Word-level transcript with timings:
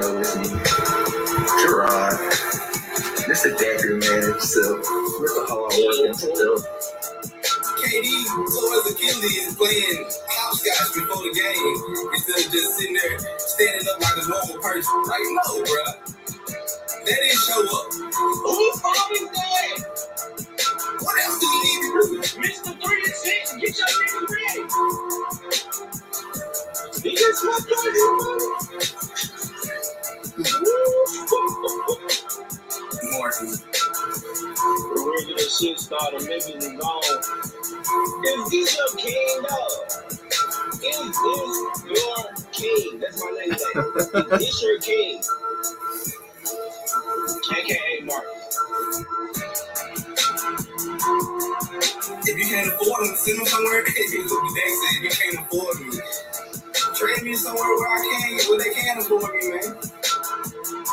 y'all 0.00 0.12
know 0.12 0.20
it's 0.20 0.36
me, 0.36 0.44
Gerard. 1.62 2.14
Mr. 3.26 3.50
Decker, 3.58 3.96
man, 3.96 4.22
himself. 4.22 4.84
Mr. 4.84 5.42
Work 5.50 5.96
himself. 6.06 6.60
KD 7.80 8.08
told 8.26 8.86
Achilles 8.90 9.54
playing 9.56 10.04
hopscotch 10.28 10.90
before 10.94 11.22
the 11.22 11.32
game 11.34 11.78
instead 12.12 12.46
of 12.46 12.52
just 12.52 12.78
sitting 12.78 12.94
there 12.94 13.18
standing 13.38 13.86
up 13.88 14.00
like 14.00 14.16
a 14.16 14.28
normal 14.28 14.58
person. 14.62 14.96
Like, 15.06 15.26
no, 15.32 15.64
bruh. 15.64 15.92
They 17.04 17.14
didn't 17.14 17.38
show 17.38 17.62
up. 17.62 17.86
Who's 17.94 18.80
always 18.82 19.28
there? 19.30 19.76
What 21.00 21.14
else 21.24 21.38
do 21.38 21.46
you 21.46 21.60
need 21.62 21.80
to 21.82 21.88
do? 21.94 22.18
Mr. 22.42 22.72
3 22.82 22.96
and 22.96 23.14
6, 23.14 23.56
get 23.60 23.72
your 23.78 23.88
niggas 23.96 24.28
ready. 24.32 24.62
He 27.02 27.10
just 27.14 27.40
smoke 27.40 29.05
Martin. 30.38 30.48
The 34.76 35.14
regular 35.18 35.48
shit 35.48 35.80
started 35.80 36.22
making 36.28 36.62
it 36.62 36.80
gone. 36.80 37.22
Is 38.26 38.50
this 38.50 38.76
your 38.76 38.88
king, 38.98 39.42
dog? 39.48 39.72
Is 40.84 41.16
this 41.24 41.52
your 41.88 42.16
king? 42.52 43.00
That's 43.00 43.24
my 43.24 43.30
name. 43.38 43.52
Is 43.52 44.40
this 44.40 44.62
your 44.62 44.78
king? 44.80 45.22
AKA 47.52 48.04
Martin. 48.04 48.30
If 52.24 52.38
you 52.38 52.46
can't 52.46 52.68
afford 52.68 53.08
them, 53.08 53.16
send 53.16 53.38
them 53.38 53.46
somewhere. 53.46 53.82
If 53.86 54.12
you 54.14 54.28
look 54.28 54.44
they 54.54 54.70
said 54.76 55.02
you 55.02 55.10
can't 55.10 55.46
afford 55.46 55.80
me. 55.80 55.98
Trade 56.94 57.22
me 57.24 57.34
somewhere 57.36 57.64
where 57.64 57.88
I 57.88 57.98
can, 57.98 58.50
where 58.50 58.58
they 58.58 58.74
can 58.74 58.98
afford 58.98 59.32
me, 59.34 59.50
man. 59.50 59.76
I 60.88 60.92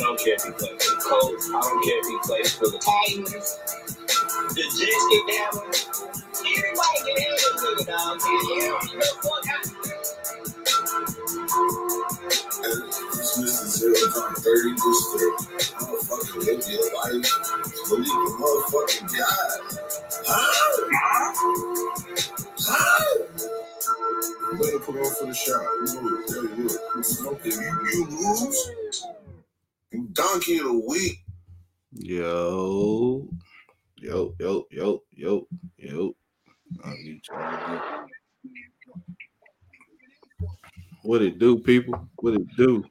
don't 0.00 0.18
care 0.20 0.34
if 0.34 0.44
he 0.44 0.50
plays 0.52 0.84
for 0.84 0.94
the 0.94 1.00
Colts. 1.02 1.48
I 1.48 1.50
don't 1.60 1.82
care 1.84 1.98
if 1.98 2.06
he 2.06 2.18
plays 2.24 2.54
for 2.54 2.68
the 2.68 2.78
Titans. 2.78 3.58
The 4.54 4.62
Jets. 4.78 5.06
Everybody 6.40 6.98
can 7.06 7.16
dog. 7.86 8.20
It's 12.30 13.38
Mr. 13.38 13.66
Zero 13.68 14.12
Dark 14.14 14.36
30 14.36 14.74
just 14.74 15.04
to 15.12 15.36
motherfucking 15.80 16.46
live 16.46 16.64
your 16.70 16.94
life. 16.94 17.32
Believe 17.88 18.06
in 18.06 18.34
motherfucking 18.38 19.18
God. 19.18 19.80
Huh? 20.26 21.34
Huh? 22.58 23.24
Better 24.58 24.78
put 24.80 24.96
on 24.96 25.14
for 25.14 25.26
the 25.26 25.34
shot. 25.34 25.62
You 25.86 25.94
know, 25.94 26.56
you 26.56 26.64
what, 26.64 26.96
you 26.96 27.02
smoking, 27.04 27.52
you, 27.52 27.88
you 27.92 28.06
lose. 28.10 28.72
You 29.92 30.08
donkey 30.12 30.58
of 30.58 30.64
the 30.66 30.84
week. 30.88 31.18
Yo, 31.92 33.28
yo, 33.98 34.34
yo, 34.40 34.66
yo, 34.70 35.02
yo, 35.12 35.46
yo. 35.78 36.14
I 36.84 36.90
need 36.92 37.06
you 37.08 37.20
to 37.22 37.62
get- 37.68 38.08
What 41.08 41.22
it 41.22 41.38
do, 41.38 41.58
people? 41.58 42.06
What 42.16 42.34
it 42.34 42.54
do? 42.58 42.84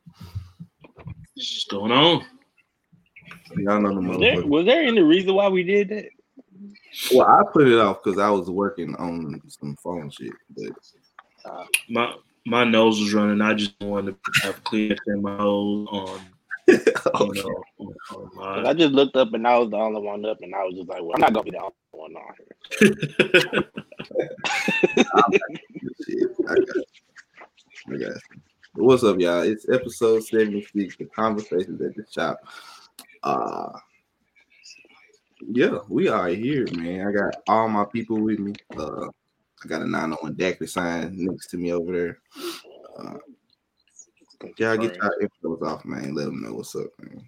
What's 1.35 1.65
going 1.65 1.91
on? 1.91 2.25
Y'all 3.57 3.79
know 3.79 3.93
the 3.93 4.01
Was 4.01 4.19
there, 4.19 4.47
was 4.47 4.65
there 4.65 4.81
any 4.81 5.01
reason 5.01 5.35
why 5.35 5.49
we 5.49 5.61
did 5.61 5.89
that? 5.89 6.05
Well, 7.11 7.27
I 7.27 7.43
put 7.53 7.67
it 7.67 7.77
off 7.77 8.01
because 8.03 8.17
I 8.17 8.31
was 8.31 8.49
working 8.49 8.95
on 8.95 9.39
some 9.49 9.75
phone 9.83 10.09
shit. 10.09 10.33
But 10.49 10.71
My 11.89 12.15
my 12.47 12.63
nose 12.63 12.99
was 12.99 13.13
running. 13.13 13.39
I 13.39 13.53
just 13.53 13.79
wanted 13.81 14.15
to 14.23 14.31
have 14.41 14.63
clear 14.63 14.97
in 15.05 15.21
my 15.21 15.37
nose 15.37 15.87
on, 15.91 16.19
you 16.67 16.73
okay. 16.73 17.39
know, 17.43 17.63
on, 17.77 17.87
on 17.87 17.95
'Cause 18.09 18.29
my- 18.33 18.69
I 18.69 18.73
just 18.73 18.93
looked 18.93 19.15
up 19.15 19.31
and 19.33 19.47
I 19.47 19.59
was 19.59 19.69
the 19.69 19.77
only 19.77 20.01
one 20.01 20.25
up, 20.25 20.41
and 20.41 20.55
I 20.55 20.63
was 20.63 20.73
just 20.73 20.89
like, 20.89 21.03
well, 21.03 21.11
I'm 21.13 21.21
not 21.21 21.33
gonna 21.33 21.43
be 21.43 21.51
the 21.51 21.59
only 21.59 21.75
one 21.91 22.15
on 22.15 22.33
here. 22.39 23.63
I 27.87 27.91
got 27.91 27.99
you. 27.99 28.05
I 28.05 28.09
got 28.09 28.15
you. 28.75 28.83
What's 28.83 29.03
up, 29.03 29.19
y'all? 29.19 29.41
It's 29.41 29.67
episode 29.69 30.23
76, 30.23 30.97
the 30.97 31.05
conversations 31.05 31.81
at 31.81 31.95
the 31.95 32.05
shop. 32.11 32.39
Uh 33.23 33.71
yeah, 35.49 35.79
we 35.87 36.07
are 36.09 36.27
here, 36.27 36.67
man. 36.73 37.07
I 37.07 37.11
got 37.11 37.35
all 37.47 37.69
my 37.69 37.85
people 37.85 38.19
with 38.19 38.39
me. 38.39 38.53
Uh 38.77 39.07
I 39.63 39.67
got 39.67 39.81
a 39.81 39.89
901 39.89 40.35
Dacry 40.35 40.69
sign 40.69 41.13
next 41.15 41.47
to 41.47 41.57
me 41.57 41.73
over 41.73 41.91
there. 41.91 42.19
Uh, 42.99 43.17
y'all 44.57 44.77
get 44.77 44.95
your 44.95 45.15
infos 45.21 45.61
off, 45.63 45.83
man. 45.83 46.13
Let 46.13 46.25
them 46.25 46.43
know 46.43 46.53
what's 46.53 46.75
up, 46.75 46.87
man. 46.99 47.27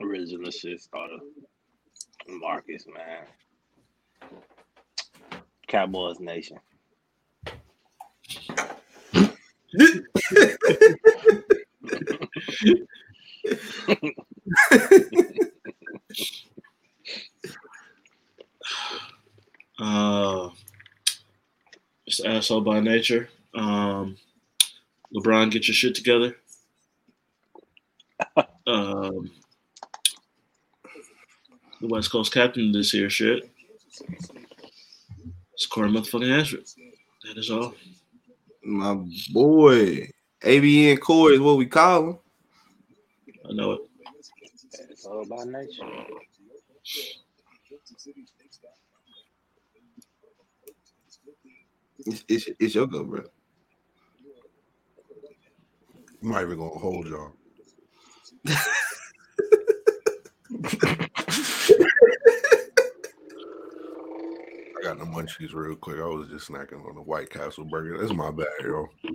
Original 0.00 0.50
shit 0.50 0.80
started. 0.80 1.20
Marcus, 2.28 2.86
man. 2.92 4.30
Cowboys 5.68 6.18
Nation. 6.18 6.58
uh, 19.78 20.48
it's 22.06 22.20
an 22.20 22.30
asshole 22.32 22.62
by 22.62 22.80
nature. 22.80 23.28
Um, 23.54 24.16
LeBron, 25.14 25.50
get 25.50 25.68
your 25.68 25.74
shit 25.74 25.94
together. 25.94 26.36
Um, 28.68 29.30
the 31.80 31.86
West 31.86 32.10
Coast 32.10 32.34
captain 32.34 32.72
this 32.72 32.92
year, 32.92 33.08
shit. 33.08 33.48
Score 35.56 35.84
motherfucking 35.84 36.36
Ashford. 36.36 36.64
That 37.24 37.38
is 37.38 37.48
all. 37.48 37.74
My 38.66 38.94
boy. 39.32 40.10
ABN 40.42 41.00
Core 41.00 41.32
is 41.32 41.40
what 41.40 41.56
we 41.56 41.64
call 41.66 42.10
him. 42.10 42.18
I 43.48 43.52
know 43.52 43.72
it. 43.72 43.80
It's 44.90 45.06
all 45.06 45.22
about 45.22 45.46
nature. 45.46 45.84
It's, 52.06 52.24
it's, 52.28 52.48
it's 52.58 52.74
your 52.74 52.88
go, 52.88 53.04
bro. 53.04 53.22
I'm 56.22 56.30
not 56.30 56.42
even 56.42 56.58
gonna 56.58 56.70
hold 56.70 57.06
y'all. 57.06 57.32
Got 64.86 65.00
the 65.00 65.04
munchies 65.04 65.52
real 65.52 65.74
quick. 65.74 65.98
I 65.98 66.06
was 66.06 66.28
just 66.28 66.48
snacking 66.48 66.88
on 66.88 66.94
the 66.94 67.02
White 67.02 67.28
Castle 67.28 67.64
burger. 67.64 67.98
That's 67.98 68.12
my 68.12 68.30
bad, 68.30 68.46
yo. 68.62 68.86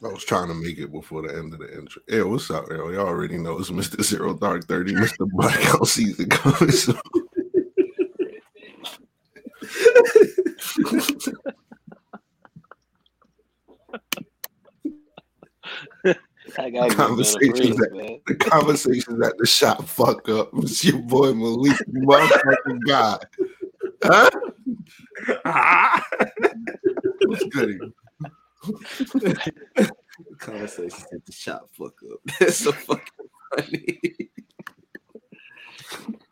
I 0.00 0.12
was 0.12 0.24
trying 0.24 0.46
to 0.46 0.54
make 0.54 0.78
it 0.78 0.92
before 0.92 1.22
the 1.22 1.36
end 1.36 1.54
of 1.54 1.58
the 1.58 1.76
intro. 1.76 2.02
Yeah, 2.06 2.22
what's 2.22 2.52
up, 2.52 2.66
yo? 2.70 2.88
Y'all 2.90 3.08
already 3.08 3.36
know 3.36 3.58
it's 3.58 3.70
Mr. 3.70 4.00
Zero 4.00 4.32
Dark 4.32 4.64
30, 4.68 4.94
Mr. 4.94 5.28
Blackout 5.28 5.88
season 5.88 6.28
coming 6.28 6.70
soon. 6.70 7.00
I 16.58 16.70
gotta 16.70 16.88
get 16.88 16.96
Conversations 16.96 17.58
friends, 17.58 17.76
that- 17.76 17.92
man. 17.94 18.20
the 18.26 18.34
conversations 18.34 19.20
at 19.24 19.38
the 19.38 19.46
shop 19.46 19.84
fuck 19.86 20.28
up. 20.28 20.50
It's 20.58 20.84
your 20.84 20.98
boy 20.98 21.32
Malik, 21.32 21.78
you 21.92 22.00
motherfucking 22.02 22.80
guy. 22.86 23.18
Huh? 24.02 24.30
What's 27.26 27.44
good? 27.44 27.92
Conversations 30.38 31.06
at 31.12 31.24
the 31.24 31.32
shop 31.32 31.68
fuck 31.72 31.94
up. 32.12 32.18
That's 32.40 32.56
so 32.56 32.72
fucking 32.72 33.28
funny. 33.56 34.00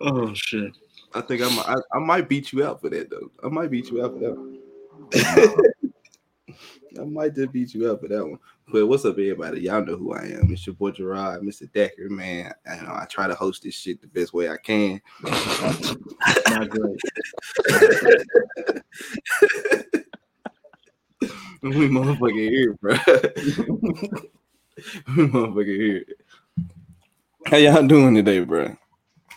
Oh 0.01 0.35
shit. 0.35 0.77
I 1.15 1.21
think 1.23 1.41
I'm, 1.43 1.59
I, 1.61 1.77
I 1.95 1.99
might 2.01 2.29
beat 2.29 2.53
you 2.53 2.65
out 2.65 2.81
for 2.81 2.91
that 2.91 3.11
though. 3.11 3.31
I 3.45 3.49
might 3.49 3.71
beat 3.71 3.91
you 3.91 4.05
out 4.05 4.13
for 4.15 4.19
that 4.19 4.37
one. 4.37 4.59
I 6.99 7.05
might 7.05 7.35
just 7.35 7.53
beat 7.53 7.75
you 7.75 7.91
up 7.91 8.01
for 8.01 8.09
that 8.09 8.25
one. 8.25 8.39
But 8.73 8.87
what's 8.87 9.05
up, 9.05 9.13
everybody? 9.13 9.61
Y'all 9.61 9.85
know 9.85 9.97
who 9.97 10.13
I 10.13 10.25
am. 10.25 10.51
It's 10.51 10.67
your 10.67 10.75
boy 10.75 10.91
Gerard, 10.91 11.43
Mr. 11.43 11.71
Decker, 11.73 12.09
man. 12.09 12.53
I 12.69 12.77
know 12.77 12.93
I 12.93 13.07
try 13.09 13.27
to 13.27 13.35
host 13.35 13.63
this 13.63 13.75
shit 13.75 14.01
the 14.01 14.09
best 14.09 14.33
way 14.33 14.49
I 14.49 14.57
can. 14.57 15.01
Not 15.23 15.31
great. 16.71 17.01
we 21.63 21.89
motherfucking 21.89 22.51
here, 22.51 22.75
bro. 22.75 22.97
We 25.17 25.27
motherfucker 25.27 25.77
here. 25.77 26.05
How 27.47 27.57
y'all 27.57 27.87
doing 27.87 28.15
today, 28.15 28.41
bro? 28.41 28.77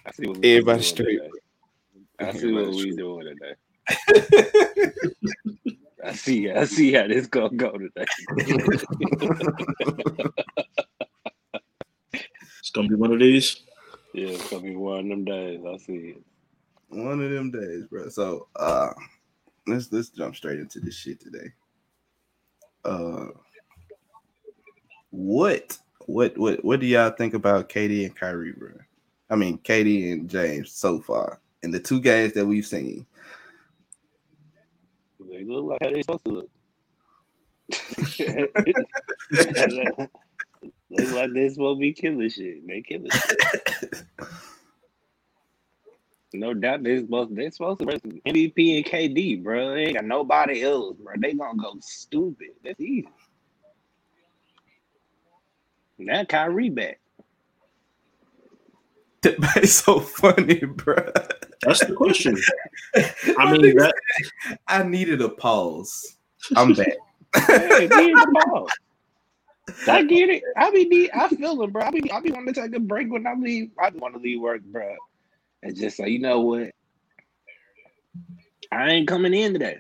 I 0.06 0.12
see 0.12 0.28
what 0.28 0.38
Everybody 0.44 0.84
straight. 0.84 1.22
I 2.20 2.34
see 2.34 2.52
what 2.52 2.72
we 2.72 2.94
doing 2.94 3.38
today. 3.38 3.56
I 6.04 6.14
see. 6.14 6.50
I 6.52 6.66
see 6.66 6.94
how 6.94 7.08
this 7.08 7.28
gonna 7.28 7.50
go 7.56 7.78
today. 7.78 8.06
It's 12.60 12.76
gonna 12.76 12.88
be 12.88 12.96
one 12.96 13.12
of 13.12 13.20
these. 13.20 13.64
yeah, 14.14 14.28
it's 14.28 14.50
gonna 14.50 14.64
be 14.64 14.76
one 14.76 15.00
of 15.00 15.08
them 15.10 15.26
days. 15.26 15.60
I 15.68 15.78
see 15.78 16.16
it. 16.16 16.22
One 16.90 17.22
of 17.22 17.32
them 17.32 17.52
days, 17.52 17.86
bro. 17.86 18.10
So 18.10 18.48
uh 18.56 18.92
let's 19.66 19.92
let's 19.92 20.10
jump 20.10 20.36
straight 20.36 20.60
into 20.60 20.80
this 20.80 20.96
shit 20.96 21.20
today. 21.20 21.52
Uh 22.86 23.28
what 25.10 25.78
what 26.06 26.38
what 26.38 26.64
what 26.64 26.80
do 26.80 26.86
y'all 26.86 27.10
think 27.10 27.34
about 27.34 27.70
KD 27.70 28.06
and 28.06 28.16
Kyrie, 28.16 28.54
bro? 28.54 28.74
I 29.32 29.36
mean 29.36 29.58
KD 29.60 30.14
and 30.14 30.30
James 30.30 30.72
so 30.72 31.00
far 31.00 31.40
in 31.64 31.72
the 31.72 31.80
two 31.80 32.00
games 32.00 32.34
that 32.34 32.46
we've 32.46 32.68
seen. 32.68 33.06
They 35.40 35.46
look 35.46 35.66
like 35.66 35.80
how 35.82 35.90
they 35.90 36.02
supposed 36.02 36.26
to 36.26 36.32
look. 36.32 36.50
Look 40.92 41.12
like 41.14 41.34
they 41.34 41.50
supposed 41.50 41.78
to 41.78 41.80
be 41.80 41.94
killing 41.94 42.30
shit. 42.30 42.68
They 42.68 42.82
killing 42.82 43.10
shit. 43.10 44.04
No 46.34 46.54
doubt 46.54 46.84
they 46.84 47.00
supposed 47.00 47.34
they 47.36 47.50
supposed 47.52 47.80
to 47.80 47.86
versus 47.86 48.02
MVP 48.02 48.78
and 48.78 48.86
KD, 48.86 49.42
bro. 49.42 49.76
They 49.76 49.86
ain't 49.86 49.96
got 49.96 50.06
nobody 50.06 50.62
else, 50.64 50.98
bro. 50.98 51.14
They 51.18 51.34
gonna 51.34 51.62
go 51.62 51.76
stupid. 51.80 52.50
That's 52.64 52.82
easy. 52.82 53.08
Now 55.98 56.26
Kyrie 56.26 56.70
back. 56.70 57.00
it's 59.24 59.74
so 59.74 60.02
funny, 60.02 60.60
bro. 60.66 61.14
That's 61.62 61.86
the 61.86 61.94
question. 61.94 62.38
I 63.38 63.52
mean, 63.52 63.76
that 63.78 63.96
I 64.68 64.84
needed 64.84 65.22
a 65.22 65.30
pause. 65.30 66.18
I'm 66.56 66.74
back. 66.74 66.94
Hey, 67.48 68.14
ball. 68.32 68.68
I 69.88 70.04
get 70.04 70.30
it. 70.30 70.44
I 70.58 70.72
be 70.72 70.86
need, 70.86 71.12
I 71.12 71.30
feel 71.30 71.62
it, 71.62 71.72
bro. 71.72 71.84
I 71.84 71.92
be 71.92 72.12
I 72.12 72.20
be 72.20 72.32
wanting 72.32 72.54
to 72.54 72.62
take 72.62 72.76
a 72.76 72.80
break 72.80 73.12
when 73.12 73.28
I 73.28 73.34
leave. 73.34 73.72
I 73.82 73.90
want 73.90 74.16
to 74.16 74.20
leave 74.20 74.40
work, 74.40 74.62
bro. 74.64 74.96
And 75.64 75.76
just 75.76 75.98
say, 75.98 76.10
you 76.10 76.20
know 76.20 76.42
what? 76.42 76.72
I 78.72 78.90
ain't 78.90 79.08
coming 79.08 79.34
in 79.34 79.54
today. 79.54 79.80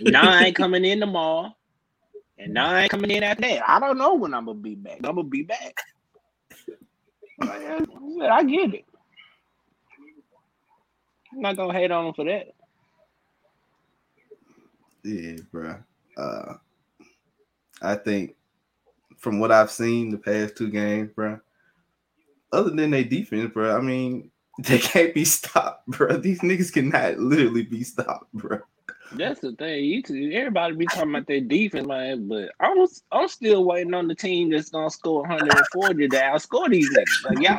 Now 0.00 0.30
I 0.30 0.44
ain't 0.44 0.56
coming 0.56 0.84
in 0.84 1.00
tomorrow. 1.00 1.54
And 2.38 2.54
now 2.54 2.70
I 2.70 2.82
ain't 2.82 2.90
coming 2.90 3.10
in 3.10 3.22
after 3.22 3.42
that. 3.42 3.68
I 3.68 3.78
don't 3.78 3.98
know 3.98 4.14
when 4.14 4.34
I'm 4.34 4.46
gonna 4.46 4.58
be 4.58 4.74
back. 4.74 4.98
I'm 5.04 5.16
gonna 5.16 5.24
be 5.24 5.42
back. 5.42 5.76
I 7.40 8.44
get 8.44 8.74
it. 8.74 8.84
I'm 11.32 11.40
not 11.40 11.56
gonna 11.56 11.72
hate 11.72 11.90
on 11.90 12.06
him 12.06 12.14
for 12.14 12.24
that. 12.24 12.54
Yeah, 15.04 15.36
bro. 15.50 15.76
Uh, 16.16 16.54
I 17.80 17.96
think 17.96 18.36
from 19.18 19.38
what 19.40 19.52
I've 19.52 19.70
seen 19.70 20.10
the 20.10 20.18
past 20.18 20.56
two 20.56 20.70
games, 20.70 21.10
bro. 21.14 21.40
Other 22.52 22.70
than 22.70 22.90
their 22.90 23.04
defense, 23.04 23.50
bro. 23.52 23.76
I 23.76 23.80
mean, 23.80 24.30
they 24.58 24.78
can't 24.78 25.14
be 25.14 25.24
stopped, 25.24 25.86
bro. 25.86 26.16
These 26.18 26.40
niggas 26.40 26.72
cannot 26.72 27.18
literally 27.18 27.62
be 27.62 27.82
stopped, 27.84 28.32
bro. 28.32 28.60
That's 29.14 29.40
the 29.40 29.52
thing. 29.52 29.84
You 29.84 30.02
two, 30.02 30.30
everybody 30.32 30.74
be 30.74 30.86
talking 30.86 31.10
about 31.10 31.26
their 31.26 31.40
defense, 31.40 31.86
man, 31.86 32.28
but 32.28 32.50
I 32.60 32.70
was 32.70 33.02
I'm 33.12 33.28
still 33.28 33.64
waiting 33.64 33.92
on 33.92 34.08
the 34.08 34.14
team 34.14 34.50
that's 34.50 34.70
gonna 34.70 34.90
score 34.90 35.20
140 35.22 36.08
to 36.08 36.16
outscore 36.16 36.70
these 36.70 36.88
niggas. 36.90 37.24
Like 37.24 37.40
y'all, 37.40 37.58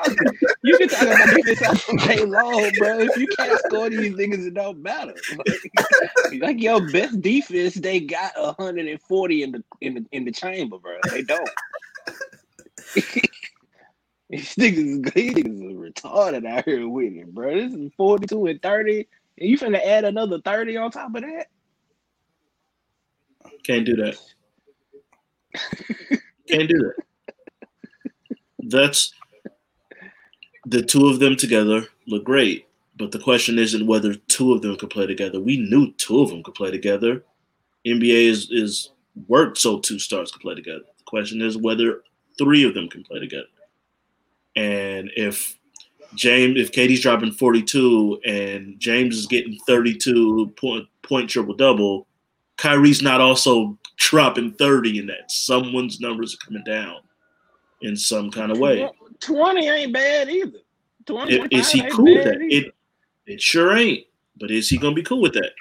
you 0.63 0.77
can 0.77 0.89
talk 0.89 1.03
about 1.03 1.35
defense 1.35 1.89
all 1.89 1.97
day 1.97 2.25
long, 2.25 2.71
bro. 2.77 2.99
If 2.99 3.17
you 3.17 3.27
can't 3.27 3.59
score 3.59 3.89
these 3.89 4.15
niggas, 4.15 4.47
it 4.47 4.55
don't 4.55 4.81
matter. 4.81 5.13
Like, 5.37 6.41
like 6.41 6.61
your 6.61 6.81
best 6.91 7.21
defense, 7.21 7.75
they 7.75 7.99
got 7.99 8.31
140 8.35 9.43
in 9.43 9.51
the 9.51 9.63
in 9.81 9.93
the 9.93 10.05
in 10.11 10.25
the 10.25 10.31
chamber, 10.31 10.79
bro. 10.79 10.97
They 11.11 11.21
don't. 11.21 11.49
these 14.29 14.55
niggas, 14.55 15.13
these 15.13 15.33
niggas 15.33 15.63
are 15.63 15.91
retarded 15.91 16.47
out 16.47 16.65
here 16.65 16.87
winning, 16.89 17.29
bro. 17.31 17.55
This 17.55 17.73
is 17.73 17.91
42 17.95 18.47
and 18.47 18.61
30. 18.61 19.07
And 19.39 19.49
you 19.49 19.57
finna 19.57 19.83
add 19.83 20.05
another 20.05 20.39
30 20.39 20.77
on 20.77 20.91
top 20.91 21.15
of 21.15 21.21
that? 21.21 21.47
can't 23.63 23.85
do 23.85 23.95
that. 23.95 24.17
Can't 26.47 26.69
do 26.69 26.77
that. 26.77 26.95
That's 28.59 29.13
the 30.65 30.81
two 30.81 31.07
of 31.07 31.19
them 31.19 31.35
together 31.35 31.87
look 32.07 32.23
great, 32.23 32.67
but 32.97 33.11
the 33.11 33.19
question 33.19 33.59
isn't 33.59 33.87
whether 33.87 34.15
two 34.15 34.53
of 34.53 34.61
them 34.61 34.75
could 34.77 34.89
play 34.89 35.07
together. 35.07 35.39
We 35.39 35.57
knew 35.57 35.91
two 35.93 36.21
of 36.21 36.29
them 36.29 36.43
could 36.43 36.55
play 36.55 36.71
together. 36.71 37.23
NBA 37.85 38.27
is 38.27 38.49
is 38.51 38.91
worked 39.27 39.57
so 39.57 39.79
two 39.79 39.99
stars 39.99 40.31
could 40.31 40.41
play 40.41 40.55
together. 40.55 40.83
The 40.97 41.03
question 41.05 41.41
is 41.41 41.57
whether 41.57 42.01
three 42.37 42.63
of 42.63 42.73
them 42.73 42.89
can 42.89 43.03
play 43.03 43.19
together. 43.19 43.47
And 44.55 45.11
if 45.15 45.57
James, 46.15 46.59
if 46.59 46.71
KD's 46.71 47.01
dropping 47.01 47.31
42 47.31 48.19
and 48.25 48.79
James 48.79 49.17
is 49.17 49.27
getting 49.27 49.57
32 49.67 50.53
point 50.55 50.85
point 51.01 51.29
triple 51.29 51.53
double, 51.53 52.07
Kyrie's 52.57 53.01
not 53.01 53.21
also 53.21 53.77
dropping 53.97 54.53
30 54.53 54.99
in 54.99 55.07
that. 55.07 55.31
Someone's 55.31 55.99
numbers 55.99 56.33
are 56.35 56.45
coming 56.45 56.63
down 56.63 56.97
in 57.81 57.95
some 57.95 58.31
kind 58.31 58.51
of 58.51 58.59
way. 58.59 58.89
20 59.19 59.67
ain't 59.67 59.93
bad 59.93 60.29
either. 60.29 60.59
20 61.05 61.41
I- 61.41 61.47
Is 61.51 61.71
he 61.71 61.81
ain't 61.81 61.91
cool 61.91 62.05
with 62.05 62.23
that? 62.23 62.41
either. 62.41 62.67
It 62.67 62.75
it 63.25 63.41
sure 63.41 63.75
ain't. 63.75 64.05
But 64.39 64.51
is 64.51 64.69
he 64.69 64.77
gonna 64.77 64.95
be 64.95 65.03
cool 65.03 65.21
with 65.21 65.33
that? 65.33 65.51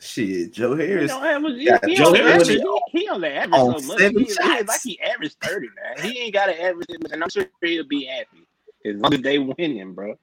Shit, 0.00 0.52
Joe 0.52 0.76
Harris. 0.76 1.10
don't 1.10 1.24
average, 1.24 1.56
he, 1.56 1.64
Yeah, 1.64 1.78
he 1.86 1.94
Joe 1.94 2.12
Harris 2.12 2.42
average, 2.48 2.58
is 2.58 2.64
he, 2.92 3.00
he 3.00 3.08
only 3.08 3.28
average 3.30 3.58
on 3.58 3.80
so 3.80 3.86
much. 3.88 4.00
He, 4.00 4.24
he, 4.24 4.62
like 4.64 4.80
he 4.82 5.00
averaged 5.00 5.36
30 5.42 5.68
now. 5.68 6.02
He 6.02 6.18
ain't 6.20 6.34
got 6.34 6.46
to 6.46 6.62
average 6.62 6.86
it, 6.90 7.10
and 7.10 7.22
I'm 7.22 7.30
sure 7.30 7.46
he'll 7.62 7.86
be 7.88 8.04
happy 8.04 8.43
as 8.84 8.96
long 8.96 9.14
as 9.14 9.20
they 9.20 9.38
winning, 9.38 9.94
bro. 9.94 10.18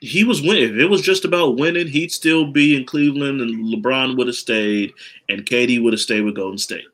He 0.00 0.24
was 0.24 0.42
winning. 0.42 0.74
If 0.74 0.80
it 0.80 0.90
was 0.90 1.00
just 1.00 1.24
about 1.24 1.58
winning, 1.58 1.86
he'd 1.86 2.10
still 2.10 2.50
be 2.50 2.76
in 2.76 2.84
Cleveland 2.84 3.40
and 3.40 3.72
LeBron 3.72 4.16
would 4.16 4.26
have 4.26 4.36
stayed 4.36 4.92
and 5.28 5.44
KD 5.44 5.82
would 5.82 5.92
have 5.92 6.00
stayed 6.00 6.22
with 6.22 6.34
Golden 6.34 6.58
State. 6.58 6.84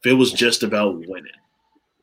If 0.00 0.12
it 0.12 0.14
was 0.14 0.30
just 0.30 0.62
about 0.62 0.96
winning. 1.08 1.32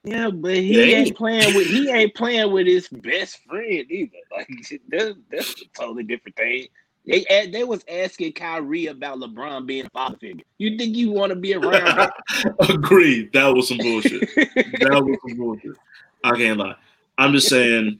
Yeah, 0.03 0.31
but 0.31 0.55
he 0.55 0.79
It 0.79 0.97
ain't 0.97 1.15
playing 1.15 1.53
with 1.53 1.67
he 1.67 1.89
ain't 1.91 2.15
playing 2.15 2.51
with 2.51 2.65
his 2.65 2.87
best 2.87 3.39
friend 3.43 3.85
either. 3.89 4.17
Like 4.35 4.47
that's 4.89 5.13
that's 5.29 5.61
a 5.61 5.65
totally 5.77 6.03
different 6.03 6.35
thing. 6.37 6.67
They 7.05 7.25
they 7.51 7.63
was 7.63 7.83
asking 7.87 8.33
Kyrie 8.33 8.87
about 8.87 9.17
LeBron 9.19 9.65
being 9.65 9.85
a 9.85 9.89
father 9.89 10.17
figure. 10.17 10.43
You 10.57 10.77
think 10.77 10.95
you 10.95 11.11
want 11.11 11.31
to 11.31 11.35
be 11.35 11.53
around? 11.53 12.11
Agreed. 12.69 13.33
That 13.33 13.53
was 13.53 13.67
some 13.67 13.77
bullshit. 13.77 14.21
that 14.35 15.03
was 15.03 15.17
some 15.27 15.37
bullshit. 15.37 15.75
I 16.23 16.31
can't 16.37 16.57
lie. 16.59 16.75
I'm 17.21 17.33
just 17.33 17.49
saying 17.49 17.99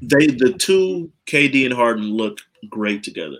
they 0.00 0.28
the 0.28 0.52
two 0.52 1.10
KD 1.26 1.64
and 1.64 1.74
Harden 1.74 2.04
look 2.04 2.38
great 2.68 3.02
together. 3.02 3.38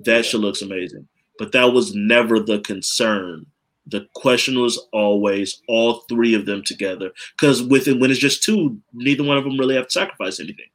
That 0.00 0.26
shit 0.26 0.40
looks 0.40 0.62
amazing. 0.62 1.08
But 1.38 1.52
that 1.52 1.72
was 1.72 1.94
never 1.94 2.38
the 2.38 2.60
concern. 2.60 3.46
The 3.86 4.06
question 4.14 4.60
was 4.60 4.78
always 4.92 5.62
all 5.68 6.00
three 6.08 6.34
of 6.34 6.44
them 6.44 6.62
together. 6.62 7.12
Because 7.32 7.62
with 7.62 7.88
it, 7.88 7.98
when 7.98 8.10
it's 8.10 8.20
just 8.20 8.42
two, 8.42 8.78
neither 8.92 9.24
one 9.24 9.38
of 9.38 9.44
them 9.44 9.58
really 9.58 9.74
have 9.74 9.86
to 9.86 9.92
sacrifice 9.92 10.38
anything. 10.38 10.66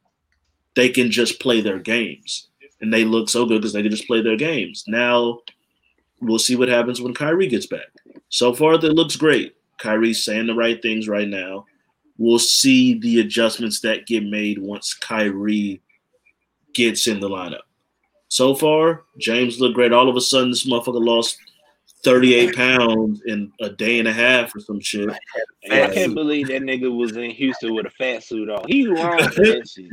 They 0.74 0.88
can 0.88 1.10
just 1.10 1.40
play 1.40 1.60
their 1.60 1.78
games. 1.78 2.48
And 2.80 2.92
they 2.92 3.04
look 3.04 3.28
so 3.28 3.46
good 3.46 3.60
because 3.60 3.72
they 3.72 3.82
can 3.82 3.92
just 3.92 4.08
play 4.08 4.22
their 4.22 4.36
games. 4.36 4.84
Now 4.88 5.38
we'll 6.20 6.38
see 6.38 6.56
what 6.56 6.68
happens 6.68 7.00
when 7.00 7.14
Kyrie 7.14 7.46
gets 7.46 7.66
back. 7.66 7.88
So 8.28 8.52
far, 8.52 8.76
that 8.76 8.92
looks 8.92 9.14
great. 9.14 9.54
Kyrie's 9.78 10.24
saying 10.24 10.48
the 10.48 10.54
right 10.54 10.82
things 10.82 11.08
right 11.08 11.28
now. 11.28 11.64
We'll 12.18 12.38
see 12.38 12.98
the 12.98 13.20
adjustments 13.20 13.80
that 13.80 14.06
get 14.06 14.24
made 14.24 14.58
once 14.58 14.92
Kyrie 14.92 15.80
gets 16.74 17.06
in 17.06 17.20
the 17.20 17.28
lineup. 17.28 17.60
So 18.28 18.54
far, 18.54 19.04
James 19.18 19.60
looked 19.60 19.74
great. 19.74 19.92
All 19.92 20.08
of 20.08 20.16
a 20.16 20.20
sudden, 20.20 20.50
this 20.50 20.66
motherfucker 20.66 21.04
lost 21.04 21.38
38 22.04 22.54
pounds 22.54 23.22
in 23.26 23.50
a 23.60 23.68
day 23.70 23.98
and 23.98 24.06
a 24.06 24.12
half 24.12 24.54
or 24.54 24.60
some 24.60 24.80
shit. 24.80 25.10
I 25.10 25.88
can't 25.88 25.94
suit. 25.94 26.14
believe 26.14 26.46
that 26.48 26.62
nigga 26.62 26.94
was 26.94 27.16
in 27.16 27.30
Houston 27.32 27.74
with 27.74 27.86
a 27.86 27.90
fat 27.90 28.22
suit 28.22 28.48
on. 28.48 28.64
He 28.68 28.86
wrong 28.86 29.18
for 29.18 29.42
that 29.44 29.68
shit. 29.68 29.90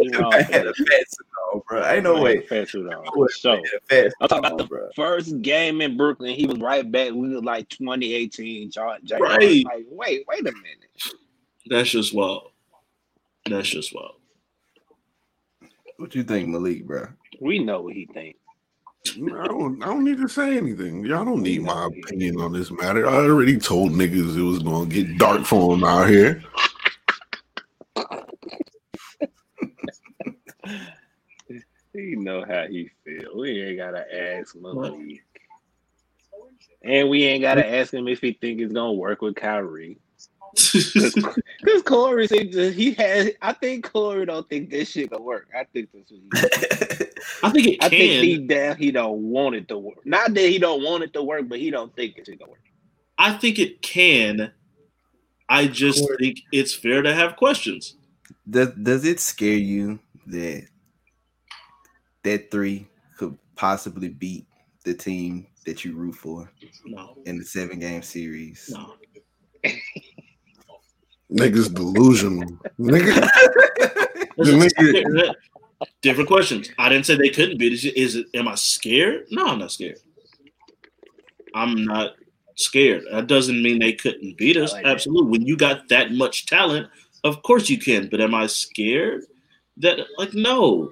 He 0.00 0.16
wrong 0.18 0.34
I 0.34 0.42
for 0.42 0.52
had 0.52 0.66
a 0.66 0.74
fat 0.74 1.10
suit 1.10 1.26
on, 1.52 1.62
bro. 1.68 1.86
Ain't 1.86 2.02
no 2.02 2.14
Man, 2.14 2.22
way. 2.22 2.40
Fat 2.46 2.68
suit 2.68 2.92
on. 2.92 3.06
I 3.06 3.10
would 3.14 3.30
So 3.30 3.62
fat 3.88 4.06
I'm 4.06 4.10
suit 4.10 4.28
talking 4.28 4.38
about 4.38 4.58
the 4.58 4.64
bro. 4.64 4.88
first 4.96 5.40
game 5.42 5.80
in 5.80 5.96
Brooklyn. 5.96 6.34
He 6.34 6.46
was 6.46 6.58
right 6.58 6.90
back. 6.90 7.12
We 7.12 7.28
was 7.34 7.44
like 7.44 7.68
2018. 7.68 8.70
John, 8.70 8.98
Jay 9.04 9.16
Right. 9.18 9.64
Like, 9.64 9.86
wait, 9.90 10.24
wait 10.28 10.40
a 10.40 10.44
minute. 10.52 10.90
That's 11.66 11.90
just 11.90 12.12
wild. 12.14 12.50
That's 13.48 13.68
just 13.68 13.94
wild. 13.94 14.16
What 15.98 16.14
you 16.14 16.24
think, 16.24 16.48
Malik, 16.48 16.84
bro? 16.86 17.08
We 17.40 17.58
know 17.60 17.82
what 17.82 17.94
he 17.94 18.06
thinks. 18.06 18.38
I 19.06 19.46
don't, 19.46 19.82
I 19.82 19.86
don't 19.86 20.04
need 20.04 20.18
to 20.18 20.28
say 20.28 20.56
anything. 20.56 21.04
Y'all 21.04 21.24
don't 21.24 21.42
need 21.42 21.62
my 21.62 21.86
opinion 21.86 22.40
on 22.40 22.52
this 22.52 22.70
matter. 22.70 23.08
I 23.08 23.14
already 23.14 23.58
told 23.58 23.92
niggas 23.92 24.36
it 24.36 24.42
was 24.42 24.60
gonna 24.60 24.86
get 24.86 25.18
dark 25.18 25.44
for 25.44 25.74
them 25.74 25.84
out 25.84 26.08
here. 26.08 26.42
He 31.98 32.14
know 32.14 32.44
how 32.46 32.66
he 32.68 32.90
feel. 33.04 33.36
We 33.36 33.60
ain't 33.62 33.78
gotta 33.78 34.04
ask 34.14 34.54
Malik. 34.54 35.24
And 36.84 37.08
we 37.08 37.24
ain't 37.24 37.42
gotta 37.42 37.66
ask 37.66 37.92
him 37.92 38.06
if 38.06 38.20
he 38.20 38.34
think 38.34 38.60
it's 38.60 38.72
gonna 38.72 38.92
work 38.92 39.20
with 39.20 39.34
Kyrie. 39.34 39.98
Because 41.60 41.82
Corey 41.82 42.28
said 42.28 42.54
he 42.54 42.92
has 42.92 43.30
I 43.42 43.52
think 43.52 43.90
Corey 43.90 44.24
don't 44.26 44.48
think 44.48 44.70
this 44.70 44.90
shit 44.90 45.10
gonna 45.10 45.22
work. 45.22 45.48
I 45.54 45.64
think 45.64 45.90
this. 45.92 46.10
what 46.10 46.98
he 46.98 47.07
I 47.42 47.50
think 47.50 47.66
it 47.66 47.82
I 47.84 47.88
think 47.88 48.10
can. 48.12 48.22
deep 48.22 48.48
down 48.48 48.76
he 48.76 48.90
don't 48.90 49.22
want 49.30 49.54
it 49.56 49.68
to 49.68 49.78
work. 49.78 50.04
Not 50.04 50.34
that 50.34 50.48
he 50.48 50.58
don't 50.58 50.82
want 50.82 51.02
it 51.04 51.12
to 51.14 51.22
work, 51.22 51.48
but 51.48 51.58
he 51.58 51.70
don't 51.70 51.94
think 51.96 52.16
it's 52.16 52.28
gonna 52.28 52.50
work. 52.50 52.60
I 53.18 53.32
think 53.32 53.58
it 53.58 53.82
can. 53.82 54.52
I 55.48 55.66
just 55.66 56.06
think 56.18 56.40
it's 56.52 56.74
fair 56.74 57.02
to 57.02 57.12
have 57.14 57.36
questions. 57.36 57.96
Does 58.48 58.70
does 58.82 59.04
it 59.04 59.20
scare 59.20 59.56
you 59.56 59.98
that 60.26 60.66
that 62.22 62.50
three 62.50 62.86
could 63.16 63.36
possibly 63.56 64.08
beat 64.08 64.46
the 64.84 64.94
team 64.94 65.46
that 65.66 65.84
you 65.84 65.94
root 65.96 66.14
for 66.14 66.50
No, 66.86 67.16
in 67.26 67.38
the 67.38 67.44
seven 67.44 67.78
game 67.78 68.02
series? 68.02 68.70
no. 68.72 68.94
Niggas 71.30 71.74
delusional. 71.74 72.48
Nigga, 72.80 73.28
Listen, 74.38 74.60
nigga- 74.86 75.34
Different 76.02 76.28
questions. 76.28 76.70
I 76.78 76.88
didn't 76.88 77.06
say 77.06 77.16
they 77.16 77.28
couldn't 77.28 77.58
beat 77.58 77.72
Is 77.72 78.16
it? 78.16 78.26
Am 78.34 78.48
I 78.48 78.54
scared? 78.56 79.26
No, 79.30 79.46
I'm 79.46 79.58
not 79.58 79.72
scared. 79.72 79.98
I'm 81.54 81.84
not 81.84 82.14
scared. 82.56 83.04
That 83.10 83.26
doesn't 83.26 83.62
mean 83.62 83.78
they 83.78 83.92
couldn't 83.92 84.36
beat 84.36 84.56
us. 84.56 84.72
Like 84.72 84.84
that. 84.84 84.90
Absolutely. 84.90 85.30
When 85.30 85.46
you 85.46 85.56
got 85.56 85.88
that 85.88 86.12
much 86.12 86.46
talent, 86.46 86.88
of 87.24 87.42
course 87.42 87.70
you 87.70 87.78
can. 87.78 88.08
But 88.08 88.20
am 88.20 88.34
I 88.34 88.46
scared? 88.46 89.24
That 89.78 90.00
like 90.18 90.34
no, 90.34 90.90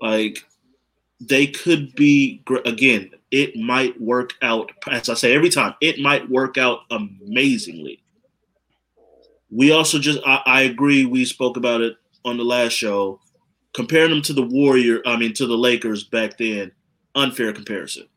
like 0.00 0.44
they 1.20 1.46
could 1.46 1.94
be 1.94 2.42
again. 2.64 3.10
It 3.30 3.56
might 3.56 4.00
work 4.00 4.32
out. 4.40 4.72
As 4.90 5.10
I 5.10 5.14
say 5.14 5.34
every 5.34 5.50
time, 5.50 5.74
it 5.82 5.98
might 5.98 6.28
work 6.30 6.56
out 6.56 6.80
amazingly. 6.90 8.02
We 9.50 9.72
also 9.72 9.98
just 9.98 10.20
I, 10.24 10.42
I 10.46 10.62
agree. 10.62 11.04
We 11.04 11.26
spoke 11.26 11.58
about 11.58 11.82
it 11.82 11.96
on 12.24 12.38
the 12.38 12.44
last 12.44 12.72
show. 12.72 13.20
Comparing 13.74 14.10
them 14.10 14.22
to 14.22 14.32
the 14.32 14.42
Warrior, 14.42 15.00
I 15.06 15.16
mean 15.16 15.34
to 15.34 15.46
the 15.46 15.56
Lakers 15.56 16.04
back 16.04 16.38
then, 16.38 16.72
unfair 17.14 17.52
comparison. 17.52 18.08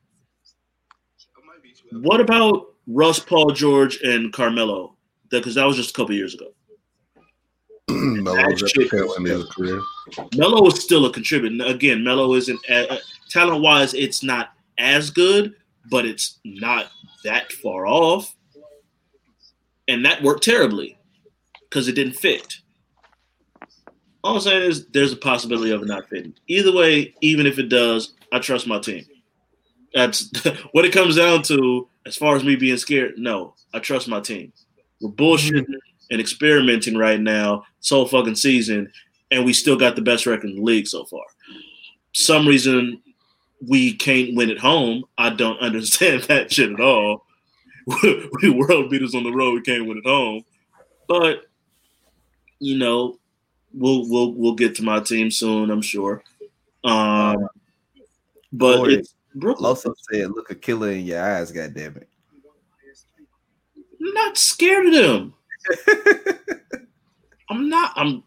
What 1.92 2.22
about 2.22 2.68
Russ, 2.88 3.20
Paul 3.20 3.52
George, 3.52 4.00
and 4.02 4.32
Carmelo? 4.32 4.96
Because 5.30 5.56
that 5.56 5.66
was 5.66 5.76
just 5.76 5.92
a 5.92 5.94
couple 5.94 6.16
years 6.16 6.34
ago. 6.34 6.48
Melo's 7.90 8.64
at 8.64 8.70
the 8.74 8.90
tail 8.90 9.14
end 9.18 9.28
of 9.28 9.42
his 9.42 9.50
career. 9.50 9.82
Melo 10.36 10.66
is 10.68 10.82
still 10.82 11.06
a 11.06 11.12
contributor. 11.12 11.66
Again, 11.66 12.04
Melo 12.04 12.34
isn't 12.36 12.60
uh, 12.70 12.98
talent 13.30 13.62
wise, 13.62 13.94
it's 13.94 14.24
not 14.24 14.54
as 14.78 15.10
good, 15.10 15.56
but 15.90 16.06
it's 16.06 16.40
not 16.46 16.88
that 17.24 17.52
far 17.52 17.86
off. 17.86 18.36
And 19.88 20.06
that 20.06 20.24
worked 20.24 20.44
terribly 20.44 20.98
because 21.70 21.88
it 21.88 21.94
didn't 21.94 22.14
fit. 22.14 22.61
All 24.24 24.36
I'm 24.36 24.42
saying 24.42 24.70
is 24.70 24.86
there's 24.88 25.14
a 25.14 25.18
possibility 25.18 25.72
of 25.72 25.82
it 25.82 25.88
not 25.88 26.08
fitting. 26.10 26.34
Either 26.48 26.72
way, 26.72 27.14
even 27.22 27.46
if 27.46 27.58
it 27.58 27.70
does, 27.70 28.14
I 28.32 28.40
trust 28.40 28.68
my 28.68 28.80
team. 28.80 29.06
That's 29.94 30.32
what 30.72 30.86
it 30.86 30.94
comes 30.94 31.16
down 31.16 31.44
to. 31.44 31.88
As 32.06 32.18
far 32.18 32.36
as 32.36 32.44
me 32.44 32.56
being 32.56 32.78
scared, 32.78 33.18
no, 33.18 33.54
I 33.74 33.80
trust 33.80 34.08
my 34.08 34.20
team. 34.20 34.52
We're 35.02 35.12
bullshitting 35.12 35.66
and 36.10 36.20
experimenting 36.20 36.98
right 36.98 37.20
now, 37.20 37.66
so 37.80 38.06
fucking 38.06 38.36
season, 38.36 38.92
and 39.30 39.46
we 39.46 39.54
still 39.54 39.78
got 39.78 39.96
the 39.96 40.02
best 40.02 40.26
record 40.26 40.50
in 40.50 40.58
the 40.58 40.62
league 40.62 40.88
so 40.88 41.06
far. 41.06 41.24
Some 42.14 42.48
reason 42.48 43.02
we 43.68 43.94
can't 43.94 44.36
win 44.36 44.50
at 44.50 44.58
home. 44.58 45.06
I 45.18 45.30
don't 45.30 45.60
understand 45.62 46.24
that 46.24 46.52
shit 46.52 46.72
at 46.72 46.80
all. 46.80 47.26
we 48.04 48.50
world 48.50 48.90
beaters 48.90 49.16
on 49.16 49.24
the 49.24 49.32
road, 49.32 49.54
we 49.54 49.62
can't 49.62 49.88
win 49.88 49.98
at 49.98 50.06
home. 50.06 50.44
But 51.08 51.44
you 52.60 52.78
know, 52.78 53.20
we'll 53.74 54.10
we'll 54.10 54.34
we'll 54.34 54.56
get 54.56 54.76
to 54.76 54.84
my 54.84 55.00
team 55.00 55.32
soon, 55.32 55.70
I'm 55.70 55.82
sure. 55.82 56.24
Um, 56.84 57.48
but 58.52 58.78
Corey, 58.78 58.96
it's 58.96 59.16
Brooklyn. 59.36 59.68
Also 59.68 59.94
said, 60.12 60.32
"Look 60.32 60.52
a 60.52 60.56
killer 60.56 60.92
in 60.92 61.06
your 61.06 61.22
eyes, 61.22 61.52
goddamn 61.52 61.98
it." 61.98 62.10
I'm 64.02 64.14
not 64.14 64.38
scared 64.38 64.88
of 64.88 64.94
them. 64.94 65.34
I'm 67.50 67.70
not. 67.70 67.94
I'm. 67.96 68.24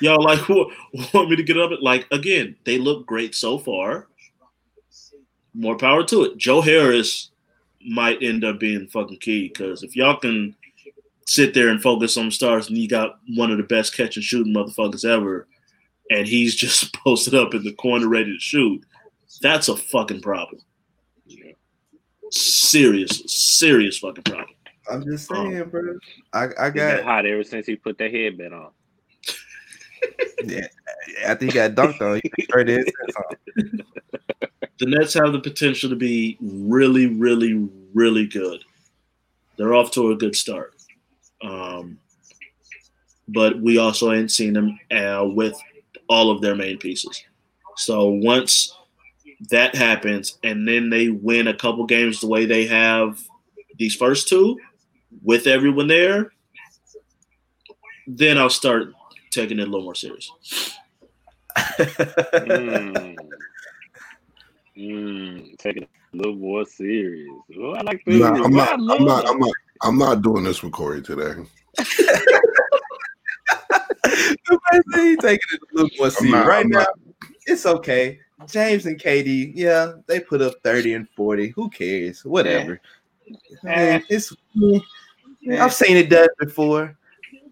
Y'all 0.00 0.22
like 0.22 0.48
want, 0.48 0.72
want 1.14 1.30
me 1.30 1.36
to 1.36 1.42
get 1.42 1.58
up? 1.58 1.70
It 1.70 1.82
like 1.82 2.06
again. 2.10 2.56
They 2.64 2.78
look 2.78 3.06
great 3.06 3.34
so 3.34 3.58
far. 3.58 4.08
More 5.54 5.76
power 5.76 6.04
to 6.04 6.24
it. 6.24 6.36
Joe 6.36 6.60
Harris 6.60 7.30
might 7.88 8.22
end 8.22 8.44
up 8.44 8.58
being 8.58 8.88
fucking 8.88 9.18
key 9.18 9.48
because 9.48 9.82
if 9.82 9.96
y'all 9.96 10.16
can 10.16 10.54
sit 11.26 11.52
there 11.54 11.68
and 11.68 11.82
focus 11.82 12.16
on 12.16 12.26
the 12.26 12.30
stars, 12.32 12.68
and 12.68 12.78
you 12.78 12.88
got 12.88 13.18
one 13.36 13.50
of 13.50 13.58
the 13.58 13.64
best 13.64 13.94
catch 13.96 14.16
and 14.16 14.24
shooting 14.24 14.54
motherfuckers 14.54 15.04
ever, 15.04 15.46
and 16.10 16.26
he's 16.26 16.54
just 16.64 16.94
posted 16.94 17.34
up 17.34 17.52
in 17.54 17.62
the 17.64 17.72
corner 17.74 18.08
ready 18.08 18.32
to 18.32 18.38
shoot, 18.40 18.82
that's 19.42 19.68
a 19.68 19.76
fucking 19.76 20.20
problem. 20.22 20.60
Serious, 22.30 23.22
serious 23.26 23.98
fucking 23.98 24.24
problem. 24.24 24.48
I'm 24.90 25.04
just 25.04 25.30
Oh. 25.30 25.48
saying, 25.50 25.68
bro. 25.68 25.96
I, 26.32 26.48
I 26.58 26.66
He 26.66 26.74
got. 26.76 27.02
hot 27.04 27.26
ever 27.26 27.44
since 27.44 27.66
he 27.66 27.76
put 27.76 27.98
that 27.98 28.12
headband 28.12 28.54
on. 28.54 28.70
Yeah, 30.44 30.66
after 31.24 31.46
he 31.46 31.50
got 31.50 31.72
dunked 31.72 32.00
on, 32.00 32.20
he 32.36 32.46
turned 32.46 32.68
his 32.68 32.84
sense 32.84 33.16
on. 33.16 33.80
the 34.78 34.86
Nets 34.86 35.14
have 35.14 35.32
the 35.32 35.40
potential 35.40 35.88
to 35.90 35.96
be 35.96 36.36
really, 36.40 37.06
really, 37.06 37.68
really 37.94 38.26
good. 38.26 38.62
They're 39.56 39.74
off 39.74 39.90
to 39.92 40.10
a 40.12 40.16
good 40.16 40.36
start. 40.36 40.74
Um, 41.46 41.98
but 43.28 43.60
we 43.60 43.78
also 43.78 44.12
ain't 44.12 44.30
seen 44.30 44.52
them 44.52 44.78
uh, 44.90 45.24
with 45.26 45.56
all 46.08 46.30
of 46.30 46.40
their 46.40 46.54
main 46.54 46.78
pieces. 46.78 47.22
So 47.76 48.08
once 48.08 48.74
that 49.50 49.74
happens, 49.74 50.38
and 50.42 50.66
then 50.66 50.90
they 50.90 51.08
win 51.08 51.48
a 51.48 51.54
couple 51.54 51.84
games 51.86 52.20
the 52.20 52.26
way 52.26 52.46
they 52.46 52.66
have 52.66 53.22
these 53.78 53.94
first 53.94 54.28
two 54.28 54.58
with 55.22 55.46
everyone 55.46 55.88
there, 55.88 56.32
then 58.06 58.38
I'll 58.38 58.50
start 58.50 58.92
taking 59.30 59.58
it 59.58 59.68
a 59.68 59.70
little 59.70 59.84
more 59.84 59.94
serious. 59.94 60.30
Mm. 61.58 63.16
Mm. 64.76 65.58
Take 65.58 65.78
it 65.78 65.88
a 66.12 66.16
little 66.16 66.36
more 66.36 66.64
serious. 66.64 67.28
Oh, 67.58 67.72
I 67.72 67.82
like 67.82 68.02
this. 68.04 68.20
Nah, 68.20 68.44
I'm 68.44 68.52
not. 68.52 68.68
I 68.68 68.72
I'm 68.74 69.04
not. 69.04 69.28
I'm 69.28 69.38
not. 69.38 69.52
I'm 69.82 69.98
not 69.98 70.22
doing 70.22 70.44
this 70.44 70.62
with 70.62 70.72
Corey 70.72 71.02
today. 71.02 71.34
he 74.94 75.16
taking 75.16 75.38
it 75.52 75.60
a 75.72 75.74
little 75.74 75.90
more 75.98 76.06
I'm 76.06 76.10
serious. 76.12 76.32
not- 76.32 76.46
right 76.46 76.64
I'm 76.64 76.70
now, 76.70 76.78
not- 76.80 76.88
it's 77.46 77.66
okay. 77.66 78.18
James 78.46 78.86
and 78.86 79.00
KD, 79.00 79.52
yeah, 79.54 79.92
they 80.06 80.20
put 80.20 80.42
up 80.42 80.54
30 80.62 80.94
and 80.94 81.08
40. 81.16 81.48
Who 81.50 81.70
cares? 81.70 82.24
Whatever. 82.24 82.80
Man, 83.62 84.04
it's 84.08 84.34
mm, 84.56 84.80
I've 85.58 85.72
seen 85.72 85.96
it 85.96 86.10
done 86.10 86.28
before. 86.38 86.96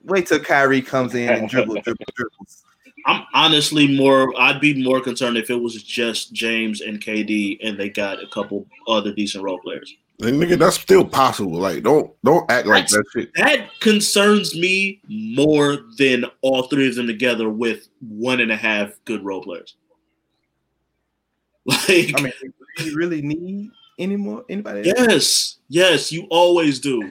Wait 0.04 0.26
till 0.26 0.40
Kyrie 0.40 0.82
comes 0.82 1.14
in 1.14 1.28
and 1.28 1.48
dribble, 1.48 1.80
dribble, 1.80 2.04
dribbles. 2.14 2.64
I'm 3.06 3.24
honestly 3.32 3.96
more. 3.96 4.38
I'd 4.38 4.60
be 4.60 4.82
more 4.84 5.00
concerned 5.00 5.36
if 5.38 5.48
it 5.50 5.56
was 5.56 5.82
just 5.82 6.32
James 6.34 6.80
and 6.82 7.00
KD, 7.00 7.58
and 7.62 7.78
they 7.78 7.88
got 7.88 8.22
a 8.22 8.26
couple 8.28 8.66
other 8.86 9.12
decent 9.12 9.42
role 9.42 9.58
players. 9.58 9.94
And 10.20 10.40
nigga, 10.40 10.58
that's 10.58 10.78
still 10.78 11.04
possible. 11.04 11.58
Like, 11.58 11.82
don't 11.82 12.12
don't 12.22 12.48
act 12.50 12.66
like 12.68 12.86
that 12.88 13.04
shit. 13.12 13.30
That 13.34 13.68
concerns 13.80 14.54
me 14.54 15.00
more 15.08 15.78
than 15.98 16.24
all 16.40 16.64
three 16.68 16.88
of 16.88 16.94
them 16.94 17.06
together 17.08 17.48
with 17.50 17.88
one 18.00 18.40
and 18.40 18.52
a 18.52 18.56
half 18.56 18.92
good 19.04 19.24
role 19.24 19.42
players. 19.42 19.76
Like, 21.66 22.12
I 22.16 22.20
mean, 22.22 22.32
do 22.76 22.84
you 22.84 22.94
really 22.96 23.22
need 23.22 23.70
any 23.98 24.16
more 24.16 24.44
anybody? 24.50 24.90
else? 24.90 24.98
yes, 24.98 25.58
yes, 25.68 26.12
you 26.12 26.26
always 26.30 26.78
do. 26.78 27.10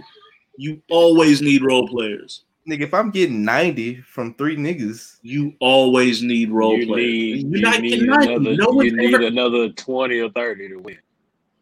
You 0.58 0.80
always 0.92 1.42
need 1.42 1.64
role 1.64 1.88
players. 1.88 2.44
Nigga, 2.70 2.82
if 2.82 2.94
I'm 2.94 3.10
getting 3.10 3.44
90 3.44 4.02
from 4.02 4.36
three 4.36 4.56
niggas, 4.56 5.18
You 5.24 5.54
always 5.60 6.22
need 6.22 6.52
role 6.52 6.78
you 6.78 6.86
players. 6.86 7.04
need, 7.04 7.48
You're 7.48 7.56
you 7.58 7.62
not 7.64 7.82
need 7.82 7.90
getting 7.90 8.06
90. 8.06 8.34
another, 8.36 8.56
No 8.58 8.82
you 8.82 8.96
need 8.96 9.16
ever, 9.16 9.24
another 9.26 9.70
20 9.70 10.20
or 10.20 10.30
30 10.30 10.70
to 10.70 10.76
win. 10.78 10.98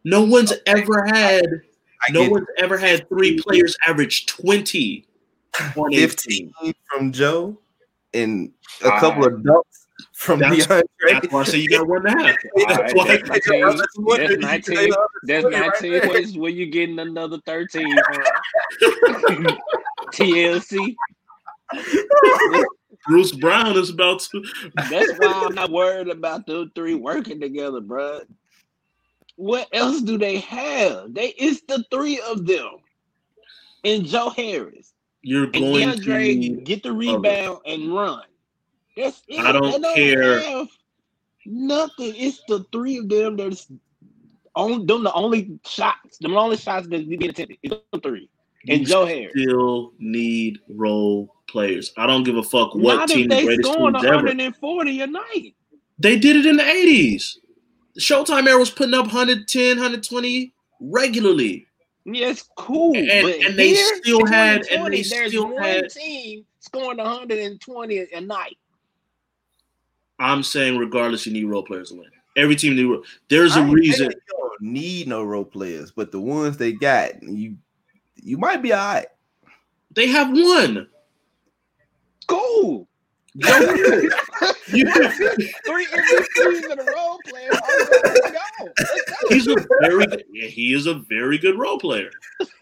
No 0.04 0.24
one's 0.24 0.54
ever 0.66 1.06
had. 1.06 1.46
I 2.08 2.12
No 2.12 2.22
get 2.24 2.32
one's 2.32 2.48
ever 2.58 2.78
had 2.78 3.08
three 3.10 3.38
players 3.40 3.76
average 3.86 4.26
twenty 4.26 5.06
15 5.54 6.54
from 6.90 7.12
Joe 7.12 7.58
and 8.14 8.52
a 8.84 8.90
couple 9.00 9.26
of 9.26 9.34
dunks 9.42 9.62
from 10.14 10.40
That's- 10.40 10.66
DeAndre. 10.66 10.84
That's 11.10 11.32
why 11.32 11.42
I 11.42 11.44
say 11.44 11.58
you 11.60 11.70
got 11.70 11.88
one 11.88 12.08
and 12.08 12.20
a 12.20 12.24
half. 12.28 12.38
All 12.56 12.66
That's 12.68 12.80
right, 12.80 12.96
why 12.96 13.08
that's 13.18 13.30
19. 13.30 13.64
I 13.64 13.68
That's 13.76 14.38
19. 14.38 14.64
say 14.76 14.88
the 14.90 14.98
other 14.98 15.08
That's 15.24 15.42
20 15.44 15.56
right 15.56 15.66
19. 15.82 15.92
there. 15.92 16.08
Where's 16.10 16.38
where 16.38 16.52
you 16.52 16.66
getting 16.72 17.00
another 17.00 17.38
13? 17.46 17.96
TLC. 20.14 20.96
Bruce 23.08 23.32
Brown 23.34 23.78
is 23.78 23.90
about 23.90 24.20
to. 24.32 24.44
That's 24.76 25.12
why 25.20 25.44
I'm 25.48 25.56
not 25.56 25.72
worried 25.72 26.08
about 26.10 26.46
those 26.46 26.70
three 26.76 26.96
working 26.96 27.40
together, 27.40 27.82
bruh. 27.82 28.26
What 29.42 29.68
else 29.74 30.02
do 30.04 30.20
they 30.20 30.38
have? 30.42 31.16
They 31.16 31.30
it's 31.30 31.62
the 31.68 31.84
three 31.90 32.22
of 32.30 32.46
them. 32.46 32.76
And 33.84 34.06
Joe 34.06 34.30
Harris. 34.30 34.94
You're 35.24 35.46
And 35.46 35.54
going 35.54 35.90
DeAndre 35.90 36.42
to. 36.58 36.62
get 36.62 36.84
the 36.84 36.92
rebound 36.92 37.58
and 37.66 37.92
run. 37.92 38.22
That's 38.96 39.24
it. 39.28 39.40
I 39.40 39.52
don't 39.52 39.82
They 39.82 40.14
care. 40.14 40.64
nothing. 41.48 42.14
It's 42.16 42.44
the 42.48 42.64
three 42.72 43.00
of 43.00 43.10
them 43.10 43.36
that's 43.36 43.68
on 44.56 44.86
them 44.86 45.04
the 45.04 45.14
only 45.14 45.60
shots. 45.66 46.20
The 46.20 46.30
only 46.36 46.58
shots 46.58 46.88
that 46.90 47.08
we 47.08 47.18
get 47.18 47.32
attempted. 47.32 47.58
It's 47.64 47.76
the 47.92 48.00
three. 48.00 48.30
And 48.68 48.82
You 48.82 48.86
Joe 48.86 49.08
Harris. 49.08 49.32
still 49.36 49.94
need 49.98 50.60
role 50.70 51.34
players. 51.50 51.92
I 51.98 52.06
don't 52.06 52.22
give 52.24 52.38
a 52.38 52.44
fuck 52.44 52.76
what 52.76 52.96
Not 52.96 53.10
team 53.10 53.28
the 53.28 53.42
greatest 53.44 53.74
teams 53.74 54.04
ever. 54.06 54.18
140 54.18 55.02
a 55.02 55.08
night. 55.08 55.56
They 55.98 56.20
did 56.20 56.36
it 56.36 56.46
in 56.46 56.58
the 56.58 56.64
80s. 56.64 57.38
The 57.94 58.02
Showtime 58.02 58.48
era 58.48 58.58
was 58.58 58.70
putting 58.70 58.94
up 58.94 59.06
110, 59.08 59.78
120 59.78 60.54
regularly. 60.80 61.68
Yeah, 62.06 62.30
it's 62.30 62.50
cool. 62.58 62.96
And- 62.96 63.24
but 63.24 63.36
and 63.46 63.56
they 63.58 63.70
here, 63.70 63.98
still 63.98 64.26
had- 64.26 64.66
and 64.68 64.94
they 64.94 65.02
there's 65.04 65.32
still 65.32 65.54
one 65.54 65.62
had- 65.64 65.90
team 65.90 66.46
scoring 66.60 66.98
120 66.98 67.98
a 68.14 68.22
night. 68.22 68.58
I'm 70.20 70.44
saying 70.44 70.78
regardless, 70.78 71.26
you 71.26 71.34
need 71.34 71.46
role 71.46 71.64
players 71.64 71.90
to 71.90 71.96
win. 71.96 72.10
Every 72.38 72.56
team 72.56 72.76
need 72.76 72.86
role. 72.86 73.04
There's 73.28 73.56
a 73.58 73.60
I 73.62 73.70
reason. 73.70 74.12
You 74.12 74.20
don't 74.30 74.62
need 74.62 75.08
no 75.08 75.24
role 75.24 75.44
players, 75.44 75.92
but 75.92 76.12
the 76.12 76.20
ones 76.20 76.58
they 76.58 76.72
got, 76.72 77.22
you 77.24 77.58
you 78.24 78.38
might 78.38 78.62
be 78.62 78.72
all 78.72 78.94
right. 78.96 79.08
They 79.94 80.08
have 80.08 80.30
one. 80.32 80.88
Cool. 82.28 82.88
You- 84.74 84.90
Three 85.66 85.86
MVPs 85.86 86.72
and 86.72 86.80
a 86.80 86.84
role 86.96 87.20
player. 87.28 87.50
I'm 87.52 87.88
good 87.88 88.02
to 88.04 88.32
go. 88.32 88.74
Let's 88.78 89.02
go. 89.10 89.30
He's 89.30 89.48
a 89.48 89.56
very 89.82 90.06
good, 90.06 90.24
he 90.34 90.74
is 90.74 90.86
a 90.88 90.96
very 90.96 91.38
good 91.38 91.58
role 91.58 91.78
player. 91.80 92.10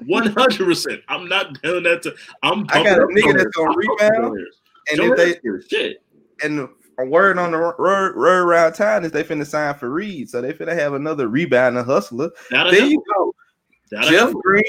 One 0.05 0.27
hundred 0.27 0.65
percent. 0.65 1.01
I'm 1.07 1.27
not 1.27 1.61
doing 1.61 1.83
that 1.83 2.01
to 2.03 2.15
I'm 2.43 2.65
I 2.69 2.83
got 2.83 2.99
a 2.99 3.05
nigga 3.05 3.37
that's 3.37 3.55
gonna 3.55 3.73
rebound, 3.75 4.31
players. 4.33 4.61
And 4.91 4.97
Joe 4.97 5.11
if 5.13 5.17
they 5.17 5.39
Harris 5.43 5.67
shit. 5.67 6.01
and 6.43 6.67
a 6.97 7.05
word 7.05 7.37
on 7.37 7.51
the 7.51 7.57
word, 7.57 7.77
word 8.17 8.43
around 8.43 8.73
town 8.73 9.05
is 9.05 9.11
they 9.11 9.23
finna 9.23 9.45
sign 9.45 9.73
Faried, 9.75 10.29
so 10.29 10.41
they 10.41 10.51
finna 10.53 10.73
have 10.73 10.93
another 10.93 11.27
rebounding 11.27 11.83
hustler. 11.85 12.29
That'll 12.51 12.71
There 12.71 12.81
help. 12.81 12.91
you 12.91 13.03
go. 13.15 13.33
That'll 13.91 14.09
Jeff 14.09 14.19
help. 14.31 14.43
Green 14.43 14.63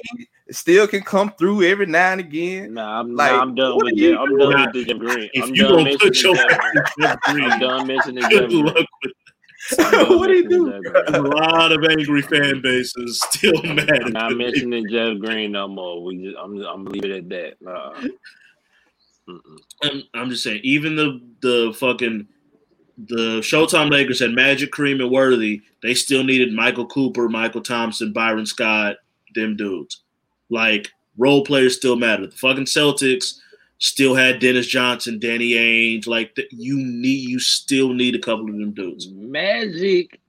still 0.50 0.87
can 0.87 1.02
come 1.02 1.33
through 1.38 1.62
every 1.62 1.87
now 1.87 2.12
and 2.12 2.21
again. 2.21 2.75
Nah, 2.75 3.00
I'm, 3.00 3.14
Like, 3.14 3.33
nah, 3.33 3.40
I'm 3.40 3.54
done 3.54 3.76
with 3.76 3.92
are 3.92 3.97
you 3.97 4.19
I'm 4.19 4.37
done 4.38 4.61
with 4.61 4.73
the 4.73 4.85
Jeff 4.85 4.99
Green. 4.99 5.30
If 5.33 5.45
I'm 5.45 5.54
you 5.54 5.62
done 5.62 5.73
gonna 5.85 5.90
put 5.99 6.02
mentioning 6.02 6.37
your 6.37 6.49
Jeff 6.49 6.59
Green. 6.61 6.73
in 6.76 7.02
Jeff 7.02 7.21
Green, 7.21 7.50
I'm 7.50 7.61
done 7.61 7.87
mentioning 7.87 8.23
Jeff 8.30 8.49
Green. 8.49 8.64
luck 8.66 8.87
with 9.02 9.12
I'm 9.78 10.19
what 10.19 10.28
do 10.28 10.35
you 10.35 10.49
do? 10.49 10.83
a 11.09 11.21
lot 11.21 11.71
of 11.71 11.85
angry 11.85 12.23
fan 12.23 12.61
bases 12.62 13.21
still 13.30 13.62
mad. 13.62 14.02
I'm 14.04 14.12
not 14.12 14.37
mentioning 14.37 14.87
Jeff 14.90 15.19
Green 15.19 15.52
no 15.52 15.69
more. 15.69 16.02
We 16.02 16.25
just, 16.25 16.37
I'm, 16.42 16.59
I'm 16.62 16.85
leaving 16.87 17.11
it 17.11 17.16
at 17.19 17.28
that. 17.28 17.54
Nah. 17.61 17.95
I'm, 19.83 20.02
I'm 20.14 20.30
just 20.30 20.42
saying, 20.42 20.61
even 20.64 20.97
the 20.97 21.21
the 21.40 21.75
fucking 21.78 22.26
the 22.99 23.40
Showtime 23.40 23.90
Lakers 23.90 24.21
had 24.21 24.33
Magic, 24.33 24.73
Kareem, 24.73 25.00
and 25.00 25.11
Worthy. 25.11 25.62
They 25.83 25.95
still 25.95 26.25
needed 26.25 26.52
Michael 26.52 26.87
Cooper, 26.87 27.28
Mychal 27.28 27.62
Thompson, 27.64 28.12
Byron 28.12 28.47
Scott, 28.47 28.97
them 29.35 29.57
dudes. 29.57 30.02
Like 30.50 30.92
role 31.16 31.45
players 31.45 31.76
still 31.76 31.97
matter. 31.97 32.26
The 32.26 32.37
fucking 32.37 32.64
Celtics 32.64 33.38
still 33.78 34.15
had 34.15 34.41
Dennis 34.41 34.67
Johnson, 34.67 35.19
Danny 35.19 35.52
Ainge. 35.52 36.06
Like 36.06 36.34
th- 36.34 36.49
you 36.50 36.76
need, 36.76 37.28
you 37.28 37.39
still 37.39 37.93
need 37.93 38.15
a 38.15 38.21
couple 38.21 38.49
of 38.49 38.52
them 38.52 38.73
dudes. 38.73 39.08
Magic, 39.10 40.21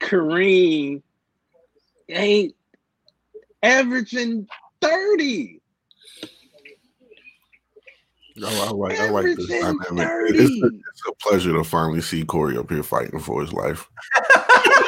Kareem 0.00 1.02
ain't 2.08 2.54
averaging 3.62 4.46
30. 4.80 5.60
No, 8.34 8.48
I 8.48 8.70
like 8.70 8.98
I 8.98 9.10
like 9.10 9.24
this 9.26 9.46
dynamic. 9.46 9.84
It's 9.90 10.62
a, 10.62 10.66
it's 10.66 11.02
a 11.08 11.12
pleasure 11.20 11.52
to 11.52 11.62
finally 11.62 12.00
see 12.00 12.24
Corey 12.24 12.56
up 12.56 12.70
here 12.70 12.82
fighting 12.82 13.20
for 13.20 13.42
his 13.42 13.52
life. 13.52 13.88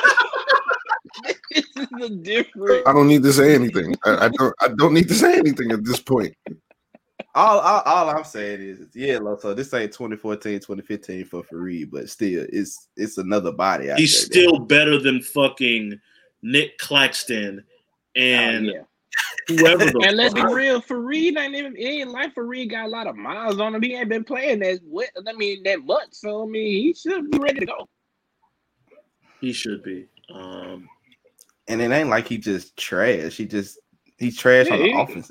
this 1.99 2.11
is 2.11 2.11
a 2.11 2.15
different. 2.17 2.89
I 2.89 2.93
don't 2.93 3.09
need 3.09 3.23
to 3.23 3.33
say 3.33 3.55
anything. 3.55 3.95
I, 4.05 4.27
I 4.27 4.29
don't. 4.29 4.55
I 4.61 4.69
don't 4.69 4.95
need 4.95 5.09
to 5.09 5.15
say 5.15 5.39
anything 5.39 5.73
at 5.73 5.85
this 5.85 6.01
point. 6.01 6.35
All, 7.37 7.59
all, 7.59 7.83
all 7.85 8.11
I'm 8.11 8.23
saying 8.23 8.61
is, 8.61 8.81
yeah, 8.95 9.19
so 9.41 9.55
this 9.55 9.75
ain't 9.75 9.93
2014, 9.93 10.61
2015 10.61 11.25
for 11.25 11.43
Faried, 11.43 11.91
but 11.91 12.09
still, 12.09 12.47
it's 12.53 12.89
it's 12.97 13.19
another 13.19 13.51
body. 13.51 13.91
Out 13.91 13.99
He's 13.99 14.13
there, 14.13 14.27
still 14.27 14.59
better 14.61 14.99
than 15.01 15.21
fucking 15.21 16.01
Nick 16.43 16.79
Claxton 16.79 17.65
and 18.15 18.69
Oh, 18.69 18.73
yeah. 18.73 18.83
whoever. 19.49 19.85
The 19.85 20.05
And 20.07 20.17
let's 20.17 20.35
be 20.35 20.43
real, 20.43 20.81
Faried 20.81 21.37
ain't 21.37 21.55
even 21.55 21.77
it 21.77 21.85
ain't 21.85 22.11
like 22.11 22.35
Faried 22.35 22.71
got 22.71 22.87
a 22.87 22.89
lot 22.89 23.07
of 23.07 23.17
miles 23.17 23.59
on 23.59 23.75
him. 23.75 23.83
He 23.83 23.95
ain't 23.95 24.09
been 24.09 24.25
playing 24.25 24.61
that 24.61 24.81
what 24.85 25.09
I 25.27 25.33
mean 25.33 25.63
that 25.65 25.85
much. 25.85 26.09
So 26.13 26.45
I 26.45 26.47
mean 26.47 26.83
he 26.83 26.95
should 26.95 27.31
be 27.31 27.39
ready 27.39 27.61
to 27.61 27.67
go. 27.67 27.89
He 29.41 29.53
should 29.53 29.83
be. 29.83 30.07
Um, 30.33 30.89
and 31.68 31.81
it 31.81 31.90
ain't 31.90 32.09
like 32.09 32.29
he 32.29 32.38
just 32.38 32.77
trash. 32.77 33.37
He 33.37 33.46
just 33.46 33.79
he's 34.18 34.37
trash 34.37 34.70
on 34.70 34.79
the 34.79 34.85
he- 34.85 34.92
offense. 34.92 35.31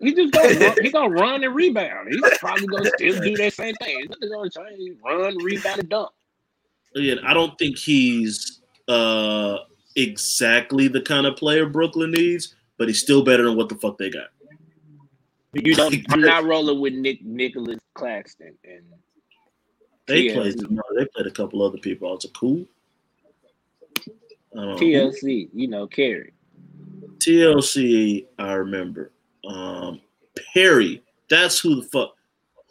He 0.00 0.14
just 0.14 0.32
gonna 0.32 0.54
run, 0.60 0.76
he 0.82 0.90
gonna 0.90 1.10
run 1.10 1.44
and 1.44 1.54
rebound. 1.54 2.08
He's 2.10 2.38
probably 2.38 2.66
gonna 2.66 2.90
still 2.96 3.20
do 3.20 3.36
that 3.36 3.52
same 3.52 3.74
thing. 3.76 4.06
Nothing 4.08 4.30
gonna 4.30 4.50
change. 4.50 4.98
Run, 5.04 5.36
rebound, 5.38 5.80
and 5.80 5.88
dunk. 5.88 6.10
again, 6.94 7.18
I 7.24 7.34
don't 7.34 7.58
think 7.58 7.78
he's 7.78 8.60
uh 8.88 9.58
exactly 9.96 10.88
the 10.88 11.00
kind 11.00 11.26
of 11.26 11.36
player 11.36 11.66
Brooklyn 11.66 12.10
needs, 12.10 12.54
but 12.78 12.88
he's 12.88 13.00
still 13.00 13.24
better 13.24 13.44
than 13.44 13.56
what 13.56 13.68
the 13.68 13.76
fuck 13.76 13.98
they 13.98 14.10
got. 14.10 14.28
You 15.54 15.74
don't, 15.76 15.94
I'm 16.10 16.20
not 16.20 16.44
rolling 16.44 16.80
with 16.80 16.94
Nick 16.94 17.24
Nicholas 17.24 17.78
Claxton 17.94 18.58
and 18.64 18.82
They 20.06 20.32
played 20.34 20.58
they 20.58 21.06
played 21.14 21.26
a 21.26 21.30
couple 21.30 21.62
other 21.62 21.78
people. 21.78 22.08
Also 22.08 22.28
cool. 22.30 22.66
Um, 24.56 24.76
TLC. 24.78 25.48
You 25.52 25.68
know, 25.68 25.86
Kerry. 25.86 26.32
TLC, 27.18 28.26
I 28.38 28.52
remember. 28.52 29.12
Um, 29.48 30.00
Perry, 30.52 31.02
that's 31.30 31.58
who 31.58 31.76
the 31.76 31.82
fuck. 31.88 32.14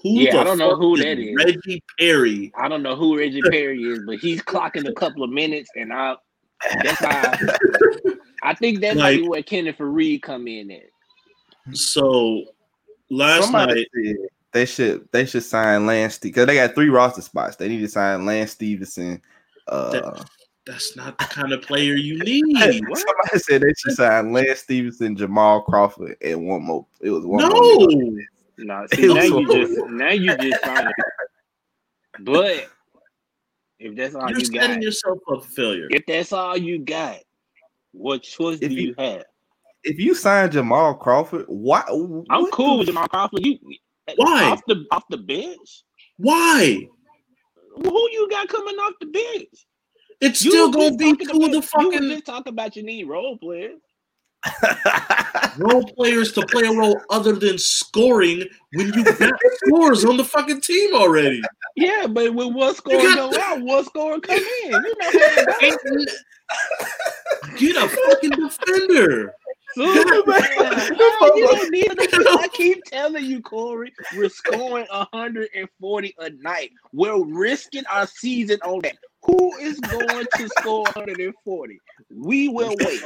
Who 0.02 0.10
Yeah, 0.20 0.34
the 0.34 0.40
I 0.40 0.44
don't 0.44 0.58
know 0.58 0.72
fuck 0.72 0.80
who 0.80 0.96
is 0.96 1.02
that 1.02 1.20
is. 1.20 1.36
Reggie 1.36 1.84
Perry. 2.00 2.52
I 2.58 2.68
don't 2.68 2.84
know 2.84 2.96
who 2.96 3.18
Reggie 3.18 3.42
Perry 3.50 3.82
is, 3.84 4.00
but 4.06 4.18
he's 4.20 4.42
clocking 4.42 4.88
a 4.88 4.94
couple 4.94 5.24
of 5.24 5.30
minutes, 5.30 5.70
and 5.76 5.92
I 5.94 6.16
that's 6.84 7.00
how 7.00 7.34
I 8.44 8.54
think 8.60 8.80
that's 8.80 8.98
Like- 8.98 9.22
like, 9.22 9.30
where 9.30 9.44
Kenneth 9.44 9.78
Faried 9.78 10.22
come 10.22 10.48
in 10.48 10.72
at. 10.72 10.84
So 11.76 12.44
last 13.10 13.46
Somebody 13.46 13.76
night, 13.76 13.88
said 13.96 14.16
they 14.52 14.66
should 14.66 15.08
they 15.12 15.26
should 15.26 15.44
sign 15.44 15.86
Lance 15.86 16.18
because 16.20 16.46
they 16.48 16.56
got 16.56 16.76
three 16.76 16.90
roster 16.90 17.22
spots. 17.22 17.56
They 17.56 17.70
need 17.70 17.80
to 17.80 17.88
sign 17.88 18.26
Lance 18.26 18.52
Stephenson. 18.52 19.22
Uh, 19.68 20.22
that's 20.66 20.96
not 20.96 21.18
the 21.18 21.26
kind 21.26 21.52
of 21.54 21.62
player 21.62 21.94
you 21.96 22.20
need. 22.24 22.44
What? 22.88 22.98
somebody 23.00 23.40
said 23.40 23.62
they 23.62 23.74
should 23.78 23.94
sign 23.96 24.32
Lance 24.32 24.60
Stephenson, 24.62 25.16
Jamal 25.16 25.62
Crawford, 25.62 26.16
and 26.22 26.48
one 26.48 26.64
more. 26.64 26.86
It 27.02 27.10
was 27.10 27.26
one 27.26 27.44
more. 27.44 27.52
No, 27.52 28.18
Nah, 28.60 28.84
It 28.92 28.96
see 28.96 29.08
now 29.14 29.22
you 29.24 29.30
so- 29.30 29.46
just 29.56 29.90
now 29.90 30.10
you 30.10 30.38
just 30.38 30.64
trying 30.64 30.86
to. 30.86 30.94
But 32.20 32.70
if 33.80 33.96
that's 33.96 34.14
all 34.14 34.30
you're 34.30 34.40
you 34.40 34.46
setting 34.46 34.76
got, 34.76 34.84
yourself 34.84 35.18
up 35.32 35.44
for 35.44 35.50
failure. 35.50 35.88
if 35.90 36.06
that's 36.06 36.32
all 36.32 36.56
you 36.56 36.78
got, 36.78 37.18
what 37.92 38.22
choice 38.22 38.60
If 38.62 38.70
do 38.70 38.76
you- 38.76 38.88
you 38.90 38.96
have? 39.00 39.24
If 39.84 40.00
you 40.00 40.14
sign 40.16 40.50
Jamal 40.52 40.94
Crawford, 40.94 41.46
why? 41.48 41.82
I'm 42.30 42.50
cool 42.52 42.78
with 42.78 42.88
Jamal 42.88 43.08
Crawford. 43.10 43.44
You 43.46 43.58
Why? 44.16 44.44
off 44.52 44.62
the 44.68 44.86
off 44.92 45.04
the 45.10 45.18
bench? 45.18 45.84
Why? 46.18 46.88
Who 47.82 48.10
you 48.12 48.28
got 48.30 48.48
coming 48.48 48.76
off 48.76 48.94
the 49.02 49.08
bench? 49.08 49.66
It's 50.24 50.44
You 50.44 50.52
still 50.52 50.72
gonna 50.72 50.96
be 50.96 51.12
talking 51.12 51.28
two 51.28 51.34
of 51.34 51.40
the 51.40 51.46
about- 51.46 51.54
You 51.54 51.62
fucking 51.62 52.00
was 52.02 52.10
just 52.10 52.26
talking 52.26 52.54
about 52.54 52.76
you 52.76 52.84
need 52.84 53.08
role 53.08 53.38
players. 53.38 53.80
role 55.58 55.84
players 55.98 56.32
to 56.34 56.46
play 56.48 56.64
a 56.64 56.72
role 56.74 57.00
other 57.10 57.34
than 57.34 57.58
scoring 57.58 58.44
when 58.74 58.94
you 58.94 59.04
got 59.04 59.34
scores 59.68 60.04
on 60.06 60.18
the 60.18 60.24
fucking 60.24 60.62
team 60.62 60.94
already. 60.94 61.42
Yeah, 61.76 62.08
but 62.08 62.34
when 62.34 62.54
one 62.54 62.76
score 62.76 63.02
got- 63.02 63.32
go 63.34 63.40
out, 63.42 63.62
one 63.62 63.86
score 63.86 64.20
come 64.20 64.38
in. 64.38 64.46
You 64.66 64.72
know 64.72 64.80
how 65.02 65.12
it 65.62 65.80
goes. 65.90 66.24
Get 67.58 67.76
a 67.78 67.88
fucking 67.88 68.30
defender. 68.32 69.34
So, 69.76 69.84
you 71.36 71.48
don't 71.48 71.72
need 71.72 71.90
to- 71.90 72.38
I 72.40 72.48
keep 72.54 72.84
telling 72.86 73.26
you, 73.26 73.42
Corey, 73.42 73.94
we're 74.16 74.30
scoring 74.30 74.86
140 74.90 76.16
a 76.20 76.30
night. 76.32 76.72
We're 76.92 77.24
risking 77.24 77.84
our 77.92 78.08
season 78.08 78.60
on 78.64 78.82
that. 78.82 78.96
Who 79.26 79.56
is 79.58 79.80
going 79.80 80.26
to 80.36 80.50
score 80.60 80.84
140? 80.84 81.80
We 82.14 82.50
will 82.50 82.76
wait. 82.82 83.02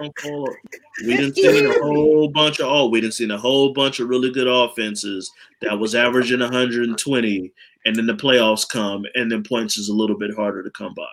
We 1.05 1.15
didn't 1.15 1.35
see 1.35 1.63
a 1.63 1.73
whole 1.79 2.27
bunch 2.29 2.59
of 2.59 2.65
oh, 2.67 2.87
we 2.87 3.01
didn't 3.01 3.13
see 3.13 3.29
a 3.29 3.37
whole 3.37 3.71
bunch 3.71 3.99
of 3.99 4.09
really 4.09 4.31
good 4.31 4.47
offenses 4.47 5.31
that 5.61 5.77
was 5.77 5.93
averaging 5.93 6.39
120, 6.39 7.51
and 7.85 7.95
then 7.95 8.07
the 8.07 8.15
playoffs 8.15 8.67
come, 8.67 9.05
and 9.13 9.31
then 9.31 9.43
points 9.43 9.77
is 9.77 9.89
a 9.89 9.93
little 9.93 10.17
bit 10.17 10.35
harder 10.35 10.63
to 10.63 10.71
come 10.71 10.95
by. 10.95 11.05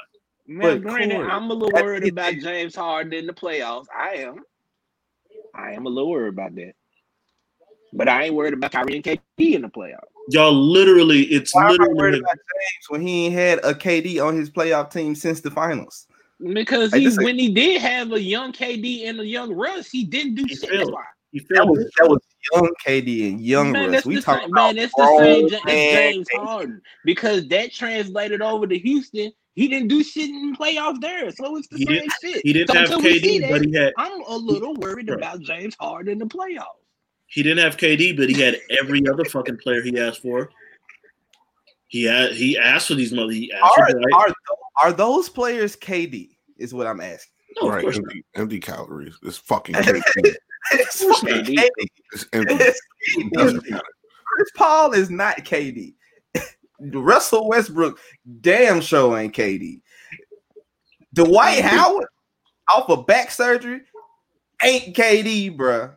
Man, 0.46 0.80
But 0.82 0.90
granted, 0.90 1.16
Corey, 1.16 1.28
I'm 1.30 1.50
a 1.50 1.54
little 1.54 1.82
worried 1.82 2.08
about 2.10 2.34
James 2.38 2.74
Harden 2.74 3.12
in 3.12 3.26
the 3.26 3.32
playoffs. 3.34 3.86
I 3.94 4.14
am. 4.16 4.36
I 5.54 5.72
am 5.72 5.86
a 5.86 5.88
little 5.88 6.10
worried 6.10 6.28
about 6.28 6.54
that. 6.56 6.72
But 7.92 8.08
I 8.08 8.24
ain't 8.24 8.34
worried 8.34 8.54
about 8.54 8.72
Kyrie 8.72 8.96
and 8.96 9.04
KD 9.04 9.54
in 9.54 9.62
the 9.62 9.68
playoffs. 9.68 10.00
Y'all 10.30 10.52
literally, 10.52 11.22
it's 11.24 11.54
Why 11.54 11.70
am 11.70 11.80
I 11.80 11.86
worried 11.88 11.96
literally 11.96 12.18
about 12.20 12.36
James 12.36 12.88
when 12.88 13.00
he 13.02 13.26
ain't 13.26 13.34
had 13.34 13.58
a 13.64 13.74
KD 13.74 14.24
on 14.24 14.36
his 14.36 14.50
playoff 14.50 14.90
team 14.90 15.14
since 15.14 15.40
the 15.40 15.50
finals? 15.50 16.06
Because 16.40 16.92
he, 16.92 17.04
this 17.04 17.14
ain't- 17.14 17.24
when 17.24 17.38
he 17.38 17.52
did 17.52 17.80
have 17.80 18.12
a 18.12 18.20
young 18.20 18.52
KD 18.52 19.08
and 19.08 19.20
a 19.20 19.26
young 19.26 19.52
Russ, 19.52 19.90
he 19.90 20.04
didn't 20.04 20.34
do 20.34 20.44
He 20.48 20.56
shit. 20.56 20.70
That's 20.72 20.90
why. 20.90 21.04
You 21.34 21.40
That 21.50 21.56
feel 21.56 21.66
was 21.66 21.78
me? 21.80 21.90
that 21.98 22.08
was 22.08 22.20
young 22.52 22.70
KD 22.86 23.28
and 23.32 23.40
young 23.40 23.72
man, 23.72 23.90
Russ. 23.90 24.06
We 24.06 24.14
the 24.16 24.22
talking 24.22 24.42
same, 24.44 24.52
about 24.52 24.66
man, 24.66 24.76
that's 24.76 24.94
the 24.94 25.16
same 25.18 25.48
grown 25.48 25.84
James 25.90 26.28
KD. 26.28 26.38
Harden. 26.38 26.82
Because 27.04 27.48
that 27.48 27.72
translated 27.72 28.40
over 28.40 28.66
to 28.66 28.78
Houston. 28.78 29.32
He 29.56 29.68
didn't 29.68 29.88
do 29.88 30.02
shit 30.02 30.30
in 30.30 30.54
playoffs 30.56 31.00
there. 31.00 31.30
So 31.30 31.56
it's 31.56 31.68
the 31.68 31.78
He 31.78 31.86
same 31.86 32.08
shit. 32.22 32.42
He 32.44 32.52
didn't 32.52 32.70
So 32.70 32.74
have 32.74 32.84
until 32.90 33.02
we 33.02 33.18
see 33.18 33.38
KD, 33.38 33.40
that, 33.42 33.50
but 33.50 33.64
he 33.64 33.72
had 33.74 33.92
I'm 33.98 34.22
a 34.26 34.36
little 34.36 34.74
worried 34.74 35.08
Right. 35.10 35.18
about 35.18 35.40
James 35.40 35.76
Harden 35.78 36.12
in 36.12 36.18
the 36.18 36.26
playoffs. 36.26 36.82
he 37.26 37.42
didn't 37.42 37.64
have 37.64 37.76
KD, 37.76 38.16
but 38.16 38.28
he 38.30 38.40
had 38.40 38.60
every 38.78 39.02
other 39.08 39.24
fucking 39.24 39.58
player 39.58 39.82
he 39.82 39.98
asked 39.98 40.22
for. 40.22 40.50
He 41.88 42.04
had 42.04 42.32
he 42.32 42.56
asked 42.58 42.88
for 42.88 42.94
these 42.94 43.12
mother. 43.12 43.32
He 43.32 43.52
asked 43.52 43.78
Are, 43.78 43.86
for 43.86 43.98
Dwight. 43.98 44.14
are, 44.14 44.34
are 44.82 44.92
those 44.92 45.28
players 45.28 45.76
KD? 45.76 46.30
Is 46.58 46.72
what 46.74 46.86
I'm 46.86 47.00
asking. 47.00 47.32
No, 47.60 47.68
right, 47.68 47.84
empty, 47.84 48.24
empty 48.34 48.60
calories. 48.60 49.16
It's 49.22 49.36
fucking 49.38 49.74
KD. 49.76 50.00
It's 50.72 51.00
course 51.02 51.20
fucking 51.20 51.44
KD. 51.44 51.56
KD. 51.56 51.68
It's. 52.12 52.26
It's 52.32 52.80
KD. 53.36 53.80
Chris 54.36 54.50
Paul 54.56 54.92
is 54.92 55.10
not 55.10 55.36
KD. 55.38 55.94
Russell 56.80 57.48
Westbrook, 57.48 57.98
damn 58.40 58.80
sure 58.80 59.16
ain't 59.18 59.34
KD. 59.34 59.80
Dwight 61.12 61.62
Howard, 61.62 62.06
off 62.74 62.88
of 62.90 63.06
back 63.06 63.30
surgery, 63.30 63.82
ain't 64.62 64.96
KD, 64.96 65.56
bruh. 65.56 65.94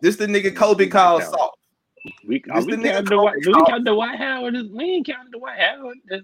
This 0.00 0.16
the 0.16 0.26
nigga 0.26 0.54
Kobe 0.56 0.86
called 0.86 1.22
soft. 1.24 1.58
We, 2.26 2.38
This 2.40 2.50
uh, 2.50 2.62
we 2.66 2.72
the 2.76 2.82
nigga 2.82 3.04
Dwight, 3.04 3.36
we 3.46 3.52
Howard. 3.52 3.66
count 3.68 3.84
Dwight 3.84 4.18
Howard? 4.18 4.54
We 4.72 4.84
ain't 4.84 5.06
counting 5.06 5.30
Dwight 5.38 5.58
Howard. 5.60 5.98
No. 6.10 6.20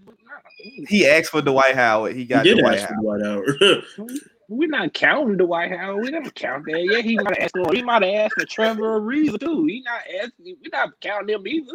He 0.89 1.07
asked 1.07 1.31
for 1.31 1.43
Dwight 1.43 1.75
Howard. 1.77 2.15
He 2.15 2.21
He 2.21 2.25
got 2.25 2.45
did 2.45 2.59
Dwight 2.59 2.79
ask 2.79 2.89
Howard. 2.89 3.21
for 3.21 3.59
Dwight 3.59 3.85
Howard. 3.99 4.19
We're 4.49 4.69
not 4.69 4.95
counting 4.95 5.37
Dwight 5.37 5.71
Howard. 5.73 6.01
We 6.03 6.11
never 6.11 6.31
count 6.31 6.65
that. 6.67 6.83
Yeah, 6.85 7.03
he 7.03 7.17
might 7.19 7.37
have 7.37 7.45
asked 7.45 7.55
for. 7.55 7.75
He 7.75 7.83
might 7.83 8.03
have 8.03 8.15
asked 8.15 8.35
for 8.35 8.47
Trevor 8.47 8.99
Ariza 9.01 9.39
too. 9.39 9.67
He 9.67 9.83
not 9.83 10.01
asking. 10.23 10.57
We're 10.63 10.71
not 10.73 10.99
counting 11.01 11.35
him 11.35 11.47
either. 11.47 11.73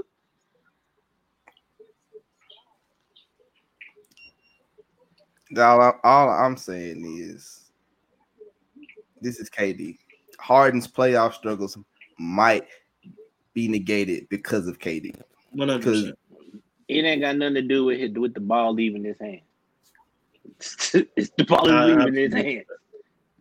All, 5.58 5.82
I- 5.82 6.00
all 6.04 6.30
I'm 6.30 6.58
saying 6.58 7.04
is 7.06 7.70
this 9.22 9.40
is 9.40 9.50
KD. 9.52 9.98
Harden's 10.40 10.88
playoff 10.88 11.34
struggles 11.34 11.78
might 12.18 12.68
be 13.54 13.68
negated 13.68 14.28
because 14.30 14.68
of 14.68 14.80
KD. 14.80 15.16
One 15.52 15.70
hundred 15.70 15.84
percent. 15.84 16.20
It 16.88 17.06
ain't 17.06 17.22
got 17.22 17.38
nothing 17.38 17.54
to 17.56 17.62
do 17.62 17.86
with 17.86 18.00
his, 18.00 18.12
with 18.14 18.34
the 18.34 18.40
ball 18.40 18.74
leaving 18.74 19.04
his 19.04 19.20
hand. 19.20 19.42
It's 20.60 20.92
the 21.38 21.46
ball 21.48 21.70
Uh, 21.70 21.88
is 21.88 21.96
leaving 21.96 22.14
his 22.14 22.34
hand. 22.34 22.66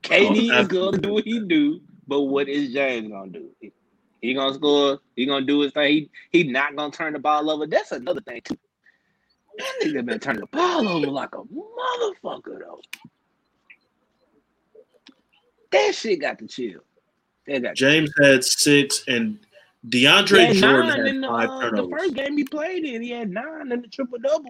KD 0.03 0.61
is 0.61 0.69
gonna 0.69 0.99
do 0.99 1.15
what 1.15 1.25
he 1.25 1.41
do, 1.41 1.81
but 2.07 2.23
what 2.23 2.49
is 2.49 2.73
James 2.73 3.09
gonna 3.09 3.31
do? 3.31 3.51
He, 3.61 3.73
he 4.21 4.35
gonna 4.35 4.55
score. 4.55 5.01
He 5.17 5.27
gonna 5.27 5.47
do 5.47 5.61
his 5.61 5.73
thing. 5.73 6.09
He 6.31 6.43
he 6.43 6.45
not 6.45 6.77
gonna 6.77 6.93
turn 6.93 7.13
the 7.13 7.19
ball 7.19 7.51
over. 7.51 7.67
That's 7.67 7.93
another 7.93 8.21
thing 8.21 8.41
too. 8.45 8.59
That 9.59 9.81
nigga 9.83 10.05
been 10.05 10.19
turning 10.19 10.41
the 10.41 10.47
ball 10.47 10.89
over 10.89 11.07
like 11.07 11.35
a 11.35 11.43
motherfucker 11.43 12.59
though. 12.59 12.81
That 15.71 15.95
shit 15.95 16.21
got 16.21 16.39
to 16.39 16.47
chill. 16.47 16.81
That 17.47 17.63
got 17.63 17.77
James 17.77 18.11
had 18.21 18.45
six, 18.45 19.05
and 19.09 19.39
DeAndre 19.89 20.47
had 20.47 20.57
Jordan 20.57 20.91
had 20.91 21.23
the, 21.23 21.27
five 21.27 21.49
uh, 21.49 21.71
the 21.71 21.89
first 21.89 22.15
game 22.15 22.37
he 22.37 22.45
played 22.45 22.85
in. 22.85 23.03
He 23.03 23.11
had 23.11 23.31
nine 23.31 23.73
in 23.73 23.83
the 23.83 23.89
triple 23.89 24.19
double 24.19 24.49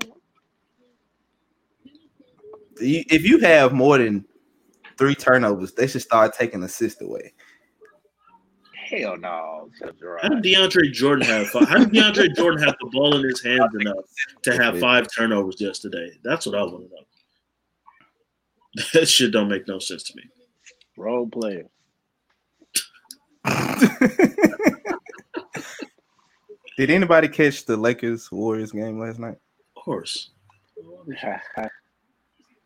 If 2.83 3.25
you 3.25 3.39
have 3.39 3.73
more 3.73 3.99
than 3.99 4.25
three 4.99 5.15
turnovers, 5.15 5.73
they 5.73 5.87
should 5.87 6.03
start 6.03 6.35
taking 6.37 6.63
assists 6.63 7.01
away. 7.01 7.33
Hell 8.89 9.17
no, 9.17 9.71
Jeff 9.79 9.95
How 10.21 10.29
did 10.29 10.43
DeAndre 10.43 10.93
Jordan 10.93 11.27
have? 11.27 11.49
Five? 11.49 11.69
How 11.69 11.79
did 11.79 11.91
DeAndre 11.91 12.37
Jordan 12.37 12.63
have 12.63 12.77
the 12.81 12.91
ball 12.93 13.17
in 13.17 13.25
his 13.25 13.43
hands 13.43 13.75
enough 13.81 14.05
to 14.43 14.57
have 14.63 14.79
five 14.79 15.07
turnovers 15.17 15.61
yesterday? 15.61 16.11
That's 16.23 16.45
what 16.47 16.55
I 16.57 16.63
want 16.63 16.89
to 16.89 16.95
know. 16.95 17.03
That 18.95 19.07
shit 19.07 19.33
don't 19.33 19.49
make 19.49 19.69
no 19.69 19.79
sense 19.79 20.03
to 20.05 20.17
me. 20.17 20.23
Role 20.97 21.27
player. 21.27 21.67
Did 26.79 26.91
anybody 26.91 27.29
catch 27.29 27.67
the 27.67 27.77
Lakers 27.77 28.33
Warriors 28.33 28.73
game 28.73 28.99
last 28.99 29.19
night? 29.19 29.37
Of 29.77 29.83
course. 29.85 30.31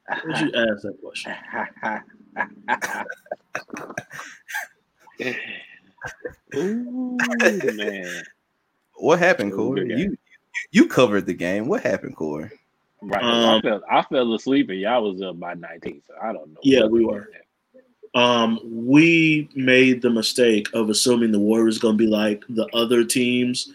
Why 0.09 0.21
would 0.25 0.39
you 0.41 0.53
ask 0.55 0.83
that 0.83 0.99
question? 1.03 1.35
Ooh, 6.55 7.19
man. 7.75 8.23
What 8.99 9.19
happened, 9.19 9.53
It 9.53 9.57
was 9.57 9.65
a 9.65 9.69
Corey? 9.69 9.89
good. 9.89 9.99
You 9.99 10.17
you 10.73 10.87
covered 10.89 11.27
the 11.27 11.35
game. 11.35 11.67
What 11.67 11.83
happened, 11.83 12.17
Corey? 12.17 12.51
Right. 13.03 13.21
'cause 13.21 13.45
I 13.45 13.55
Um, 13.57 13.63
fell 13.63 13.83
I 13.91 14.03
fell 14.03 14.35
asleep 14.35 14.71
and 14.71 14.81
y'all 14.81 15.13
was 15.13 15.21
up 15.23 15.39
by 15.39 15.55
19, 15.55 16.03
so 16.07 16.15
I 16.21 16.33
don't 16.33 16.53
know. 16.53 16.61
Yeah, 16.63 16.87
we 16.87 17.05
were. 17.05 17.31
Um, 18.15 18.59
we 18.65 19.51
made 19.55 20.01
the 20.01 20.09
mistake 20.09 20.69
of 20.73 20.89
assuming 20.89 21.33
the 21.33 21.39
Warriors 21.39 21.79
going 21.79 21.99
to 21.99 22.03
be 22.03 22.07
like 22.07 22.43
the 22.49 22.67
other 22.73 23.05
teams 23.05 23.71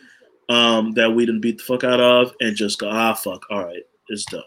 um, 0.50 0.94
that 0.94 1.14
we 1.14 1.26
didn't 1.28 1.42
beat 1.42 1.60
the 1.60 1.64
fuck 1.64 1.84
out 1.84 2.00
of, 2.00 2.34
and 2.42 2.56
just 2.56 2.80
go, 2.80 2.90
ah, 2.90 3.14
fuck, 3.14 3.44
all 3.52 3.64
right, 3.64 3.84
it's 4.10 4.26
done. 4.26 4.42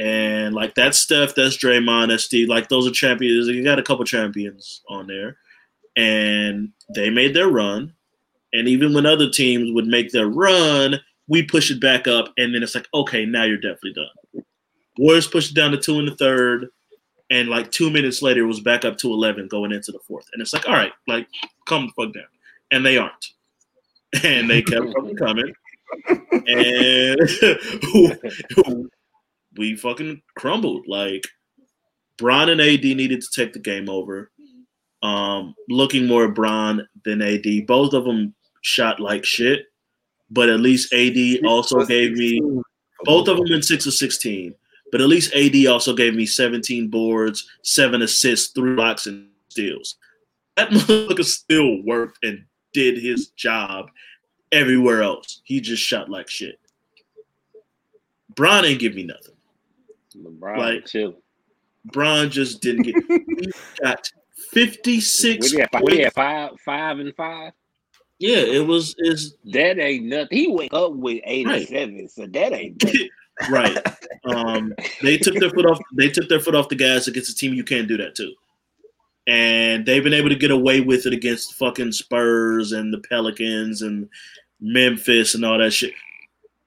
And 0.00 0.54
like 0.54 0.74
that's 0.74 0.98
Steph, 0.98 1.34
that's 1.34 1.58
Draymond, 1.58 2.08
that's 2.08 2.24
Steve. 2.24 2.48
Like 2.48 2.68
those 2.70 2.88
are 2.88 2.90
champions. 2.90 3.48
You 3.48 3.62
got 3.62 3.78
a 3.78 3.82
couple 3.82 4.04
champions 4.06 4.80
on 4.88 5.06
there, 5.06 5.36
and 5.94 6.70
they 6.94 7.10
made 7.10 7.34
their 7.34 7.48
run. 7.48 7.92
And 8.52 8.66
even 8.66 8.94
when 8.94 9.04
other 9.04 9.28
teams 9.28 9.70
would 9.72 9.86
make 9.86 10.10
their 10.10 10.26
run, 10.26 10.96
we 11.28 11.42
push 11.42 11.70
it 11.70 11.80
back 11.80 12.08
up, 12.08 12.32
and 12.38 12.54
then 12.54 12.62
it's 12.62 12.74
like, 12.74 12.88
okay, 12.94 13.26
now 13.26 13.44
you're 13.44 13.58
definitely 13.58 13.92
done. 13.92 14.44
Warriors 14.98 15.28
pushed 15.28 15.50
it 15.50 15.54
down 15.54 15.70
to 15.72 15.76
two 15.76 15.98
in 15.98 16.06
the 16.06 16.16
third 16.16 16.70
and 17.30 17.48
like 17.48 17.70
two 17.70 17.90
minutes 17.90 18.22
later 18.22 18.42
it 18.42 18.46
was 18.46 18.60
back 18.60 18.84
up 18.84 18.98
to 18.98 19.12
11 19.12 19.48
going 19.48 19.72
into 19.72 19.92
the 19.92 20.00
fourth 20.00 20.26
and 20.32 20.42
it's 20.42 20.52
like 20.52 20.68
all 20.68 20.74
right 20.74 20.92
like 21.06 21.26
come 21.66 21.86
the 21.86 22.04
fuck 22.04 22.12
down 22.12 22.24
and 22.72 22.84
they 22.84 22.98
aren't 22.98 23.28
and 24.24 24.50
they 24.50 24.60
kept 24.60 24.92
coming 25.16 25.54
and 26.46 27.20
we 29.60 29.76
fucking 29.76 30.20
crumbled 30.36 30.86
like 30.88 31.26
Bron 32.18 32.48
and 32.48 32.60
AD 32.60 32.82
needed 32.82 33.20
to 33.20 33.28
take 33.30 33.52
the 33.52 33.58
game 33.58 33.88
over 33.88 34.30
um 35.02 35.54
looking 35.68 36.06
more 36.06 36.26
at 36.26 36.34
Bron 36.34 36.86
than 37.04 37.22
AD 37.22 37.66
both 37.66 37.94
of 37.94 38.04
them 38.04 38.34
shot 38.62 39.00
like 39.00 39.24
shit 39.24 39.66
but 40.30 40.48
at 40.48 40.60
least 40.60 40.92
AD 40.92 41.44
also 41.46 41.84
gave 41.84 42.12
me 42.12 42.40
both 43.04 43.28
of 43.28 43.36
them 43.36 43.46
in 43.52 43.62
six 43.62 43.86
of 43.86 43.94
16 43.94 44.54
but 44.90 45.00
at 45.00 45.08
least 45.08 45.34
AD 45.34 45.66
also 45.66 45.94
gave 45.94 46.14
me 46.14 46.26
17 46.26 46.88
boards, 46.88 47.48
seven 47.62 48.02
assists, 48.02 48.52
three 48.52 48.74
blocks, 48.74 49.06
and 49.06 49.28
steals. 49.48 49.96
That 50.56 50.70
motherfucker 50.70 51.24
still 51.24 51.82
worked 51.82 52.18
and 52.24 52.44
did 52.72 52.98
his 52.98 53.28
job 53.28 53.90
everywhere 54.52 55.02
else. 55.02 55.42
He 55.44 55.60
just 55.60 55.82
shot 55.82 56.08
like 56.08 56.28
shit. 56.28 56.58
Bron 58.34 58.64
ain't 58.64 58.80
give 58.80 58.94
me 58.94 59.04
nothing. 59.04 59.34
LeBron 60.22 60.58
Like- 60.58 60.86
chilling. 60.86 61.16
Bron 61.86 62.28
just 62.30 62.60
didn't 62.60 62.82
get. 62.82 62.94
he 63.08 63.50
got 63.82 64.06
56 64.52 65.38
What 65.38 65.50
do 65.50 65.56
you 65.56 65.60
have? 65.60 65.82
What 65.82 65.90
do 65.90 65.96
you 65.96 66.02
points. 66.02 66.04
have? 66.04 66.12
Five, 66.14 66.60
five, 66.64 66.98
and 66.98 67.16
five. 67.16 67.52
Yeah, 68.18 68.36
it 68.38 68.66
was 68.66 68.94
is 68.98 69.36
That 69.46 69.78
ain't 69.78 70.04
nothing. 70.04 70.36
He 70.38 70.48
went 70.48 70.74
up 70.74 70.92
with 70.92 71.20
eighty-seven, 71.24 72.08
so 72.10 72.26
that 72.26 72.52
ain't. 72.52 72.84
nothing. 72.84 73.08
right. 73.50 73.78
Um, 74.26 74.74
they 75.00 75.16
took 75.16 75.36
their 75.36 75.48
foot 75.48 75.64
off. 75.64 75.80
They 75.96 76.10
took 76.10 76.28
their 76.28 76.38
foot 76.40 76.54
off 76.54 76.68
the 76.68 76.74
gas 76.76 77.06
against 77.06 77.30
a 77.30 77.34
team 77.34 77.54
you 77.54 77.64
can't 77.64 77.88
do 77.88 77.96
that 77.96 78.14
to. 78.16 78.30
and 79.26 79.86
they've 79.86 80.04
been 80.04 80.12
able 80.12 80.28
to 80.28 80.36
get 80.36 80.50
away 80.50 80.82
with 80.82 81.06
it 81.06 81.14
against 81.14 81.54
fucking 81.54 81.92
Spurs 81.92 82.72
and 82.72 82.92
the 82.92 82.98
Pelicans 83.08 83.80
and 83.80 84.06
Memphis 84.60 85.34
and 85.34 85.46
all 85.46 85.56
that 85.56 85.70
shit. 85.72 85.94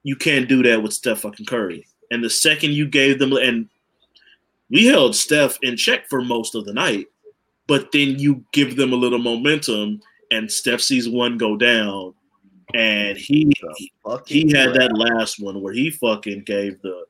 You 0.02 0.16
can't 0.16 0.50
do 0.50 0.64
that 0.64 0.82
with 0.82 0.94
Steph 0.94 1.20
fucking 1.20 1.46
Curry. 1.46 1.86
And 2.14 2.24
the 2.24 2.30
second 2.30 2.74
you 2.74 2.86
gave 2.88 3.18
them, 3.18 3.34
and 3.34 3.68
we 4.70 4.86
held 4.86 5.16
Steph 5.16 5.58
in 5.64 5.76
check 5.76 6.08
for 6.08 6.22
most 6.22 6.54
of 6.54 6.64
the 6.64 6.74
night, 6.74 7.08
but 7.66 7.92
then 7.92 8.20
you 8.20 8.46
give 8.54 8.76
them 8.76 8.94
a 8.94 8.96
little 8.96 9.18
momentum, 9.18 10.00
and 10.30 10.52
Steph 10.52 10.80
sees 10.80 11.10
one 11.10 11.40
go 11.40 11.58
down, 11.58 12.14
and 12.76 13.18
he 13.18 13.52
he 14.28 14.52
had 14.52 14.76
that 14.76 14.96
last 14.96 15.40
one 15.40 15.60
where 15.60 15.74
he 15.74 15.90
fucking 15.90 16.44
gave 16.44 16.80
the 16.84 17.04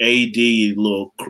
AD 0.00 0.78
little 0.78 1.12
cr- 1.18 1.28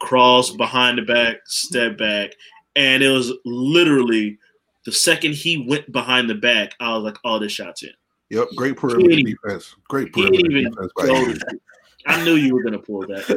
cross 0.00 0.50
behind 0.50 0.98
the 0.98 1.02
back, 1.02 1.38
step 1.46 1.98
back, 1.98 2.30
and 2.76 3.02
it 3.02 3.08
was 3.10 3.32
literally 3.44 4.38
the 4.84 4.92
second 4.92 5.34
he 5.34 5.66
went 5.68 5.90
behind 5.90 6.30
the 6.30 6.36
back, 6.36 6.74
I 6.78 6.94
was 6.94 7.02
like, 7.02 7.18
"Oh, 7.24 7.40
this 7.40 7.50
shot's 7.50 7.82
in." 7.82 7.90
Yep, 8.30 8.50
great 8.54 8.76
perimeter 8.76 9.20
defense. 9.22 9.74
Great 9.88 10.12
perimeter 10.12 10.48
defense 10.48 10.92
by 10.96 11.06
go 11.06 11.16
AD. 11.16 11.40
to- 11.40 11.60
I 12.06 12.24
knew 12.24 12.34
you 12.34 12.54
were 12.54 12.62
gonna 12.62 12.78
pull 12.78 13.00
that. 13.06 13.28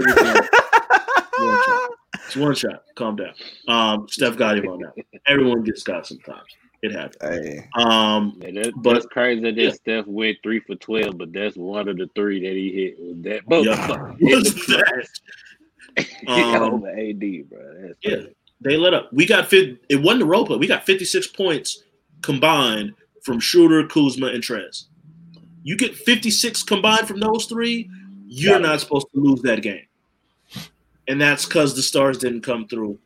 One- 1.37 1.47
one 1.47 1.61
shot. 1.65 1.89
It's 2.27 2.35
one 2.35 2.55
shot. 2.55 2.83
Calm 2.95 3.15
down. 3.17 3.33
Um, 3.67 4.07
Steph 4.09 4.37
got 4.37 4.57
him 4.57 4.67
on 4.67 4.79
that. 4.79 4.93
Everyone 5.27 5.63
gets 5.63 5.83
got 5.83 6.07
sometimes. 6.07 6.47
It 6.81 6.91
happens. 6.91 7.17
Hey, 7.21 7.67
Um, 7.75 8.39
Yeah, 8.41 8.51
that, 8.63 8.73
But- 8.77 8.93
that's 8.93 9.05
crazy 9.07 9.41
that 9.41 9.55
yeah. 9.55 9.71
Steph 9.71 10.05
went 10.07 10.37
three 10.43 10.59
for 10.59 10.75
twelve, 10.75 11.17
but 11.17 11.33
that's 11.33 11.55
one 11.57 11.87
of 11.87 11.97
the 11.97 12.09
three 12.15 12.41
that 12.41 12.53
he 12.55 12.71
hit. 12.71 12.99
Was 12.99 13.17
that 13.23 13.45
both 13.45 13.65
yeah. 13.65 14.13
hit 14.19 14.35
What's 14.35 14.67
that? 14.67 15.07
Um, 16.27 16.73
over 16.73 16.89
AD, 16.89 17.19
bro. 17.49 17.59
That's 17.81 17.97
Yeah, 18.03 18.15
crazy. 18.15 18.35
they 18.61 18.75
let 18.77 18.93
up. 18.93 19.11
We 19.13 19.25
got 19.25 19.47
fit. 19.47 19.77
It 19.89 20.01
wasn't 20.01 20.23
a 20.23 20.25
role 20.25 20.45
play. 20.45 20.57
We 20.57 20.67
got 20.67 20.85
56 20.85 21.27
points 21.27 21.83
combined 22.21 22.93
from 23.23 23.39
Schroeder, 23.39 23.87
Kuzma, 23.87 24.27
and 24.27 24.43
Trez. 24.43 24.85
You 25.63 25.77
get 25.77 25.95
56 25.95 26.63
combined 26.63 27.07
from 27.07 27.19
those 27.21 27.45
three, 27.45 27.89
you're 28.27 28.59
not 28.59 28.79
supposed 28.79 29.07
to 29.13 29.19
lose 29.19 29.41
that 29.43 29.61
game. 29.61 29.85
And 31.07 31.21
that's 31.21 31.45
because 31.45 31.75
the 31.75 31.83
stars 31.83 32.17
didn't 32.17 32.41
come 32.41 32.67
through 32.67 32.97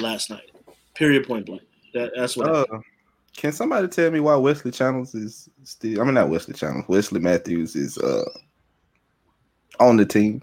last 0.00 0.30
night. 0.30 0.50
Period. 0.94 1.26
Point 1.26 1.46
blank. 1.46 1.62
That, 1.94 2.12
that's 2.16 2.36
what. 2.36 2.48
uh, 2.48 2.80
can 3.36 3.52
somebody 3.52 3.88
tell 3.88 4.10
me 4.10 4.20
why 4.20 4.36
Wesley 4.36 4.70
Channels 4.70 5.14
is 5.14 5.48
still? 5.64 6.00
I 6.00 6.04
mean, 6.04 6.14
not 6.14 6.28
Wesley 6.28 6.54
Channels. 6.54 6.84
Wesley 6.88 7.20
Matthews 7.20 7.74
is 7.74 7.96
uh 7.98 8.24
on 9.80 9.96
the 9.96 10.04
team. 10.04 10.42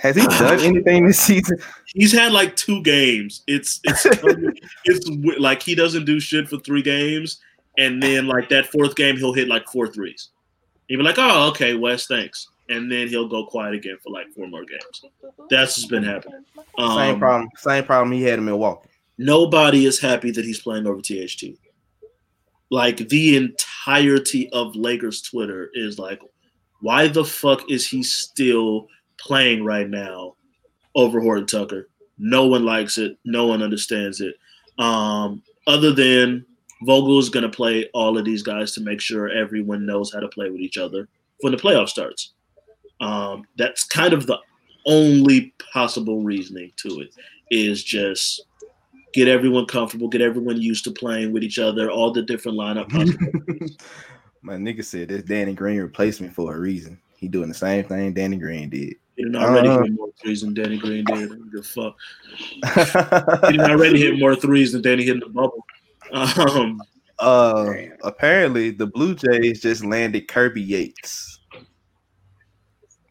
Has 0.00 0.16
he 0.16 0.26
done 0.26 0.60
anything 0.60 1.06
this 1.06 1.20
season? 1.20 1.56
He's 1.86 2.12
had 2.12 2.32
like 2.32 2.56
two 2.56 2.82
games. 2.82 3.42
It's 3.46 3.80
it's 3.84 4.06
it's 4.84 5.38
like 5.38 5.62
he 5.62 5.74
doesn't 5.74 6.04
do 6.04 6.20
shit 6.20 6.48
for 6.48 6.58
three 6.58 6.82
games, 6.82 7.40
and 7.78 8.02
then 8.02 8.26
like 8.26 8.48
that 8.50 8.66
fourth 8.66 8.96
game 8.96 9.16
he'll 9.16 9.32
hit 9.32 9.48
like 9.48 9.66
four 9.68 9.86
threes. 9.86 10.30
He'll 10.88 10.98
be 10.98 11.04
like, 11.04 11.18
"Oh, 11.18 11.48
okay, 11.50 11.74
Wes, 11.74 12.06
thanks," 12.06 12.48
and 12.68 12.90
then 12.90 13.08
he'll 13.08 13.28
go 13.28 13.46
quiet 13.46 13.74
again 13.74 13.96
for 14.02 14.10
like 14.10 14.30
four 14.32 14.46
more 14.46 14.64
games. 14.64 15.04
That's 15.50 15.76
what's 15.76 15.86
been 15.86 16.02
happening. 16.02 16.44
Um, 16.78 16.96
same 16.96 17.18
problem. 17.18 17.50
Same 17.56 17.84
problem 17.84 18.12
he 18.12 18.22
had 18.22 18.38
in 18.38 18.44
Milwaukee. 18.44 18.88
Nobody 19.18 19.86
is 19.86 20.00
happy 20.00 20.30
that 20.32 20.44
he's 20.44 20.60
playing 20.60 20.86
over 20.86 21.00
THT. 21.00 21.58
Like 22.70 23.08
the 23.08 23.36
entirety 23.36 24.50
of 24.50 24.74
Lakers 24.74 25.22
Twitter 25.22 25.70
is 25.74 25.98
like, 25.98 26.20
why 26.80 27.08
the 27.08 27.24
fuck 27.24 27.70
is 27.70 27.88
he 27.88 28.02
still 28.02 28.88
playing 29.18 29.64
right 29.64 29.88
now 29.88 30.34
over 30.94 31.20
Horton 31.20 31.46
Tucker? 31.46 31.88
No 32.18 32.46
one 32.46 32.64
likes 32.64 32.98
it. 32.98 33.18
No 33.24 33.46
one 33.46 33.62
understands 33.62 34.20
it. 34.20 34.34
Um, 34.78 35.42
other 35.66 35.92
than 35.92 36.44
Vogel 36.82 37.18
is 37.18 37.28
going 37.28 37.44
to 37.44 37.56
play 37.56 37.88
all 37.94 38.18
of 38.18 38.24
these 38.24 38.42
guys 38.42 38.72
to 38.72 38.80
make 38.80 39.00
sure 39.00 39.28
everyone 39.28 39.86
knows 39.86 40.12
how 40.12 40.20
to 40.20 40.28
play 40.28 40.50
with 40.50 40.60
each 40.60 40.76
other 40.76 41.08
when 41.40 41.52
the 41.52 41.58
playoff 41.58 41.88
starts. 41.88 42.33
Um, 43.04 43.44
that's 43.56 43.84
kind 43.84 44.12
of 44.14 44.26
the 44.26 44.38
only 44.86 45.54
possible 45.72 46.22
reasoning 46.22 46.72
to 46.76 47.00
it 47.00 47.14
is 47.50 47.82
just 47.84 48.46
get 49.12 49.28
everyone 49.28 49.66
comfortable, 49.66 50.08
get 50.08 50.20
everyone 50.22 50.60
used 50.60 50.84
to 50.84 50.90
playing 50.90 51.32
with 51.32 51.42
each 51.42 51.58
other, 51.58 51.90
all 51.90 52.12
the 52.12 52.22
different 52.22 52.56
lineup 52.58 52.88
possibilities. 52.90 53.76
My 54.42 54.54
nigga 54.54 54.84
said 54.84 55.08
this 55.08 55.22
Danny 55.22 55.54
Green 55.54 55.78
replacement 55.80 56.34
for 56.34 56.54
a 56.54 56.58
reason. 56.58 56.98
He 57.16 57.28
doing 57.28 57.48
the 57.48 57.54
same 57.54 57.84
thing 57.84 58.12
Danny 58.14 58.36
Green 58.36 58.68
did. 58.70 58.94
He 59.16 59.22
didn't 59.22 59.36
already 59.36 59.68
Uh-huh. 59.68 59.82
hit 59.84 59.92
more 59.92 60.10
threes 60.20 60.40
than 60.42 60.54
Danny 60.54 60.76
Green 60.78 61.04
did. 61.04 61.14
I 61.16 61.26
don't 61.26 61.50
give 61.52 61.60
a 61.60 61.62
fuck. 61.62 61.96
He 63.50 63.52
didn't 63.56 63.70
already 63.70 64.00
hit 64.00 64.18
more 64.18 64.34
threes 64.34 64.72
than 64.72 64.82
Danny 64.82 65.04
hit 65.04 65.14
in 65.14 65.20
the 65.20 65.28
bubble. 65.28 65.64
Um, 66.12 66.82
uh, 67.20 67.72
apparently 68.02 68.70
the 68.70 68.86
Blue 68.86 69.14
Jays 69.14 69.60
just 69.62 69.84
landed 69.84 70.26
Kirby 70.28 70.60
Yates. 70.62 71.38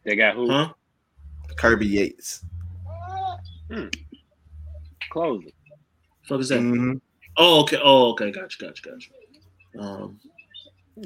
They 0.04 0.16
got 0.16 0.36
who? 0.36 0.50
huh? 0.50 0.74
Kirby 1.56 1.88
Yates. 1.88 2.44
Close 5.12 5.44
it. 5.46 5.54
Fuck 6.28 6.39
is 6.42 6.50
that? 6.50 6.60
Mhm. 6.60 7.00
Oh, 7.38 7.62
okay. 7.62 7.80
Oh, 7.84 8.12
okay. 8.12 8.32
Gotcha. 8.32 8.58
Gotcha. 8.66 8.82
Gotcha. 8.89 9.10
Um, 9.80 10.20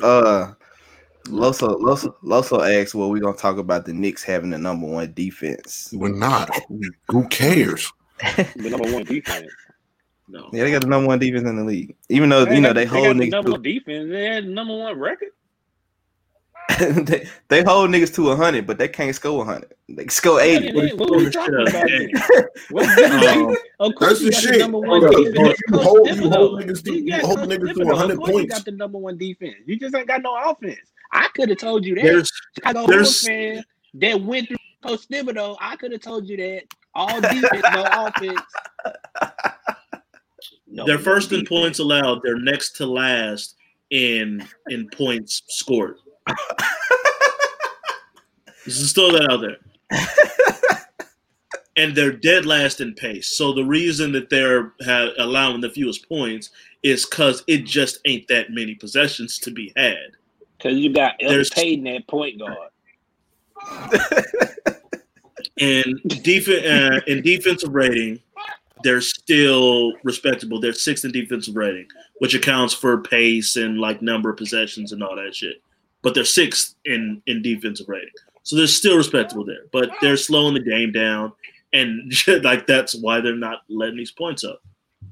Uh, 0.01 0.53
Loso 1.27 1.77
Loso 1.79 2.13
Loso 2.23 2.81
asked, 2.81 2.93
"Well, 2.95 3.09
we 3.09 3.19
gonna 3.19 3.37
talk 3.37 3.57
about 3.57 3.85
the 3.85 3.93
Knicks 3.93 4.23
having 4.23 4.49
the 4.49 4.57
number 4.57 4.85
one 4.87 5.13
defense." 5.13 5.89
We're 5.93 6.09
not. 6.09 6.49
Who 7.09 7.27
cares? 7.29 7.91
The 8.55 8.69
number 8.69 8.91
one 8.91 9.03
defense. 9.03 9.47
no. 10.27 10.49
Yeah, 10.51 10.63
they 10.63 10.71
got 10.71 10.81
the 10.81 10.87
number 10.87 11.07
one 11.07 11.19
defense 11.19 11.47
in 11.47 11.55
the 11.55 11.63
league. 11.63 11.95
Even 12.09 12.29
though 12.29 12.49
you 12.49 12.59
know 12.61 12.73
they 12.73 12.85
hold 12.85 13.05
got 13.05 13.17
the 13.17 13.27
niggas, 13.27 13.31
number 13.31 13.49
to, 13.49 13.51
one 13.53 13.61
defense. 13.61 14.09
They 14.09 14.25
had 14.25 14.45
the 14.45 14.49
number 14.49 14.75
one 14.77 14.99
record. 14.99 15.29
they, 16.79 17.27
they 17.47 17.63
hold 17.63 17.89
niggas 17.91 18.13
to 18.15 18.35
hundred, 18.35 18.67
but 18.67 18.77
they 18.77 18.87
can't 18.89 19.15
score 19.15 19.45
hundred. 19.45 19.73
They 19.87 20.07
score 20.07 20.41
eighty. 20.41 20.73
What, 20.73 20.99
what, 20.99 21.09
What 21.11 21.19
we 21.19 21.25
is 21.27 21.33
talking 21.33 21.55
about? 21.55 21.71
then? 21.71 22.09
What? 22.69 23.53
Um, 23.79 23.93
That's 23.99 24.19
the 24.19 24.31
shit. 24.31 24.53
the 24.53 24.57
number 24.59 24.79
one 24.79 25.01
You 25.01 25.31
defense. 25.31 25.59
hold- 25.71 26.07
you 26.07 26.13
hold- 26.13 26.17
you 26.17 26.29
hold 26.29 26.61
niggas 26.61 26.83
to- 26.83 26.93
You 26.93 27.03
you 27.15 27.19
hold 27.21 27.39
niggas 27.39 27.73
to 27.75 27.85
100 27.85 28.13
Of 28.13 28.17
course 28.19 28.29
You 28.29 28.33
points. 28.33 28.53
got 28.55 28.65
the 28.65 28.71
number 28.71 28.97
one 28.97 29.17
defense. 29.17 29.55
You 29.65 29.79
just 29.79 29.95
ain't 29.95 30.07
got 30.07 30.21
no 30.21 30.35
offense. 30.35 30.79
I 31.13 31.29
could 31.35 31.49
have 31.49 31.57
told 31.59 31.85
you 31.85 31.95
that. 31.95 32.03
There's 32.03 32.31
Chicago 32.55 32.85
there's- 32.87 33.23
Bulls 33.23 33.23
fan 33.23 33.63
that 33.95 34.21
went 34.21 34.47
through 34.49 34.57
Coach 34.83 35.07
Thibodeau. 35.07 35.55
I 35.61 35.75
could 35.77 35.91
have 35.93 36.01
told 36.01 36.27
you 36.27 36.35
that. 36.37 36.63
All 36.95 37.21
defense, 37.21 37.63
no 37.73 37.87
offense. 37.91 38.41
No, 40.67 40.85
they're 40.85 40.97
no 40.97 41.03
first 41.03 41.31
in 41.31 41.39
defense. 41.41 41.49
points 41.49 41.79
allowed. 41.79 42.19
They're 42.23 42.39
next 42.39 42.71
to 42.77 42.85
last 42.85 43.55
in 43.91 44.45
in 44.69 44.89
points 44.89 45.43
scored. 45.47 45.97
Just 48.65 48.95
throw 48.95 49.11
that 49.11 49.29
out 49.31 49.39
there. 49.41 49.57
and 51.77 51.95
they're 51.95 52.11
dead 52.11 52.45
last 52.45 52.81
in 52.81 52.93
pace. 52.93 53.27
So 53.37 53.53
the 53.53 53.63
reason 53.63 54.11
that 54.13 54.29
they're 54.29 54.73
ha- 54.83 55.11
allowing 55.19 55.61
the 55.61 55.69
fewest 55.69 56.07
points 56.09 56.49
is 56.83 57.05
because 57.05 57.43
it 57.47 57.65
just 57.65 57.99
ain't 58.05 58.27
that 58.27 58.51
many 58.51 58.75
possessions 58.75 59.39
to 59.39 59.51
be 59.51 59.71
had. 59.77 59.95
Cause 60.59 60.73
you 60.73 60.91
got 60.93 61.15
There's- 61.19 61.49
Payton 61.49 61.87
at 61.87 62.07
point 62.07 62.39
guard. 62.39 62.69
And 65.59 65.99
def- 66.23 66.47
uh, 66.49 66.99
in 67.07 67.21
defensive 67.23 67.73
rating, 67.73 68.19
they're 68.83 69.01
still 69.01 69.93
respectable. 70.03 70.59
They're 70.59 70.73
sixth 70.73 71.03
in 71.05 71.11
defensive 71.11 71.55
rating, 71.55 71.87
which 72.19 72.35
accounts 72.35 72.73
for 72.75 73.01
pace 73.01 73.55
and 73.55 73.79
like 73.79 74.01
number 74.03 74.29
of 74.29 74.37
possessions 74.37 74.91
and 74.91 75.01
all 75.01 75.15
that 75.15 75.33
shit. 75.35 75.61
But 76.03 76.13
they're 76.13 76.25
sixth 76.25 76.75
in 76.85 77.21
in 77.27 77.41
defensive 77.41 77.89
rating, 77.89 78.09
so 78.43 78.55
they're 78.55 78.67
still 78.67 78.97
respectable 78.97 79.43
there. 79.45 79.65
But 79.71 79.89
they're 80.01 80.17
slowing 80.17 80.53
the 80.53 80.59
game 80.59 80.91
down, 80.91 81.33
and 81.73 82.13
like 82.43 82.67
that's 82.67 82.95
why 82.95 83.19
they're 83.19 83.35
not 83.35 83.61
letting 83.69 83.97
these 83.97 84.11
points 84.11 84.43
up. 84.43 84.61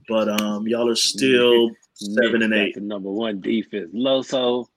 But 0.08 0.42
um, 0.42 0.68
y'all 0.68 0.90
are 0.90 0.96
still 0.96 1.72
seven 1.94 2.40
Knicks 2.40 2.44
and 2.44 2.54
eight. 2.54 2.76
The 2.76 2.82
number 2.82 3.12
one 3.12 3.42
defense. 3.42 3.92
Loso. 3.94 4.68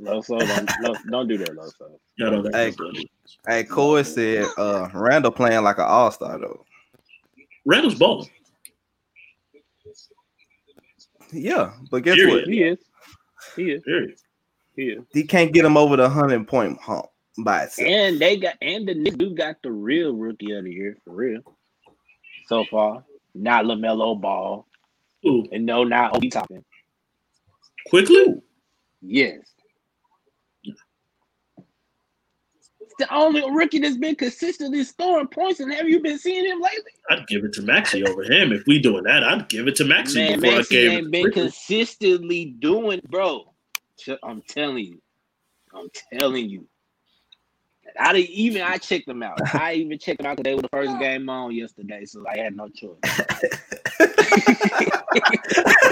Loso, 0.00 0.38
don't, 0.38 0.70
don't, 0.82 1.10
don't 1.10 1.28
do 1.28 1.38
that, 1.38 1.50
Loso. 1.50 1.98
Y'all 2.16 2.42
don't 2.42 2.54
Hey, 2.54 2.72
hey, 3.46 3.64
Corey 3.64 4.04
said 4.04 4.46
uh 4.56 4.88
Randle 4.94 5.30
playing 5.30 5.62
like 5.62 5.78
an 5.78 5.84
all 5.86 6.10
star 6.10 6.38
though. 6.38 6.64
Randle's 7.64 7.94
balling. 7.94 8.30
Yeah, 11.32 11.72
but 11.90 12.02
guess 12.02 12.16
Period. 12.16 12.34
what? 12.34 12.48
He 12.48 12.62
is. 12.62 12.78
He 13.56 13.70
is. 13.70 13.82
Period. 13.82 14.16
He 14.76 14.84
is. 14.84 15.04
He 15.12 15.24
can't 15.24 15.52
get 15.52 15.64
him 15.64 15.76
over 15.76 15.96
the 15.96 16.08
hundred 16.08 16.46
point 16.48 16.80
hump 16.80 17.06
by 17.38 17.64
itself. 17.64 17.88
And 17.88 18.18
they 18.18 18.36
got 18.36 18.54
and 18.62 18.86
the 18.86 18.94
Knicks 18.94 19.16
do 19.16 19.34
got 19.34 19.56
the 19.62 19.70
real 19.72 20.14
rookie 20.14 20.52
of 20.52 20.64
the 20.64 20.72
year 20.72 20.96
for 21.04 21.14
real. 21.14 21.42
So 22.46 22.64
far, 22.70 23.04
not 23.34 23.64
Lamelo 23.64 24.20
Ball, 24.20 24.66
Ooh, 25.26 25.46
and 25.52 25.64
no, 25.64 25.84
not 25.84 26.16
Obi 26.16 26.28
Toppin. 26.30 26.64
Quickley. 27.86 28.40
Yes. 29.00 29.40
the 32.98 33.12
only 33.14 33.42
rookie 33.50 33.78
that's 33.80 33.96
been 33.96 34.14
consistently 34.14 34.84
scoring 34.84 35.26
points. 35.26 35.60
And 35.60 35.72
have 35.72 35.88
you 35.88 36.00
been 36.00 36.18
seeing 36.18 36.44
him 36.44 36.60
lately? 36.60 36.92
I'd 37.10 37.26
give 37.26 37.44
it 37.44 37.52
to 37.54 37.62
Maxey 37.62 38.04
over 38.04 38.22
him. 38.22 38.52
If 38.52 38.64
we 38.66 38.78
doing 38.78 39.04
that, 39.04 39.24
I'd 39.24 39.48
give 39.48 39.66
it 39.66 39.74
to 39.76 39.84
Maxey 39.84 40.20
Man, 40.20 40.40
before 40.40 40.52
I 40.52 40.56
Maxey 40.58 40.74
gave 40.74 40.90
it 40.90 40.94
ain't 40.94 41.04
to 41.06 41.10
been 41.10 41.24
Ricky. 41.24 41.40
consistently 41.40 42.44
doing, 42.60 43.00
bro. 43.08 43.51
Ch- 44.02 44.18
I'm 44.22 44.42
telling 44.42 44.84
you, 44.84 45.00
I'm 45.74 45.88
telling 46.12 46.48
you. 46.48 46.66
I 47.98 48.12
didn't 48.12 48.30
even 48.30 48.62
I 48.62 48.78
checked 48.78 49.06
them 49.06 49.22
out. 49.22 49.40
I 49.54 49.74
even 49.74 49.98
checked 49.98 50.18
them 50.18 50.26
out 50.26 50.36
because 50.36 50.44
they 50.50 50.54
were 50.54 50.62
the 50.62 50.68
first 50.68 50.98
game 50.98 51.28
on 51.28 51.54
yesterday, 51.54 52.04
so 52.04 52.24
I 52.28 52.38
had 52.38 52.56
no 52.56 52.68
choice. 52.68 52.96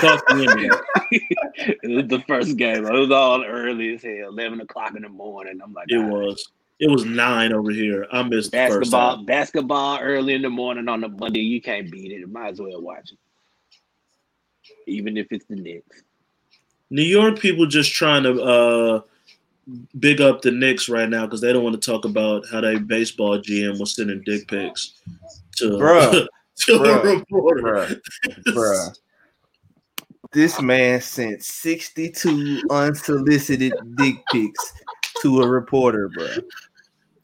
Talk 0.01 0.23
me 0.31 0.44
in 0.44 0.55
it 1.12 1.90
was 1.90 2.07
the 2.09 2.23
first 2.27 2.57
game. 2.57 2.87
It 2.87 2.92
was 2.92 3.11
all 3.11 3.44
early 3.44 3.94
as 3.94 4.03
hell, 4.03 4.29
eleven 4.31 4.61
o'clock 4.61 4.94
in 4.96 5.03
the 5.03 5.09
morning. 5.09 5.61
I'm 5.62 5.73
like, 5.73 5.88
It 5.90 5.99
"Ah, 5.99 6.09
was. 6.09 6.53
It 6.81 6.90
was 6.90 7.05
nine 7.05 7.53
over 7.53 7.70
here. 7.70 8.07
I 8.11 8.23
missed 8.23 8.53
the 8.53 8.59
first 8.59 8.90
basketball. 8.90 9.16
Basketball 9.25 9.99
early 10.01 10.35
in 10.35 10.42
the 10.42 10.51
morning 10.51 10.88
on 10.88 11.05
a 11.05 11.09
Monday. 11.09 11.40
You 11.40 11.61
can't 11.61 11.90
beat 11.90 12.12
it. 12.12 12.29
Might 12.31 12.53
as 12.53 12.61
well 12.61 12.81
watch 12.81 13.12
it, 13.12 13.18
even 14.87 15.16
if 15.18 15.27
it's 15.31 15.46
the 15.46 15.57
Knicks. 15.57 16.03
New 16.90 17.03
York 17.03 17.38
people 17.38 17.66
just 17.66 17.92
trying 17.92 18.24
to 18.24 18.42
uh, 18.42 19.00
big 19.98 20.20
up 20.20 20.42
the 20.42 20.50
Knicks 20.50 20.88
right 20.88 21.09
now 21.09 21.24
because 21.24 21.40
they 21.40 21.53
don't 21.53 21.62
want 21.64 21.81
to 21.81 21.90
talk 21.90 22.05
about 22.05 22.44
how 22.50 22.61
they 22.61 22.79
baseball 22.79 23.38
GM 23.38 23.79
was 23.79 23.94
sending 23.94 24.22
dick 24.24 24.48
pics 24.48 25.00
to, 25.57 25.70
Bruh. 25.70 26.26
to 26.57 26.72
Bruh. 26.72 27.05
a 27.05 27.16
reporter. 27.16 27.62
Bruh. 27.62 28.00
Bruh. 28.48 28.98
This 30.33 30.61
man 30.61 31.00
sent 31.00 31.42
62 31.42 32.62
unsolicited 32.70 33.72
dick 33.96 34.16
pics 34.31 34.72
to 35.22 35.42
a 35.42 35.48
reporter, 35.48 36.09
bruh. 36.09 36.42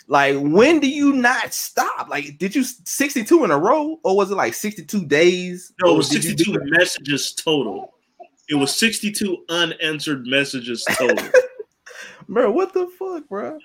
Like, 0.09 0.37
when 0.39 0.79
do 0.79 0.89
you 0.89 1.13
not 1.13 1.53
stop? 1.53 2.09
Like, 2.09 2.39
did 2.39 2.55
you 2.55 2.63
62 2.63 3.45
in 3.45 3.51
a 3.51 3.59
row, 3.59 3.99
or 4.05 4.17
was 4.17 4.31
it 4.31 4.37
like 4.37 4.55
62 4.55 5.05
days? 5.07 5.73
No, 5.83 5.95
it 5.95 5.97
was 5.97 6.11
62 6.11 6.57
messages 6.65 7.33
total. 7.33 7.96
It 8.49 8.55
was 8.55 8.77
62 8.77 9.45
unanswered 9.49 10.27
messages 10.27 10.85
total. 10.93 11.29
Bro, 12.29 12.53
what 12.53 12.73
the 12.75 12.89
fuck, 12.99 13.29
bro? 13.29 13.59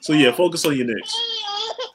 so 0.00 0.12
yeah, 0.12 0.32
focus 0.32 0.64
on 0.66 0.76
your 0.76 0.86
Knicks. 0.86 1.16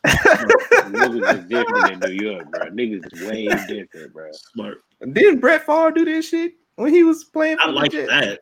Niggas 0.05 1.39
is 1.39 1.45
different 1.49 1.91
in 1.91 1.99
New 2.09 2.23
York, 2.25 2.49
bro. 2.51 2.67
Niggas 2.67 3.13
is 3.13 3.27
way 3.27 3.47
different, 3.67 4.13
bro. 4.13 4.29
Smart. 4.31 4.77
Didn't 5.11 5.39
Brett 5.39 5.65
Favre 5.65 5.91
do 5.91 6.05
this 6.05 6.29
shit 6.29 6.53
when 6.75 6.93
he 6.93 7.03
was 7.03 7.25
playing 7.25 7.57
for 7.57 7.63
I 7.63 7.71
like 7.71 7.91
Jets? 7.91 8.09
that. 8.09 8.39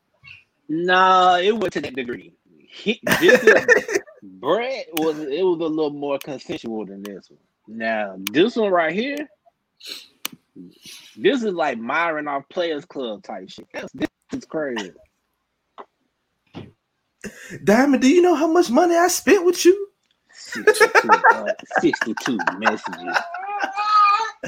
Nah, 0.70 1.38
it 1.38 1.56
went 1.58 1.74
to 1.74 1.82
that 1.82 1.96
degree. 1.96 2.34
He, 2.68 3.00
this 3.20 3.44
is, 3.44 4.00
Brett 4.24 4.86
was 4.94 5.18
it 5.20 5.44
was 5.44 5.60
a 5.60 5.64
little 5.64 5.92
more 5.92 6.20
consensual 6.20 6.86
than 6.86 7.02
this 7.04 7.30
one. 7.30 7.40
Now, 7.68 8.16
this 8.32 8.56
one 8.56 8.72
right 8.72 8.94
here, 8.94 9.18
this 10.56 11.44
is 11.44 11.54
like 11.54 11.78
Myron 11.78 12.28
off 12.28 12.44
Players 12.50 12.86
Club 12.86 13.24
type 13.24 13.50
shit. 13.50 13.68
This, 13.74 13.92
this 13.94 14.10
is 14.34 14.46
crazy. 14.46 14.92
Diamond, 17.64 18.02
do 18.02 18.10
you 18.10 18.22
know 18.22 18.36
how 18.36 18.48
much 18.48 18.70
money 18.70 18.96
I 18.96 19.08
spent 19.08 19.46
with 19.46 19.66
you? 19.66 19.88
62, 20.34 21.10
uh, 21.34 21.46
62 21.82 22.38
messages. 22.60 23.18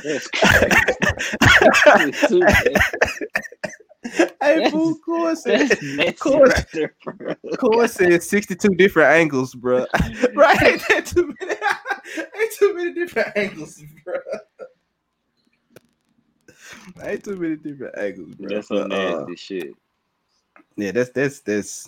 That's 0.03 0.27
crazy. 0.27 2.11
62, 2.29 2.43
Hey, 4.41 4.69
fool, 4.69 4.95
Core 4.99 5.35
Course. 5.35 5.45
right 5.45 6.65
there, 6.73 6.95
bro. 7.03 7.35
Core 7.57 7.87
said 7.87 8.23
62 8.23 8.69
different 8.69 9.09
angles, 9.09 9.53
bro. 9.55 9.79
right? 10.35 10.61
Ain't 10.61 10.81
that 10.89 11.05
too 11.05 11.33
many, 11.39 11.53
ain't 12.41 12.53
too 12.57 12.73
many 12.75 12.93
different 12.93 13.29
angles, 13.35 13.83
bro. 14.03 14.15
Ain't 17.03 17.23
too 17.23 17.35
many 17.35 17.55
different 17.55 17.97
angles, 17.97 18.35
bro. 18.35 18.49
That's 18.49 18.67
some 18.67 18.89
But, 18.89 18.91
uh, 18.99 19.19
nasty 19.25 19.35
shit. 19.35 19.73
yeah, 20.75 20.91
that's 20.91 21.09
that's 21.11 21.39
that's 21.41 21.87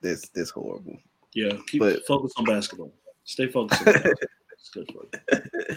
that's 0.00 0.28
that's 0.30 0.50
horrible. 0.50 0.96
Yeah, 1.34 1.56
keep 1.66 1.80
But- 1.80 2.06
focus 2.06 2.32
on 2.36 2.44
basketball. 2.44 2.92
Stay 3.24 3.46
focused 3.48 3.80
on 3.80 3.84
basketball. 3.92 4.14
It's 4.52 4.70
good 4.70 4.92
for 4.92 5.04
you. 5.12 5.76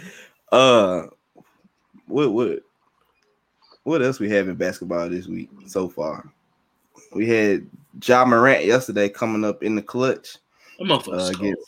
Uh, 0.52 1.06
what 2.06 2.32
what 2.32 2.60
what 3.84 4.02
else 4.02 4.18
we 4.18 4.30
have 4.30 4.48
in 4.48 4.54
basketball 4.56 5.08
this 5.08 5.26
week 5.26 5.50
so 5.66 5.88
far? 5.88 6.30
We 7.12 7.28
had 7.28 7.66
Ja 8.02 8.24
Morant 8.24 8.64
yesterday 8.64 9.08
coming 9.08 9.44
up 9.44 9.62
in 9.62 9.74
the 9.76 9.82
clutch 9.82 10.36
uh, 10.80 11.30
against, 11.34 11.62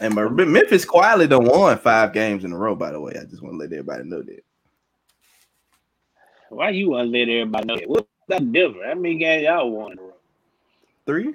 and 0.00 0.14
my, 0.14 0.28
Memphis 0.28 0.84
quietly 0.84 1.26
done 1.26 1.44
won 1.46 1.78
five 1.78 2.12
games 2.12 2.44
in 2.44 2.52
a 2.52 2.56
row. 2.56 2.74
By 2.74 2.92
the 2.92 3.00
way, 3.00 3.14
I 3.20 3.24
just 3.24 3.42
want 3.42 3.54
to 3.54 3.58
let 3.58 3.72
everybody 3.72 4.04
know 4.04 4.22
that. 4.22 4.43
Why 6.54 6.70
you 6.70 6.90
want 6.90 7.12
to 7.12 7.18
let 7.18 7.28
everybody 7.28 7.66
know 7.66 7.76
that? 7.76 7.88
What's 7.88 8.08
that 8.28 8.52
different? 8.52 8.86
How 8.86 8.94
many 8.94 9.18
games 9.18 9.44
y'all 9.44 9.70
won 9.70 9.92
in 9.92 9.98
a 9.98 10.02
row? 10.02 10.12
Three? 11.06 11.34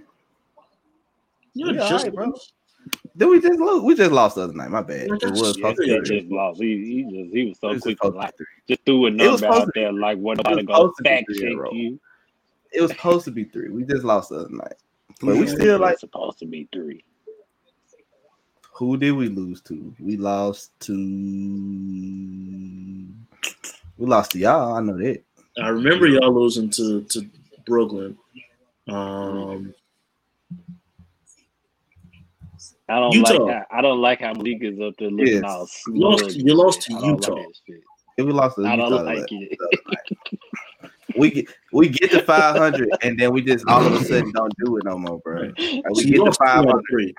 Yeah, 1.54 1.72
Yeah, 1.72 1.74
just 1.74 1.92
alright, 1.92 2.16
bro. 2.16 2.34
Did 3.18 3.26
we 3.28 3.42
just 3.42 3.60
lose? 3.60 3.84
We 3.84 3.96
just 3.96 4.12
lost 4.12 4.36
the 4.36 4.44
other 4.44 4.54
night. 4.54 4.70
My 4.70 4.82
bad. 4.82 5.10
It 5.22 5.32
was 5.32 5.58
Yeah, 5.58 5.74
he 5.78 6.02
just 6.02 6.28
lost. 6.32 6.62
He, 6.62 7.04
he 7.10 7.24
just 7.24 7.36
he 7.36 7.46
was 7.50 7.60
so 7.60 7.70
was 7.70 7.82
quick 7.82 8.00
to 8.02 8.08
like 8.10 8.36
three. 8.38 8.46
just 8.68 8.86
threw 8.86 9.06
a 9.08 9.10
It 9.10 9.30
was 9.30 9.42
number 9.42 9.48
out 9.48 9.66
to 9.66 9.72
there 9.76 9.92
like 9.92 10.18
what 10.20 10.40
it 10.40 10.48
nobody 10.48 10.56
was 10.56 10.66
gonna 10.66 10.80
go 10.82 10.88
to 10.96 11.04
be 11.04 11.10
fact 11.10 11.26
three 11.28 11.42
check 11.42 11.72
you. 11.74 12.00
It 12.72 12.82
was 12.82 12.92
supposed 12.92 13.26
to 13.26 13.32
be 13.32 13.44
three. 13.46 13.70
We 13.70 13.84
just 13.84 14.04
lost 14.04 14.30
the 14.30 14.38
other 14.38 14.50
night. 14.50 14.74
But 15.22 15.36
we 15.38 15.48
still 15.48 15.76
it 15.76 15.82
like 15.82 16.00
supposed 16.00 16.40
to 16.40 16.46
be 16.46 16.70
three. 16.72 17.04
who 18.72 18.96
did 18.96 19.12
we 19.12 19.28
lose 19.28 19.62
to? 19.64 19.94
We 20.00 20.16
lost 20.16 20.72
to 20.82 20.94
we 24.00 24.08
lost 24.08 24.32
to 24.32 24.40
y'all. 24.40 24.74
I 24.74 24.82
know 24.82 24.98
that. 24.98 25.22
I 25.62 25.68
remember 25.70 26.08
y'all 26.08 26.34
losing 26.34 26.70
to 26.72 27.02
to 27.04 27.30
Brooklyn. 27.68 28.18
Um, 28.88 29.74
I 32.88 33.00
don't 33.00 33.14
Utah. 33.14 33.34
like 33.34 33.54
how 33.70 33.78
I 33.78 33.82
don't 33.82 34.02
like 34.02 34.22
how 34.22 34.34
Malik 34.34 34.64
is 34.64 34.80
up 34.80 34.96
there 34.98 35.12
looking 35.12 35.34
Yes. 35.36 35.44
all 35.46 35.68
You 35.88 36.00
lost- 36.02 36.36
you 36.38 36.54
lost 36.56 36.82
to 36.84 36.94
Utah. 36.94 37.34
Like. 37.36 37.46
If 38.18 38.26
we 38.26 38.32
lost 38.32 38.56
to 38.58 38.66
I 38.66 38.74
Utah, 38.76 38.90
don't 38.90 38.98
the 38.98 39.04
like 39.04 39.32
it. 39.32 39.58
we 41.18 41.30
get 41.32 41.46
we 41.72 41.90
get 41.90 42.10
to 42.12 42.22
500 42.24 42.90
and 43.04 43.20
then 43.20 43.32
we 43.32 43.42
just 43.42 43.66
all 43.68 43.86
of 43.86 43.94
a 43.94 44.04
sudden 44.04 44.32
don't 44.32 44.54
do 44.64 44.78
it 44.78 44.86
no 44.86 44.98
more, 44.98 45.20
bro. 45.20 45.42
Like, 45.44 45.58
we 45.58 45.82
so 45.96 46.02
get 46.04 46.16
to 46.16 46.24
lost 46.24 46.40
500. 46.40 47.14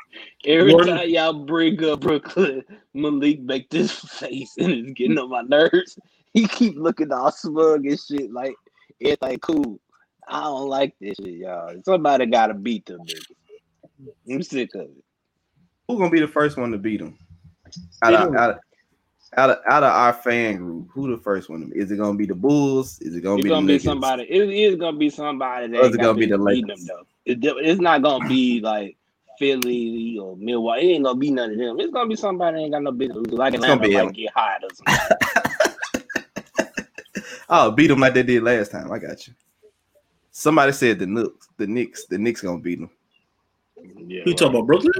Every 0.46 0.74
One- 0.74 0.86
time 0.88 1.08
y'all 1.08 1.32
bring 1.44 1.82
up 1.84 2.00
Brooklyn, 2.00 2.64
Malik 2.94 3.40
make 3.40 3.70
this 3.70 3.92
face 4.18 4.56
and 4.58 4.72
it's 4.72 4.92
getting 4.92 5.18
on 5.18 5.30
my 5.30 5.42
nerves. 5.42 5.96
He 6.32 6.46
keep 6.46 6.76
looking 6.76 7.10
all 7.10 7.32
smug 7.32 7.84
and 7.86 7.98
shit 7.98 8.32
like 8.32 8.54
everything 9.02 9.38
cool. 9.40 9.80
I 10.28 10.42
don't 10.42 10.68
like 10.68 10.94
this 11.00 11.16
shit, 11.20 11.34
y'all. 11.34 11.74
Somebody 11.84 12.26
gotta 12.26 12.54
beat 12.54 12.86
them 12.86 13.00
niggas. 13.00 14.14
I'm 14.30 14.42
sick 14.42 14.72
of 14.76 14.82
it. 14.82 15.04
Who's 15.88 15.98
gonna 15.98 16.10
be 16.10 16.20
the 16.20 16.28
first 16.28 16.56
one 16.56 16.70
to 16.70 16.78
beat 16.78 17.00
them? 17.00 17.18
Out 18.02 18.14
of, 18.14 18.34
out, 18.36 18.50
of, 18.50 18.58
out, 19.36 19.50
of, 19.50 19.58
out 19.68 19.82
of 19.82 19.92
our 19.92 20.12
fan 20.12 20.58
group, 20.58 20.88
who 20.92 21.10
the 21.14 21.20
first 21.20 21.48
one? 21.50 21.72
Is 21.74 21.90
it 21.90 21.96
gonna 21.96 22.16
be 22.16 22.26
the 22.26 22.34
Bulls? 22.34 23.00
Is 23.00 23.16
it 23.16 23.22
gonna 23.22 23.38
It's 23.38 23.42
be 23.42 23.48
gonna 23.48 23.62
the 23.66 23.66
be 23.66 23.72
Nuggets? 23.72 23.84
somebody. 23.84 24.22
It 24.24 24.50
is 24.50 24.76
gonna 24.76 24.96
be 24.96 25.10
somebody 25.10 25.66
that 25.66 25.80
Or 25.80 25.86
it 25.86 25.98
gonna 25.98 26.14
be 26.14 26.26
the 26.26 26.38
beat 26.38 26.66
them 26.66 26.76
Lakers? 26.76 26.84
though. 26.84 27.06
It, 27.24 27.38
it's 27.42 27.80
not 27.80 28.02
gonna 28.02 28.28
be 28.28 28.60
like 28.60 28.96
Philly 29.38 30.18
or 30.20 30.36
Milwaukee. 30.36 30.90
It 30.90 30.94
ain't 30.94 31.04
gonna 31.04 31.18
be 31.18 31.30
none 31.30 31.50
of 31.50 31.58
them. 31.58 31.80
It's 31.80 31.92
gonna 31.92 32.08
be 32.08 32.16
somebody 32.16 32.56
that 32.56 32.62
ain't 32.62 32.72
got 32.72 32.82
no 32.82 32.92
business. 32.92 33.26
Like 33.32 33.54
It's 33.54 33.64
gonna 33.64 33.80
Atlanta 33.80 33.88
be 33.88 33.94
might 33.94 34.04
them. 34.04 34.12
get 34.12 34.32
hired 34.32 34.62
or 34.64 34.68
something. 34.74 35.16
Oh, 37.52 37.70
beat 37.72 37.88
them 37.88 37.98
like 38.00 38.14
they 38.14 38.22
did 38.22 38.42
last 38.42 38.70
time. 38.70 38.90
I 38.92 38.98
got 38.98 39.26
you. 39.26 39.34
Somebody 40.30 40.72
said 40.72 40.98
the 41.00 41.06
Knicks. 41.06 41.48
The 41.56 41.66
Knicks. 41.66 42.04
The 42.06 42.16
Knicks 42.18 42.40
gonna 42.42 42.58
beat 42.60 42.78
them. 42.80 42.90
yeah, 44.06 44.22
You 44.24 44.34
talking 44.34 44.54
about 44.56 44.66
Brooklyn? 44.66 44.92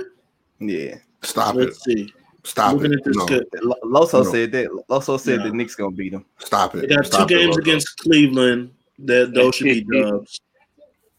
Yeah. 0.59 0.97
Stop 1.23 1.55
it. 1.57 1.59
Let's 1.59 1.85
see. 1.85 2.13
Stop 2.43 2.75
Looking 2.75 2.95
it. 2.95 3.01
No, 3.07 3.27
good. 3.27 3.47
Loso 3.85 4.25
No. 4.25 4.31
said 4.33 4.51
that. 4.53 4.69
Loso 4.89 5.19
said 5.21 5.39
No. 5.41 5.45
the 5.49 5.55
Knicks 5.55 5.75
gonna 5.77 5.91
beat 5.93 6.13
them. 6.13 6.25
stop 6.39 6.75
it. 6.75 6.89
They 6.89 6.95
it. 6.95 6.97
got 6.97 7.05
two 7.05 7.11
Stop 7.13 7.31
it, 7.31 7.35
games 7.35 7.49
Loco. 7.57 7.61
against 7.61 7.97
Cleveland. 7.99 8.71
That 8.99 9.33
those 9.35 9.55
should 9.55 9.65
be 9.67 9.83
dubs. 10.03 10.41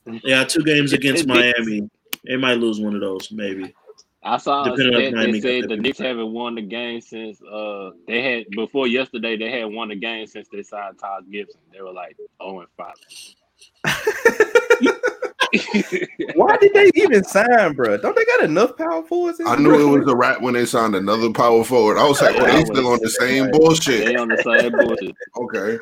They 0.06 0.20
got 0.30 0.50
two 0.50 0.64
games 0.64 0.94
against 0.94 1.28
Miami. 1.28 1.90
They 2.26 2.36
might 2.38 2.58
lose 2.60 2.80
one 2.80 2.94
of 2.96 3.02
those, 3.02 3.32
maybe. 3.32 3.74
I 4.24 4.38
saw 4.38 4.62
a 4.64 4.70
Depending 4.70 4.94
on 4.96 5.02
stat 5.02 5.14
Miami 5.16 5.42
said 5.42 5.64
the 5.64 5.68
that 5.70 5.80
Knicks 5.82 5.98
haven't 5.98 6.32
won 6.32 6.54
the 6.56 6.62
game 6.62 7.02
since 7.02 7.42
uh 7.42 7.90
they 8.08 8.22
had 8.22 8.46
before 8.52 8.86
yesterday 8.88 9.36
they 9.36 9.50
had 9.52 9.66
won 9.66 9.88
the 9.90 9.96
game 9.96 10.28
since 10.28 10.48
they 10.52 10.62
signed 10.62 11.00
Taj 11.00 11.24
Gibson. 11.32 11.60
They 11.74 11.82
were 11.82 11.92
like 11.92 12.16
0 12.42 12.60
and 12.62 12.70
5. 12.78 12.94
Why 16.36 16.58
did 16.58 16.74
they 16.74 16.90
even 16.96 17.24
sign, 17.24 17.74
bro? 17.74 17.98
Don't 17.98 18.16
they 18.16 18.26
got 18.26 18.44
enough 18.44 18.78
power 18.78 19.04
forwards? 19.04 19.42
I 19.46 19.56
knew 19.58 19.96
it 19.96 20.00
was 20.00 20.08
a 20.10 20.16
rat 20.16 20.42
when 20.42 20.54
they 20.54 20.66
signed 20.66 20.96
another 20.96 21.32
power 21.32 21.64
forward. 21.64 21.98
I 21.98 22.08
was 22.08 22.22
like, 22.22 22.36
well, 22.38 22.46
they 22.46 22.64
still 22.64 22.88
on 22.88 23.00
the 23.02 23.10
same 23.10 23.46
They 23.46 23.52
bullshit. 23.52 24.16
on 24.16 24.30
the 24.30 24.38
same 24.38 24.72
bullshit. 24.88 25.16
Okay. 25.38 25.78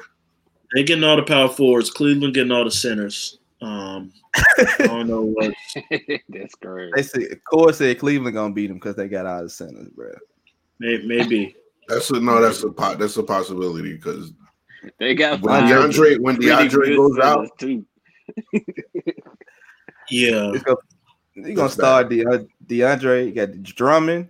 They 0.73 0.83
getting 0.83 1.03
all 1.03 1.17
the 1.17 1.23
power 1.23 1.49
forwards. 1.49 1.91
Cleveland 1.91 2.33
getting 2.33 2.51
all 2.51 2.63
the 2.63 2.71
centers. 2.71 3.37
Um, 3.61 4.11
I 4.35 4.75
don't 4.79 5.07
know 5.07 5.23
what. 5.23 5.53
That's 6.29 6.55
crazy. 6.55 6.91
They 6.95 7.03
said 7.03 7.43
Core 7.49 7.73
said 7.73 7.99
Cleveland 7.99 8.35
gonna 8.35 8.53
beat 8.53 8.67
them 8.67 8.77
because 8.77 8.95
they 8.95 9.07
got 9.07 9.25
out 9.25 9.43
of 9.43 9.51
centers, 9.51 9.89
bro. 9.89 10.11
May, 10.79 10.99
maybe. 11.05 11.55
That's 11.87 12.09
a 12.11 12.19
no. 12.19 12.41
That's 12.41 12.63
a 12.63 12.69
po- 12.69 12.95
that's 12.95 13.17
a 13.17 13.23
possibility 13.23 13.93
because 13.93 14.31
They 14.99 15.15
got 15.15 15.41
when 15.41 15.61
five 15.61 15.91
DeAndre 15.91 16.19
when 16.19 16.35
really 16.37 16.69
DeAndre 16.69 16.95
goes 16.95 17.19
out, 17.19 17.49
too. 17.57 17.85
Yeah. 20.09 20.51
It's 20.53 20.63
gonna, 20.63 20.77
you 21.35 21.53
gonna 21.53 21.69
start 21.69 22.09
the 22.09 22.25
uh, 22.25 22.39
DeAndre. 22.65 23.25
You 23.25 23.31
got 23.33 23.63
Drummond. 23.63 24.29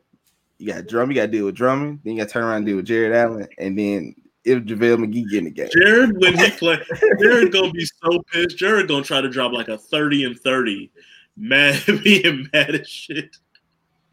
You 0.58 0.74
got 0.74 0.88
Drummond. 0.88 1.16
You 1.16 1.22
got 1.22 1.26
to 1.28 1.32
deal 1.32 1.46
with 1.46 1.56
Drummond. 1.56 2.02
Then 2.04 2.14
you 2.14 2.20
got 2.20 2.28
to 2.28 2.34
turn 2.34 2.44
around 2.44 2.58
and 2.58 2.66
deal 2.66 2.76
with 2.78 2.86
Jarrett 2.86 3.16
Allen. 3.16 3.48
And 3.58 3.78
then 3.80 4.16
if 4.50 4.64
JaVale 4.64 5.06
McGee 5.06 5.30
get 5.30 5.40
in 5.40 5.44
the 5.46 5.52
game, 5.52 5.70
Jarrett, 5.72 6.18
when 6.18 6.38
he 6.38 6.52
play, 6.58 6.80
Jarrett 7.20 7.54
gonna 7.54 7.72
be 7.72 7.86
so 7.86 8.22
pissed. 8.32 8.58
Jarrett 8.58 8.88
gonna 8.88 9.04
try 9.04 9.22
to 9.22 9.30
drop 9.30 9.52
like 9.52 9.68
a 9.68 9.78
30 9.78 10.26
and 10.26 10.40
30. 10.40 10.92
Mad 11.38 11.82
being 12.04 12.48
mad 12.54 12.76
as 12.76 12.90
shit. 12.90 13.38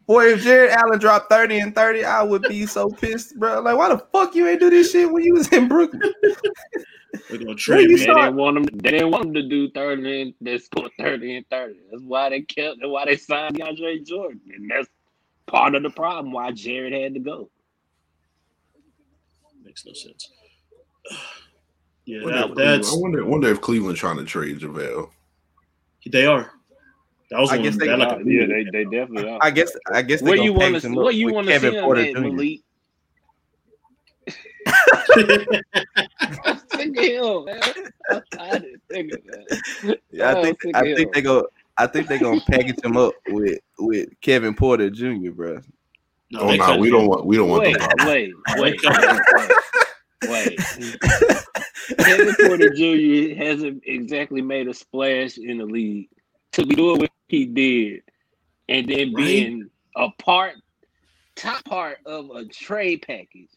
boy, 0.07 0.33
if 0.33 0.43
Jarrett 0.43 0.71
Allen 0.71 0.97
dropped 0.97 1.29
thirty 1.29 1.59
and 1.59 1.75
thirty, 1.75 2.03
I 2.05 2.23
would 2.23 2.43
be 2.43 2.65
so 2.65 2.89
pissed, 2.89 3.37
bro. 3.37 3.59
Like, 3.59 3.77
why 3.77 3.89
the 3.89 3.99
fuck 4.11 4.33
you 4.33 4.47
ain't 4.47 4.61
do 4.61 4.69
this 4.69 4.91
shit 4.91 5.11
when 5.11 5.23
you 5.23 5.33
was 5.33 5.49
in 5.49 5.67
Brooklyn? 5.67 6.01
They're 7.29 7.37
gonna 7.37 7.45
Where 7.45 7.55
trade 7.55 7.89
you 7.89 7.97
me. 7.97 8.05
They 8.05 8.05
didn't 8.05 8.35
want 8.37 8.57
him. 8.57 8.63
They 8.63 8.91
didn't 8.91 9.11
want 9.11 9.25
him 9.25 9.33
to 9.33 9.43
do 9.47 9.69
thirty. 9.71 10.21
And 10.21 10.33
they 10.39 10.57
score 10.57 10.89
thirty 10.97 11.35
and 11.35 11.45
thirty. 11.49 11.79
That's 11.91 12.03
why 12.03 12.29
they 12.29 12.41
kept. 12.41 12.77
That's 12.79 12.89
why 12.89 13.05
they 13.05 13.17
signed 13.17 13.55
DeAndre 13.55 14.05
Jordan, 14.05 14.41
and 14.55 14.71
that's 14.71 14.87
part 15.47 15.75
of 15.75 15.83
the 15.83 15.89
problem 15.89 16.31
why 16.31 16.51
Jarrett 16.51 16.93
had 16.93 17.13
to 17.13 17.19
go. 17.19 17.49
Makes 19.67 19.85
no 19.85 19.93
sense. 19.93 20.31
Yeah, 22.09 22.19
I 22.21 22.23
wonder, 22.23 22.47
that, 22.47 22.55
that's 22.55 22.93
I 22.93 22.95
wonder, 22.97 23.25
wonder 23.25 23.49
if 23.49 23.59
Cleveland 23.59 23.97
trying 23.97 24.15
to 24.15 24.23
trade 24.23 24.59
JaVale. 24.59 25.09
they 26.09 26.25
are. 26.25 26.49
That 27.29 27.39
was 27.41 27.51
I 27.51 27.55
one. 27.57 27.63
guess 27.63 27.75
they- 27.75 27.87
that 27.87 27.99
like 27.99 28.21
a 28.21 28.23
yeah, 28.23 28.45
they, 28.45 28.63
they 28.71 28.83
definitely 28.85 29.29
are. 29.29 29.39
I 29.41 29.51
guess 29.51 29.73
I 29.93 30.03
guess 30.03 30.21
what 30.21 30.41
you 30.41 30.53
want 30.53 30.79
to? 30.79 30.87
him 30.87 30.95
Where 30.95 31.07
up 31.07 31.13
you 31.13 31.33
want 31.33 31.47
to 31.47 31.51
Kevin 31.53 31.71
see 31.73 31.77
him 31.77 31.83
Porter 31.83 32.01
at, 32.01 32.13
Malik? 32.13 32.61
I'm 36.21 36.59
sick 36.69 36.97
of 36.97 37.03
him, 37.03 37.45
man. 37.45 37.61
I'm 38.09 38.21
tired 38.31 38.63
of 38.63 38.81
sick 38.89 39.09
that. 39.11 39.99
Yeah, 40.11 40.29
I 40.29 40.33
Oh, 40.39 40.43
think 40.43 40.57
I 40.75 40.81
think 40.95 41.13
they 41.13 41.21
go. 41.21 41.45
I 41.77 41.87
think 41.87 42.07
they're 42.07 42.19
gonna 42.19 42.39
package 42.49 42.81
him 42.83 42.95
up 42.95 43.13
with 43.27 43.59
with 43.79 44.09
Kevin 44.21 44.53
Porter 44.55 44.89
Jr. 44.89 45.31
Bro. 45.31 45.61
No, 46.31 46.39
Oh 46.41 46.47
they 46.47 46.57
no, 46.57 46.77
we 46.77 46.89
don't 46.89 47.07
want 47.07 47.25
we 47.25 47.37
don't 47.37 47.49
want 47.49 47.63
Wait, 47.63 47.73
the 47.73 47.79
problem. 47.79 48.07
wait, 48.07 48.33
wait, 48.57 48.81
cut 48.81 49.21
wait. 50.27 50.59
Kevin 51.99 52.35
Porter 52.35 52.69
Jr. 52.73 53.35
hasn't 53.35 53.81
exactly 53.85 54.41
made 54.41 54.67
a 54.67 54.73
splash 54.73 55.37
in 55.37 55.57
the 55.59 55.65
league 55.65 56.09
to 56.53 56.65
be 56.65 56.75
doing 56.75 56.99
what 56.99 57.11
he 57.27 57.45
did, 57.45 58.01
and 58.67 58.87
then 58.87 59.13
Right. 59.13 59.25
being 59.25 59.69
a 59.95 60.09
part, 60.19 60.55
top 61.35 61.63
part 61.65 61.99
of 62.05 62.29
a 62.31 62.45
trade 62.45 63.03
package. 63.05 63.49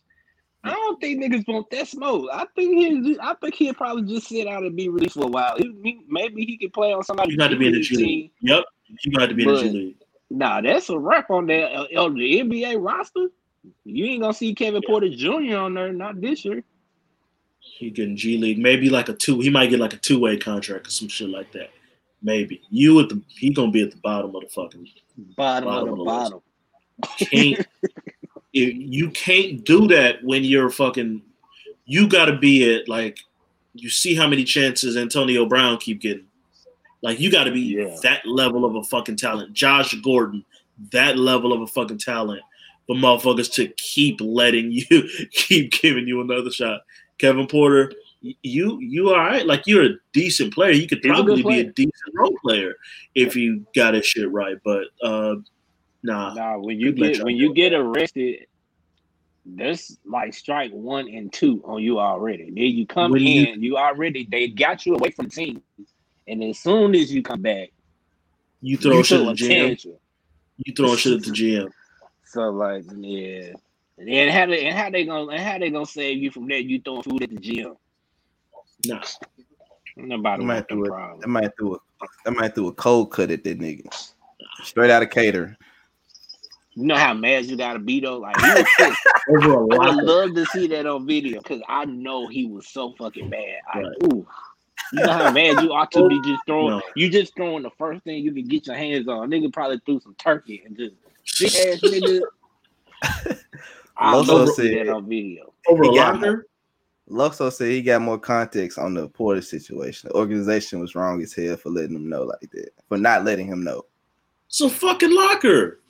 I 0.62 0.70
don't 0.70 1.00
think 1.00 1.22
niggas 1.22 1.48
want 1.48 1.70
that 1.70 1.88
smoke. 1.88 2.28
I 2.32 2.44
think 2.54 2.76
he, 2.78 3.18
I 3.20 3.34
think 3.40 3.54
he'll 3.54 3.72
probably 3.74 4.02
just 4.14 4.28
sit 4.28 4.46
out 4.46 4.62
and 4.62 4.76
be 4.76 4.90
released 4.90 5.14
for 5.14 5.24
a 5.24 5.28
while. 5.28 5.56
He, 5.56 5.72
he- 5.82 6.00
maybe 6.06 6.44
he 6.44 6.58
could 6.58 6.72
play 6.74 6.92
on 6.92 7.02
somebody. 7.02 7.32
You 7.32 7.38
got 7.38 7.48
to 7.48 7.56
be 7.56 7.66
in 7.68 7.72
the 7.72 7.80
G 7.80 7.88
G 7.88 7.96
League 7.96 8.06
League. 8.06 8.30
Yep, 8.42 8.64
you 9.04 9.12
got 9.12 9.26
to 9.30 9.34
be 9.34 9.42
in 9.42 9.48
the 9.54 9.62
G 9.62 9.68
League. 9.70 9.96
Nah, 10.30 10.60
that's 10.60 10.88
a 10.88 10.98
wrap 10.98 11.30
on 11.30 11.46
that 11.46 11.72
uh, 11.72 12.02
on 12.02 12.14
the 12.14 12.40
NBA 12.40 12.76
roster. 12.80 13.28
You 13.84 14.06
ain't 14.06 14.22
gonna 14.22 14.32
see 14.32 14.54
Kevin 14.54 14.82
Porter 14.86 15.08
Jr. 15.08 15.56
on 15.56 15.74
there, 15.74 15.92
not 15.92 16.20
this 16.20 16.44
year. 16.44 16.62
He 17.58 17.90
getting 17.90 18.16
G 18.16 18.38
League, 18.38 18.58
maybe 18.58 18.88
like 18.88 19.08
a 19.08 19.12
two. 19.12 19.40
He 19.40 19.50
might 19.50 19.70
get 19.70 19.80
like 19.80 19.92
a 19.92 19.98
two 19.98 20.20
way 20.20 20.36
contract 20.36 20.86
or 20.86 20.90
some 20.90 21.08
shit 21.08 21.28
like 21.28 21.52
that. 21.52 21.70
Maybe 22.22 22.62
you 22.70 23.00
at 23.00 23.08
the 23.08 23.20
he 23.28 23.50
gonna 23.50 23.70
be 23.70 23.82
at 23.82 23.90
the 23.90 23.96
bottom 23.98 24.34
of 24.34 24.42
the 24.42 24.48
fucking 24.48 24.86
Bottom, 25.36 25.68
Bottom 25.68 25.88
of 25.88 25.92
of 25.92 25.98
the 25.98 26.04
the 26.04 26.04
bottom. 26.04 26.40
can't 27.18 27.66
you, 28.52 28.66
you 28.66 29.10
can't 29.10 29.64
do 29.64 29.88
that 29.88 30.22
when 30.24 30.44
you're 30.44 30.70
fucking 30.70 31.22
you 31.84 32.08
got 32.08 32.26
to 32.26 32.38
be 32.38 32.74
at 32.74 32.88
like 32.88 33.18
you 33.74 33.88
see 33.88 34.14
how 34.14 34.26
many 34.26 34.44
chances 34.44 34.96
Antonio 34.96 35.46
Brown 35.46 35.78
keep 35.78 36.00
getting 36.00 36.26
like 37.02 37.18
you 37.20 37.30
got 37.30 37.44
to 37.44 37.52
be 37.52 37.60
Yeah. 37.60 37.96
that 38.02 38.26
level 38.26 38.64
of 38.64 38.74
a 38.74 38.82
fucking 38.84 39.16
talent. 39.16 39.52
Josh 39.52 39.94
Gordon 40.02 40.44
that 40.92 41.18
level 41.18 41.52
of 41.52 41.60
a 41.60 41.66
fucking 41.66 41.98
talent 41.98 42.40
for 42.86 42.96
motherfuckers 42.96 43.52
to 43.54 43.68
keep 43.76 44.20
letting 44.20 44.70
you 44.90 45.08
keep 45.30 45.72
giving 45.72 46.06
you 46.08 46.20
another 46.20 46.50
shot. 46.50 46.80
Kevin 47.18 47.46
Porter 47.46 47.92
you 48.42 48.78
you 48.80 49.10
all 49.10 49.18
right? 49.18 49.46
Like 49.46 49.66
you're 49.66 49.84
a 49.84 49.94
decent 50.12 50.52
player. 50.52 50.72
You 50.72 50.86
could 50.86 50.98
He's 51.02 51.10
a 51.10 51.14
probably 51.14 51.42
be 51.42 51.60
a 51.60 51.72
decent 51.72 52.14
role 52.14 52.36
player 52.42 52.74
if 53.14 53.34
you 53.34 53.64
got 53.74 53.94
his 53.94 54.06
shit 54.06 54.30
right 54.30 54.56
but 54.64 54.84
uh 55.02 55.36
nah. 56.02 56.34
Nah, 56.34 56.58
when 56.58 56.78
you 56.78 56.92
get 56.92 57.22
when 57.22 57.36
you 57.36 57.54
get 57.54 57.72
arrested, 57.72 58.46
that's 59.46 59.96
like 60.04 60.34
strike 60.34 60.70
one 60.70 61.08
and 61.08 61.32
two 61.32 61.62
on 61.64 61.82
you 61.82 61.98
already. 61.98 62.44
Then 62.44 62.56
you 62.56 62.86
come 62.86 63.12
When 63.12 63.22
in, 63.22 63.62
you 63.62 63.76
already 63.76 64.26
they 64.30 64.48
got 64.48 64.84
you 64.84 64.94
away 64.94 65.10
from 65.10 65.26
the 65.26 65.30
team, 65.30 65.62
and 66.30 66.44
as 66.44 66.58
soon 66.58 66.94
as 66.94 67.12
you 67.12 67.22
come 67.22 67.42
back, 67.42 67.70
you 68.60 68.76
throw 68.76 68.98
you 68.98 69.04
shit 69.04 69.20
at 69.20 69.26
the 69.26 69.32
GM 69.32 69.64
attention. 69.64 69.96
You 70.58 70.74
throwing 70.74 70.96
shit 70.96 71.12
at 71.14 71.22
the 71.24 71.30
GM. 71.30 71.70
So 72.24 72.50
like, 72.50 72.84
yeah. 72.96 73.52
And 73.98 74.30
how 74.30 74.46
they 74.46 74.66
and 74.66 74.78
how 74.78 74.90
they 74.90 75.04
gonna 75.04 75.30
and 75.32 75.42
how 75.42 75.58
they 75.58 75.70
gonna 75.70 75.84
save 75.86 76.18
you 76.18 76.30
from 76.30 76.48
that? 76.48 76.64
You 76.64 76.80
throwing 76.80 77.02
food 77.02 77.22
at 77.22 77.30
the 77.30 77.36
gym. 77.36 77.74
Nah. 78.86 79.02
Nobody 79.96 80.42
I 80.42 80.46
might 80.46 80.54
want 80.54 80.68
them 80.68 80.78
do 80.78 80.84
it. 80.84 80.88
I 80.88 80.90
problems. 80.94 81.26
might 81.26 81.50
do 81.58 81.74
a 81.74 81.78
I 82.26 82.30
might 82.30 82.54
do 82.54 82.68
a 82.68 82.72
cold 82.72 83.10
cut 83.10 83.30
at 83.30 83.44
that 83.44 83.58
nigga. 83.58 83.86
Straight 84.62 84.90
out 84.90 85.02
of 85.02 85.10
cater. 85.10 85.56
You 86.74 86.86
know 86.86 86.96
how 86.96 87.12
mad 87.12 87.46
you 87.46 87.56
gotta 87.56 87.78
be 87.80 88.00
though. 88.00 88.18
Like 88.18 88.40
he 88.40 88.46
was 88.46 88.66
pissed. 88.78 89.00
Over 89.28 89.52
a 89.52 89.56
I 89.56 89.58
would 89.58 89.96
lot. 89.96 90.04
love 90.04 90.34
to 90.34 90.46
see 90.46 90.66
that 90.68 90.86
on 90.86 91.06
video 91.06 91.40
because 91.40 91.60
I 91.68 91.84
know 91.84 92.28
he 92.28 92.46
was 92.46 92.68
so 92.68 92.94
fucking 92.96 93.28
mad. 93.28 93.58
I, 93.74 93.80
ooh. 94.04 94.26
You 94.92 95.04
know 95.04 95.12
how 95.12 95.30
mad 95.30 95.62
you 95.62 95.72
ought 95.72 95.90
to 95.92 96.08
be 96.08 96.20
just 96.24 96.44
throwing. 96.46 96.70
No. 96.70 96.82
You 96.96 97.10
just 97.10 97.34
throwing 97.36 97.62
the 97.62 97.70
first 97.78 98.02
thing 98.04 98.24
you 98.24 98.32
can 98.32 98.46
get 98.46 98.66
your 98.66 98.76
hands 98.76 99.06
on. 99.08 99.30
Nigga 99.30 99.52
probably 99.52 99.80
threw 99.86 100.00
some 100.00 100.14
turkey 100.14 100.62
and 100.64 100.76
just 100.76 100.94
big 101.38 101.54
ass 101.74 101.80
nigga. 101.82 102.20
I 103.96 104.14
Loso 104.14 104.26
love 104.28 104.48
to 104.48 104.54
see 104.54 104.74
said- 104.74 104.86
that 104.86 104.92
on 104.92 105.08
video. 105.08 105.52
Over 105.68 105.82
a 105.84 105.90
locker. 105.90 106.46
Loso 107.08 107.52
said 107.52 107.70
he 107.70 107.82
got 107.82 108.02
more 108.02 108.18
context 108.18 108.78
on 108.78 108.94
the 108.94 109.08
Porter 109.08 109.42
situation. 109.42 110.08
The 110.08 110.16
organization 110.16 110.78
was 110.80 110.94
wrong 110.94 111.20
as 111.22 111.34
hell 111.34 111.56
for 111.56 111.70
letting 111.70 111.96
him 111.96 112.08
know 112.08 112.22
like 112.22 112.50
that, 112.52 112.70
for 112.88 112.98
not 112.98 113.24
letting 113.24 113.46
him 113.46 113.64
know. 113.64 113.84
So 114.48 114.68
fucking 114.68 115.12
locker. 115.14 115.80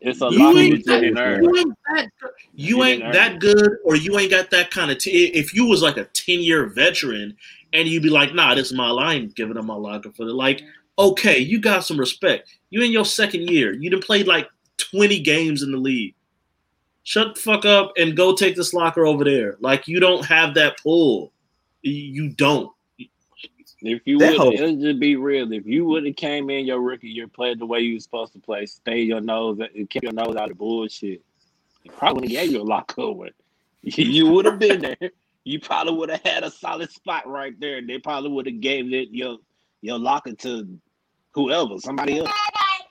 It's 0.00 0.22
a 0.22 0.28
You 0.30 0.38
lot 0.38 0.56
ain't 0.56 0.72
of 0.74 0.78
you 0.78 0.84
didn't 0.84 1.18
earn. 1.18 1.44
You 1.44 1.56
ain't 1.58 1.78
that. 1.94 2.10
good. 2.20 2.30
You 2.54 2.84
ain't 2.84 3.12
that 3.12 3.38
good, 3.38 3.78
or 3.84 3.96
you 3.96 4.18
ain't 4.18 4.30
got 4.30 4.50
that 4.50 4.70
kind 4.70 4.90
of. 4.90 4.98
T- 4.98 5.26
if 5.26 5.54
you 5.54 5.66
was 5.66 5.82
like 5.82 5.98
a 5.98 6.04
ten 6.06 6.40
year 6.40 6.66
veteran, 6.66 7.36
and 7.72 7.86
you'd 7.86 8.02
be 8.02 8.08
like, 8.08 8.34
"Nah, 8.34 8.54
this 8.54 8.68
is 8.68 8.76
my 8.76 8.90
line, 8.90 9.28
giving 9.36 9.58
up 9.58 9.64
my 9.64 9.74
locker 9.74 10.10
for 10.12 10.24
the 10.24 10.32
like." 10.32 10.62
Okay, 10.98 11.38
you 11.38 11.60
got 11.60 11.84
some 11.84 11.98
respect. 11.98 12.48
You 12.70 12.82
in 12.82 12.92
your 12.92 13.04
second 13.04 13.48
year. 13.48 13.72
You 13.74 13.90
done 13.90 14.02
played 14.02 14.26
like 14.26 14.48
twenty 14.78 15.20
games 15.20 15.62
in 15.62 15.70
the 15.70 15.78
league. 15.78 16.14
Shut 17.02 17.34
the 17.34 17.40
fuck 17.40 17.64
up 17.64 17.92
and 17.96 18.16
go 18.16 18.34
take 18.34 18.56
this 18.56 18.72
locker 18.74 19.06
over 19.06 19.24
there. 19.24 19.56
Like 19.60 19.86
you 19.86 20.00
don't 20.00 20.24
have 20.24 20.54
that 20.54 20.78
pull. 20.82 21.32
You 21.82 22.28
don't. 22.30 22.70
If 23.82 24.02
you 24.04 24.18
That 24.18 24.32
would, 24.32 24.38
whole- 24.40 24.54
let's 24.56 24.82
just 24.82 25.00
be 25.00 25.16
real. 25.16 25.50
If 25.52 25.66
you 25.66 25.84
would 25.86 26.04
have 26.06 26.16
came 26.16 26.50
in 26.50 26.66
your 26.66 26.80
rookie 26.80 27.08
year, 27.08 27.26
played 27.28 27.58
the 27.58 27.66
way 27.66 27.80
you 27.80 27.94
was 27.94 28.04
supposed 28.04 28.32
to 28.34 28.38
play, 28.38 28.66
stay 28.66 29.00
your 29.02 29.20
nose, 29.20 29.58
uh, 29.60 29.66
and 29.74 29.88
keep 29.88 30.02
your 30.02 30.12
nose 30.12 30.36
out 30.36 30.50
of 30.50 30.58
bullshit, 30.58 31.22
you 31.82 31.90
probably 31.92 32.22
would 32.22 32.30
have 32.30 32.42
gave 32.44 32.52
you 32.52 32.60
a 32.60 32.62
lock 32.62 32.94
over. 32.98 33.28
You 33.82 34.30
would 34.30 34.44
have 34.44 34.58
been 34.58 34.80
there. 34.82 34.96
You 35.44 35.58
probably 35.58 35.94
would 35.94 36.10
have 36.10 36.20
had 36.22 36.44
a 36.44 36.50
solid 36.50 36.92
spot 36.92 37.26
right 37.26 37.58
there. 37.58 37.80
They 37.80 37.98
probably 37.98 38.30
would 38.30 38.44
have 38.44 38.60
gave 38.60 38.92
it 38.92 39.08
your 39.10 39.38
your 39.80 39.98
locker 39.98 40.34
to 40.34 40.78
whoever, 41.32 41.78
somebody 41.78 42.18
else. 42.18 42.28
I 42.30 42.82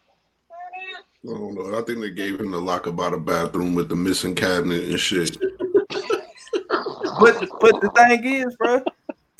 don't 1.24 1.54
know. 1.54 1.78
I 1.78 1.84
think 1.84 2.00
they 2.00 2.10
gave 2.10 2.40
him 2.40 2.50
the 2.50 2.60
locker 2.60 2.92
by 2.92 3.12
the 3.12 3.18
bathroom 3.18 3.76
with 3.76 3.88
the 3.88 3.96
missing 3.96 4.34
cabinet 4.34 4.86
and 4.86 5.00
shit. 5.00 5.38
But 7.20 7.48
but 7.60 7.82
the 7.82 7.92
thing 7.96 8.24
is, 8.24 8.56
bro, 8.56 8.82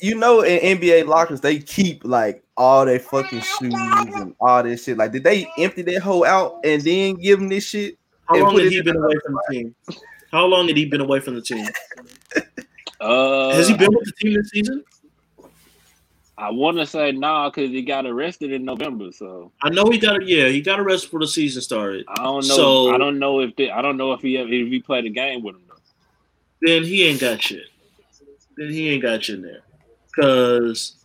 you 0.00 0.14
know, 0.16 0.40
in 0.42 0.78
NBA 0.78 1.06
lockers 1.06 1.40
they 1.40 1.58
keep 1.58 2.04
like 2.04 2.42
all 2.56 2.84
their 2.84 2.98
fucking 2.98 3.40
shoes 3.40 3.72
and 3.74 4.34
all 4.40 4.62
this 4.62 4.84
shit. 4.84 4.96
Like, 4.96 5.12
did 5.12 5.24
they 5.24 5.46
empty 5.58 5.82
that 5.82 6.00
hole 6.02 6.24
out 6.24 6.60
and 6.64 6.82
then 6.82 7.14
give 7.16 7.40
him 7.40 7.48
this 7.48 7.64
shit? 7.64 7.98
How 8.28 8.36
long 8.38 8.52
put 8.52 8.64
had 8.64 8.72
he 8.72 8.82
been 8.82 8.96
away 8.96 9.14
from 9.24 9.34
the 9.34 9.42
team? 9.54 9.74
How 10.30 10.44
long 10.46 10.68
had 10.68 10.76
he 10.76 10.84
been 10.84 11.00
away 11.00 11.20
from 11.20 11.34
the 11.34 11.42
team? 11.42 11.66
Uh, 13.00 13.50
Has 13.54 13.66
he 13.68 13.76
been 13.76 13.90
with 13.92 14.04
the 14.04 14.12
team 14.12 14.34
this 14.34 14.50
season? 14.50 14.84
I 16.36 16.50
want 16.50 16.78
to 16.78 16.86
say 16.86 17.12
nah 17.12 17.50
because 17.50 17.70
he 17.70 17.82
got 17.82 18.06
arrested 18.06 18.52
in 18.52 18.64
November. 18.64 19.10
So 19.12 19.52
I 19.62 19.68
know 19.70 19.84
he 19.90 19.98
got 19.98 20.26
yeah, 20.26 20.48
he 20.48 20.60
got 20.62 20.80
arrested 20.80 21.08
before 21.08 21.20
the 21.20 21.26
season 21.26 21.60
started. 21.62 22.04
I 22.08 22.22
don't 22.22 22.46
know. 22.46 22.56
So- 22.56 22.94
I 22.94 22.98
don't 22.98 23.18
know 23.18 23.40
if 23.40 23.56
the, 23.56 23.70
I 23.70 23.82
don't 23.82 23.96
know 23.96 24.12
if 24.12 24.20
he 24.22 24.38
ever, 24.38 24.48
if 24.48 24.68
he 24.68 24.80
played 24.80 25.04
a 25.06 25.10
game 25.10 25.42
with 25.42 25.56
him 25.56 25.62
though. 25.68 25.74
Then 26.62 26.84
he 26.84 27.06
ain't 27.06 27.20
got 27.20 27.42
shit. 27.42 27.64
Then 28.56 28.70
he 28.70 28.90
ain't 28.90 29.02
got 29.02 29.28
you 29.28 29.34
in 29.36 29.42
there. 29.42 29.60
Because 30.10 30.96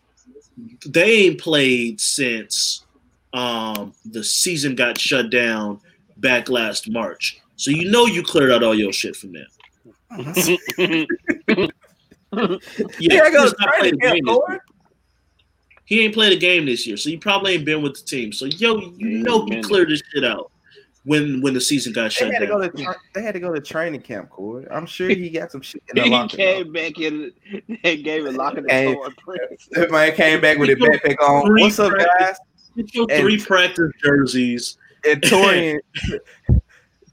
they 0.86 1.26
ain't 1.26 1.40
played 1.40 2.00
since 2.02 2.86
um, 3.34 3.94
the 4.06 4.24
season 4.24 4.76
got 4.76 4.98
shut 4.98 5.30
down 5.30 5.80
back 6.18 6.50
last 6.50 6.90
March. 6.90 7.42
So 7.58 7.72
you 7.72 7.90
know 7.92 8.06
you 8.06 8.24
cleared 8.24 8.52
out 8.52 8.64
all 8.64 8.76
your 8.76 8.94
shit 8.94 9.16
from 9.16 9.34
them. 9.34 9.48
Yeah, 13.00 13.24
I 13.24 13.30
he's 13.30 13.32
got 13.32 13.56
not 13.60 13.76
played 13.76 13.94
a 13.94 13.98
game 13.98 14.26
this 14.26 14.36
Corey. 14.36 14.54
year. 14.54 14.64
He 15.86 16.04
ain't 16.04 16.14
played 16.14 16.34
a 16.34 16.38
game 16.38 16.66
this 16.66 16.86
year, 16.86 16.98
so 16.98 17.10
he 17.10 17.16
probably 17.16 17.54
ain't 17.54 17.64
been 17.64 17.82
with 17.82 17.96
the 17.96 18.02
team. 18.06 18.34
So 18.34 18.46
yo, 18.46 18.92
you 18.98 19.20
know 19.20 19.44
ain't 19.44 19.54
he 19.54 19.62
cleared 19.62 19.90
this 19.90 20.02
shit 20.14 20.26
out 20.26 20.52
when 21.06 21.42
when 21.42 21.54
the 21.54 21.62
season 21.62 21.94
got 21.94 22.04
They 22.06 22.10
shut 22.10 22.34
had 22.34 22.40
to 22.40 22.48
go 22.48 22.60
down. 22.62 22.72
to 22.76 22.84
tra- 22.84 22.96
they 23.14 23.22
had 23.22 23.34
to 23.36 23.40
go 23.40 23.54
to 23.54 23.62
training 23.62 24.02
camp, 24.02 24.30
Corey. 24.30 24.66
I'm 24.72 24.86
sure 24.86 25.08
he 25.10 25.30
got 25.30 25.52
some 25.52 25.62
shit 25.62 25.82
in 25.96 26.04
the 26.04 26.10
locker. 26.10 26.36
he 26.38 26.44
locker. 26.44 26.64
came 26.64 26.74
back 26.74 27.00
in 27.00 27.32
and 27.84 28.04
gave 28.04 28.26
a 28.26 28.32
lock 28.32 28.58
of 28.58 28.66
the 28.66 28.72
Hey. 28.72 28.94
door. 28.94 29.10
That 29.72 29.92
man 29.92 30.14
came 30.16 30.42
back 30.42 30.58
with 30.58 30.70
his 30.70 30.78
backpack 30.80 31.20
on. 31.22 31.54
What's 31.62 31.80
up, 31.80 31.92
practice- 31.92 32.10
guys? 32.20 32.38
Get 32.76 32.94
your 32.96 33.08
And- 33.10 33.22
three 33.22 33.40
practice 33.42 33.92
jerseys. 34.04 34.78
And 35.08 35.22
Taurean, 35.22 35.78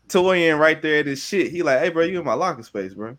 Taurean 0.09 0.59
right 0.59 0.81
there 0.81 1.01
at 1.01 1.07
his 1.07 1.23
shit. 1.23 1.51
He 1.51 1.63
like, 1.63 1.79
hey, 1.81 1.89
bro, 1.91 2.05
you 2.05 2.19
in 2.19 2.25
my 2.25 2.35
locker 2.35 2.63
space, 2.63 2.95
bro. 2.95 3.17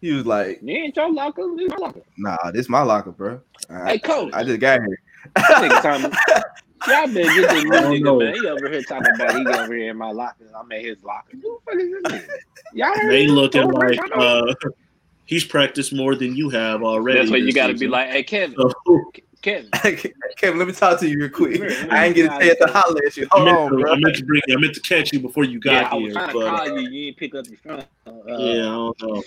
He 0.00 0.12
was 0.12 0.26
like, 0.26 0.60
You 0.62 0.76
ain't 0.76 0.96
your 0.96 1.12
locker. 1.12 1.42
This 1.56 1.68
my 1.70 1.76
locker. 1.76 2.02
nah, 2.18 2.50
this 2.52 2.68
my 2.68 2.82
locker, 2.82 3.10
bro. 3.12 3.40
I, 3.68 3.92
Hey, 3.92 3.98
coach. 3.98 4.30
I 4.32 4.44
just 4.44 4.60
got 4.60 4.80
here. 4.80 4.98
Nigga 5.36 5.82
talking- 5.82 6.18
Y'all 6.88 7.06
better 7.06 7.14
get 7.34 7.50
this 7.50 7.64
nigga, 7.64 8.02
know. 8.02 8.18
man. 8.18 8.34
He 8.34 8.48
over 8.48 8.68
here 8.68 8.82
talking 8.82 9.14
about 9.14 9.34
he 9.34 9.46
over 9.46 9.74
here 9.74 9.90
in 9.90 9.96
my 9.96 10.10
locker. 10.12 10.44
I'm 10.58 10.70
at 10.72 10.80
his 10.82 11.02
locker. 11.02 11.32
Who 11.32 11.40
the 11.40 11.58
fuck 11.72 11.80
is 11.80 11.90
this 11.90 12.02
nigga? 12.22 12.28
Y'all 12.74 12.88
heard 12.94 13.12
They 13.12 13.24
him? 13.24 13.30
looking 13.30 13.60
Don't 13.62 13.72
like 13.72 13.98
worry, 13.98 14.00
I 14.00 14.16
know. 14.16 14.48
uh, 14.48 14.54
he's 15.26 15.44
practiced 15.44 15.92
more 15.94 16.14
than 16.14 16.34
you 16.36 16.50
have 16.50 16.82
already. 16.82 17.18
That's 17.18 17.30
what 17.30 17.42
you 17.42 17.52
got 17.52 17.68
to 17.68 17.74
be 17.74 17.88
like. 17.88 18.08
Hey, 18.10 18.22
Kevin, 18.22 18.56
So, 18.58 19.10
Kevin. 19.42 19.70
Kevin, 20.36 20.58
let 20.58 20.66
me 20.66 20.72
talk 20.72 20.98
to 21.00 21.08
you 21.08 21.18
real 21.20 21.28
quick. 21.30 21.60
Let 21.60 21.92
I 21.92 22.06
ain't 22.06 22.16
me 22.16 22.22
get 22.22 22.24
a 22.26 22.28
try 22.28 22.40
chance 22.46 22.58
to 22.60 22.66
to- 22.66 22.72
holler 22.72 23.00
at 23.06 23.16
you. 23.16 23.26
I, 23.32 23.36
Hold 23.36 23.44
meant 23.46 23.58
on, 23.58 23.70
to, 23.70 23.76
bro. 23.78 23.92
I 23.92 23.96
meant 23.98 24.16
to 24.16 24.24
bring. 24.24 24.42
you. 24.46 24.56
I 24.56 24.60
meant 24.60 24.74
to 24.74 24.80
catch 24.80 25.12
you 25.12 25.20
before 25.20 25.44
you 25.44 25.60
Yeah, 25.64 25.82
got 25.82 25.92
I 25.92 25.94
was 25.96 26.04
here, 26.04 26.12
trying 26.12 26.28
to 26.28 26.32
call 26.32 26.66
you. 26.68 26.80
You 26.88 27.04
didn't 27.06 27.18
pick 27.18 27.34
up 27.34 27.46
your 27.48 27.58
phone. 27.58 27.84
Uh, 28.06 28.38
yeah, 28.38 28.60
I 28.62 28.74
don't 28.74 29.02
know. 29.02 29.22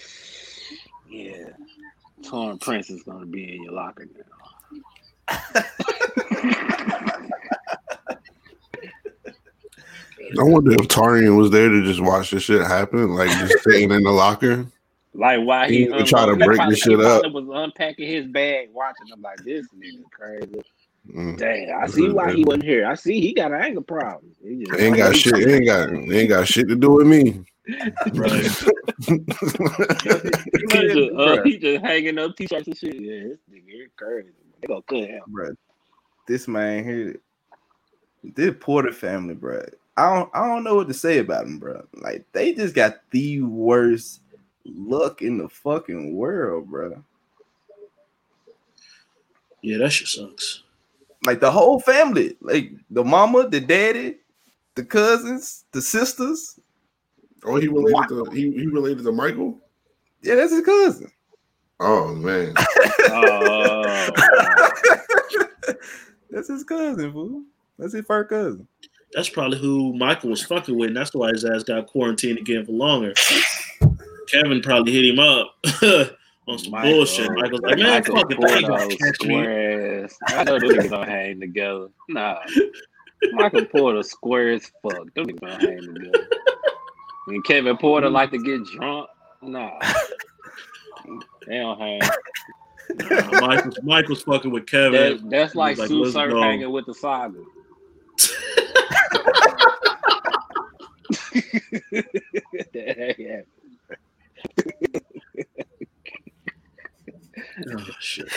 yeah. 1.09 1.49
Taurean 2.21 2.59
Prince 2.59 2.89
is 2.89 3.01
gonna 3.03 3.25
be 3.25 3.55
in 3.55 3.63
your 3.63 3.73
locker 3.73 4.05
now. 4.05 4.23
I 10.39 10.43
wonder 10.43 10.71
if 10.73 10.87
Taurean 10.87 11.37
was 11.37 11.49
there 11.51 11.69
to 11.69 11.83
just 11.83 11.99
watch 12.01 12.31
this 12.31 12.43
shit 12.43 12.61
happen, 12.61 13.09
like 13.15 13.29
just 13.29 13.63
sitting 13.63 13.91
in 13.91 14.03
the 14.03 14.11
locker. 14.11 14.65
Like 15.13 15.41
why 15.41 15.67
He 15.69 15.79
he, 15.79 15.85
didn't 15.85 16.05
try 16.05 16.25
to 16.25 16.35
break 16.35 16.57
probably- 16.57 16.75
this 16.75 16.83
shit 16.83 16.99
up. 16.99 17.21
probably 17.21 17.43
was 17.43 17.63
unpacking 17.65 18.07
his 18.07 18.27
bag, 18.27 18.69
watching 18.73 19.07
him 19.07 19.21
like 19.21 19.43
this 19.43 19.65
nigga 19.75 20.03
crazy. 20.11 20.61
Mm. 21.15 21.37
Damn, 21.37 21.81
I 21.81 21.87
see 21.87 22.09
why 22.09 22.31
he 22.33 22.43
wasn't 22.43 22.63
here. 22.65 22.85
I 22.85 22.93
see 22.93 23.19
he 23.19 23.33
got 23.33 23.51
an 23.51 23.61
anger 23.61 23.81
problem. 23.81 24.31
He 24.43 24.63
just 24.65 24.79
Ain't 24.79 24.97
got 24.97 25.15
shit. 25.15 25.47
Ain't 25.47 25.65
got. 25.65 25.89
Ain't 25.89 26.29
got 26.29 26.47
shit 26.47 26.67
to 26.67 26.75
do 26.75 26.91
with 26.91 27.07
me. 27.07 27.43
Right. 28.13 28.45
He 29.09 30.87
just, 30.87 31.11
uh, 31.17 31.43
he 31.43 31.57
just 31.57 31.83
hanging 31.83 32.17
up 32.19 32.35
t-shirts 32.35 32.67
and 32.67 32.77
shit. 32.77 32.95
Yeah, 32.99 33.23
this 33.29 33.37
nigga 33.51 33.85
is 33.85 33.89
crazy. 33.95 34.29
They 34.61 34.67
gonna 34.67 34.81
cut 34.83 34.97
him. 34.97 35.21
bro. 35.27 35.49
This 36.27 36.47
man 36.47 36.83
here, 36.83 37.19
this 38.23 38.53
Porter 38.59 38.91
family, 38.91 39.33
bro. 39.35 39.63
I 39.99 40.15
don't, 40.15 40.29
I 40.33 40.47
don't 40.47 40.63
know 40.63 40.75
what 40.75 40.87
to 40.87 40.93
say 40.93 41.17
about 41.17 41.43
them, 41.45 41.59
bro. 41.59 41.85
Like 41.93 42.25
they 42.31 42.53
just 42.53 42.73
got 42.73 43.01
the 43.11 43.41
worst 43.41 44.21
luck 44.65 45.21
in 45.21 45.37
the 45.37 45.49
fucking 45.49 46.15
world, 46.15 46.69
bro. 46.69 47.03
Yeah, 49.61 49.79
that 49.79 49.89
shit 49.89 50.07
sucks. 50.07 50.63
Like 51.25 51.41
the 51.41 51.51
whole 51.51 51.81
family, 51.81 52.37
like 52.39 52.71
the 52.89 53.03
mama, 53.03 53.49
the 53.49 53.59
daddy, 53.59 54.15
the 54.75 54.85
cousins, 54.85 55.65
the 55.73 55.81
sisters. 55.81 56.57
Oh, 57.43 57.57
he 57.57 57.67
related 57.67 58.07
to 58.07 58.25
he, 58.31 58.51
he 58.51 58.67
related 58.67 59.03
to 59.03 59.11
Michael. 59.11 59.59
Yeah, 60.21 60.35
that's 60.35 60.53
his 60.53 60.65
cousin. 60.65 61.11
Oh 61.81 62.13
man, 62.15 62.53
Oh, 63.11 64.09
that's 66.29 66.47
his 66.47 66.63
cousin, 66.63 67.11
fool. 67.11 67.43
That's 67.77 67.93
his 67.93 68.05
first 68.05 68.29
cousin. 68.29 68.67
That's 69.13 69.29
probably 69.29 69.57
who 69.57 69.93
Michael 69.97 70.29
was 70.29 70.43
fucking 70.43 70.77
with, 70.77 70.89
and 70.89 70.97
that's 70.97 71.13
why 71.13 71.29
his 71.29 71.43
ass 71.45 71.63
got 71.63 71.87
quarantined 71.87 72.37
again 72.37 72.65
for 72.65 72.71
longer. 72.73 73.13
Kevin 74.27 74.61
probably 74.61 74.91
hit 74.93 75.05
him 75.05 75.19
up 75.19 75.55
on 76.47 76.59
some 76.59 76.71
Michael. 76.71 76.91
bullshit. 76.91 77.31
Michael's 77.31 77.61
like, 77.61 77.77
man, 77.77 77.87
Michael 77.89 78.15
fuck 78.17 78.31
it, 78.31 78.37
they 78.39 78.53
ain't 78.53 78.67
Porter, 78.67 78.87
catch 78.87 78.99
me. 78.99 79.13
square 79.13 80.03
ass. 80.03 80.17
I 80.27 80.43
know 80.43 80.59
them 80.59 80.69
niggas 80.69 80.89
don't 80.91 81.07
hang 81.07 81.39
together. 81.39 81.87
Nah. 82.09 82.39
Michael 83.31 83.65
Porter 83.65 84.03
square 84.03 84.51
as 84.53 84.71
fuck. 84.83 85.11
Them 85.15 85.25
niggas 85.25 85.39
don't 85.39 85.61
hang 85.61 85.93
together. 85.95 86.27
And 87.27 87.43
Kevin 87.45 87.77
Porter 87.77 88.09
like 88.09 88.29
to 88.31 88.37
get 88.37 88.63
drunk. 88.65 89.09
Nah. 89.41 89.79
They 91.47 91.57
don't 91.57 91.79
hang. 91.79 92.01
Uh, 92.03 93.39
Michael's, 93.41 93.79
Michael's 93.83 94.21
fucking 94.23 94.51
with 94.51 94.65
Kevin. 94.67 94.91
That, 94.91 95.29
that's 95.29 95.55
like, 95.55 95.77
Like, 95.77 95.87
Sue 95.87 96.09
Surf 96.11 96.33
hanging 96.33 96.71
with 96.71 96.85
the 96.85 96.93
saga. 96.93 97.39
That 107.65 107.75
oh, 107.77 107.85
shit. 107.99 108.29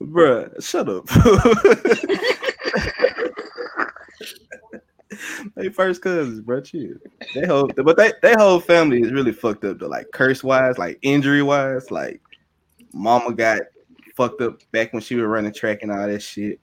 Bruh, 0.00 0.62
shut 0.62 0.88
up. 0.88 1.06
they 5.56 5.68
first 5.68 6.02
cousins, 6.02 6.40
bro. 6.40 6.60
Chill. 6.60 6.96
They 7.34 7.46
whole, 7.46 7.70
but 7.76 7.96
they 7.96 8.12
they 8.22 8.34
whole 8.34 8.60
family 8.60 9.02
is 9.02 9.12
really 9.12 9.32
fucked 9.32 9.64
up. 9.64 9.78
Though, 9.78 9.88
like 9.88 10.10
curse 10.12 10.44
wise, 10.44 10.78
like 10.78 10.98
injury 11.02 11.42
wise, 11.42 11.90
like 11.90 12.22
mama 12.92 13.34
got 13.34 13.62
fucked 14.16 14.40
up 14.40 14.60
back 14.72 14.92
when 14.92 15.02
she 15.02 15.16
was 15.16 15.26
running 15.26 15.52
track 15.52 15.80
and 15.82 15.92
all 15.92 16.06
that 16.06 16.22
shit. 16.22 16.60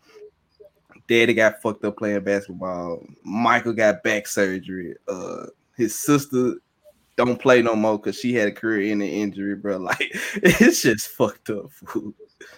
Daddy 1.12 1.34
got 1.34 1.62
fucked 1.62 1.84
up 1.84 1.98
playing 1.98 2.24
basketball. 2.24 3.06
Michael 3.26 3.74
got 3.74 4.02
back 4.02 4.26
surgery. 4.28 4.96
Uh, 5.10 5.48
his 5.76 6.00
sister 6.00 6.54
don't 7.18 7.38
play 7.38 7.62
no 7.62 7.76
more 7.76 7.98
because 7.98 8.18
she 8.18 8.34
had 8.34 8.48
a 8.48 8.52
career 8.54 8.94
in 8.94 9.02
an 9.02 9.10
injury, 9.10 9.56
bro. 9.56 9.78
Like 9.80 10.10
it's 10.36 10.84
just 10.84 11.10
fucked 11.10 11.50
up. 11.50 11.70
Fool. 11.72 12.14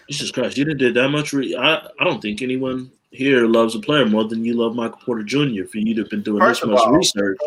Jesus 0.07 0.29
Christ, 0.29 0.55
you 0.55 0.65
didn't 0.65 0.77
did 0.77 0.93
that 0.93 1.09
much. 1.09 1.33
Re- 1.33 1.55
I, 1.55 1.77
I 1.99 2.03
don't 2.03 2.21
think 2.21 2.43
anyone 2.43 2.91
here 3.09 3.47
loves 3.47 3.73
a 3.73 3.79
player 3.79 4.05
more 4.05 4.25
than 4.25 4.45
you 4.45 4.53
love 4.53 4.75
Michael 4.75 4.99
Porter 5.03 5.23
Jr. 5.23 5.65
For 5.65 5.79
you 5.79 5.95
to 5.95 6.01
have 6.01 6.11
been 6.11 6.21
doing 6.21 6.39
First 6.39 6.61
this 6.61 6.69
much 6.69 6.79
all, 6.79 6.93
research 6.93 7.39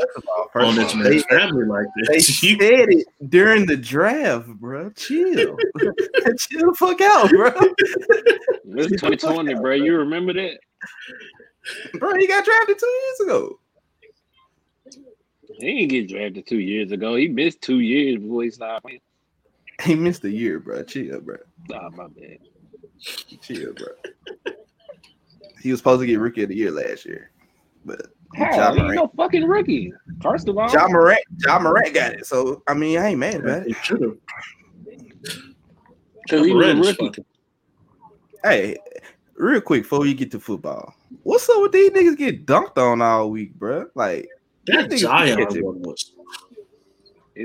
all, 0.56 0.66
on 0.66 0.74
this 0.74 0.92
all, 0.92 0.98
man's 0.98 1.24
they, 1.30 1.36
family 1.36 1.66
like 1.66 1.86
they 2.08 2.16
this, 2.16 2.42
you, 2.42 2.58
said 2.58 2.88
it 2.88 3.06
during 3.28 3.64
the 3.64 3.76
draft, 3.76 4.48
bro. 4.48 4.90
Chill, 4.90 5.56
chill 6.36 6.72
the 6.72 6.76
fuck 6.76 7.00
out, 7.00 7.30
bro. 7.30 7.52
It's 8.76 9.00
2020, 9.00 9.54
bro. 9.54 9.74
You 9.74 9.98
remember 9.98 10.32
that? 10.32 10.58
Bro, 11.98 12.14
he 12.16 12.26
got 12.26 12.44
drafted 12.44 12.78
two 12.78 12.86
years 12.86 13.20
ago. 13.20 13.58
He 15.58 15.74
didn't 15.74 15.88
get 15.88 16.08
drafted 16.08 16.46
two 16.46 16.58
years 16.58 16.92
ago. 16.92 17.14
He 17.16 17.28
missed 17.28 17.62
two 17.62 17.80
years 17.80 18.20
before 18.20 18.42
he 18.42 18.50
started 18.50 18.82
playing. 18.82 19.00
He 19.82 19.94
missed 19.94 20.24
a 20.24 20.30
year, 20.30 20.58
bro. 20.58 20.82
Chill, 20.84 21.20
bro. 21.20 21.36
Nah, 21.68 21.90
my 21.90 22.06
bad. 22.08 22.38
Chill, 23.42 23.74
bro. 23.74 23.88
He 25.60 25.70
was 25.70 25.80
supposed 25.80 26.00
to 26.00 26.06
get 26.06 26.18
rookie 26.18 26.44
of 26.44 26.48
the 26.48 26.56
year 26.56 26.70
last 26.70 27.04
year, 27.04 27.30
but 27.84 28.06
How? 28.34 28.52
John 28.56 28.76
He 28.76 28.82
ain't 28.82 28.94
no 28.94 29.12
fucking 29.16 29.44
rookie. 29.44 29.92
First 30.22 30.48
of 30.48 30.56
all, 30.56 30.72
Ja 30.72 30.88
Morant, 30.88 31.20
Ja 31.44 31.58
Morant 31.58 31.92
got 31.92 32.12
it. 32.14 32.26
So 32.26 32.62
I 32.66 32.72
mean, 32.72 32.98
I 32.98 33.08
ain't 33.08 33.18
mad 33.18 33.36
about 33.36 33.64
They 33.64 33.70
it. 33.70 33.76
should 33.82 34.00
have. 34.00 34.16
because 36.22 36.46
he 36.46 36.52
was 36.54 36.68
a 36.68 36.76
rookie. 36.76 37.12
Hey, 38.42 38.76
real 39.36 39.60
quick 39.60 39.82
before 39.82 40.06
you 40.06 40.14
get 40.14 40.30
to 40.32 40.40
football, 40.40 40.94
what's 41.22 41.48
up 41.48 41.60
with 41.62 41.72
these 41.72 41.90
niggas 41.90 42.16
get 42.16 42.46
dunked 42.46 42.78
on 42.78 43.02
all 43.02 43.30
week, 43.30 43.54
bro? 43.54 43.86
Like 43.94 44.28
That 44.66 44.90
Niggas 44.90 44.98
Zion 45.00 45.38
one 45.62 45.82
was. 45.82 46.12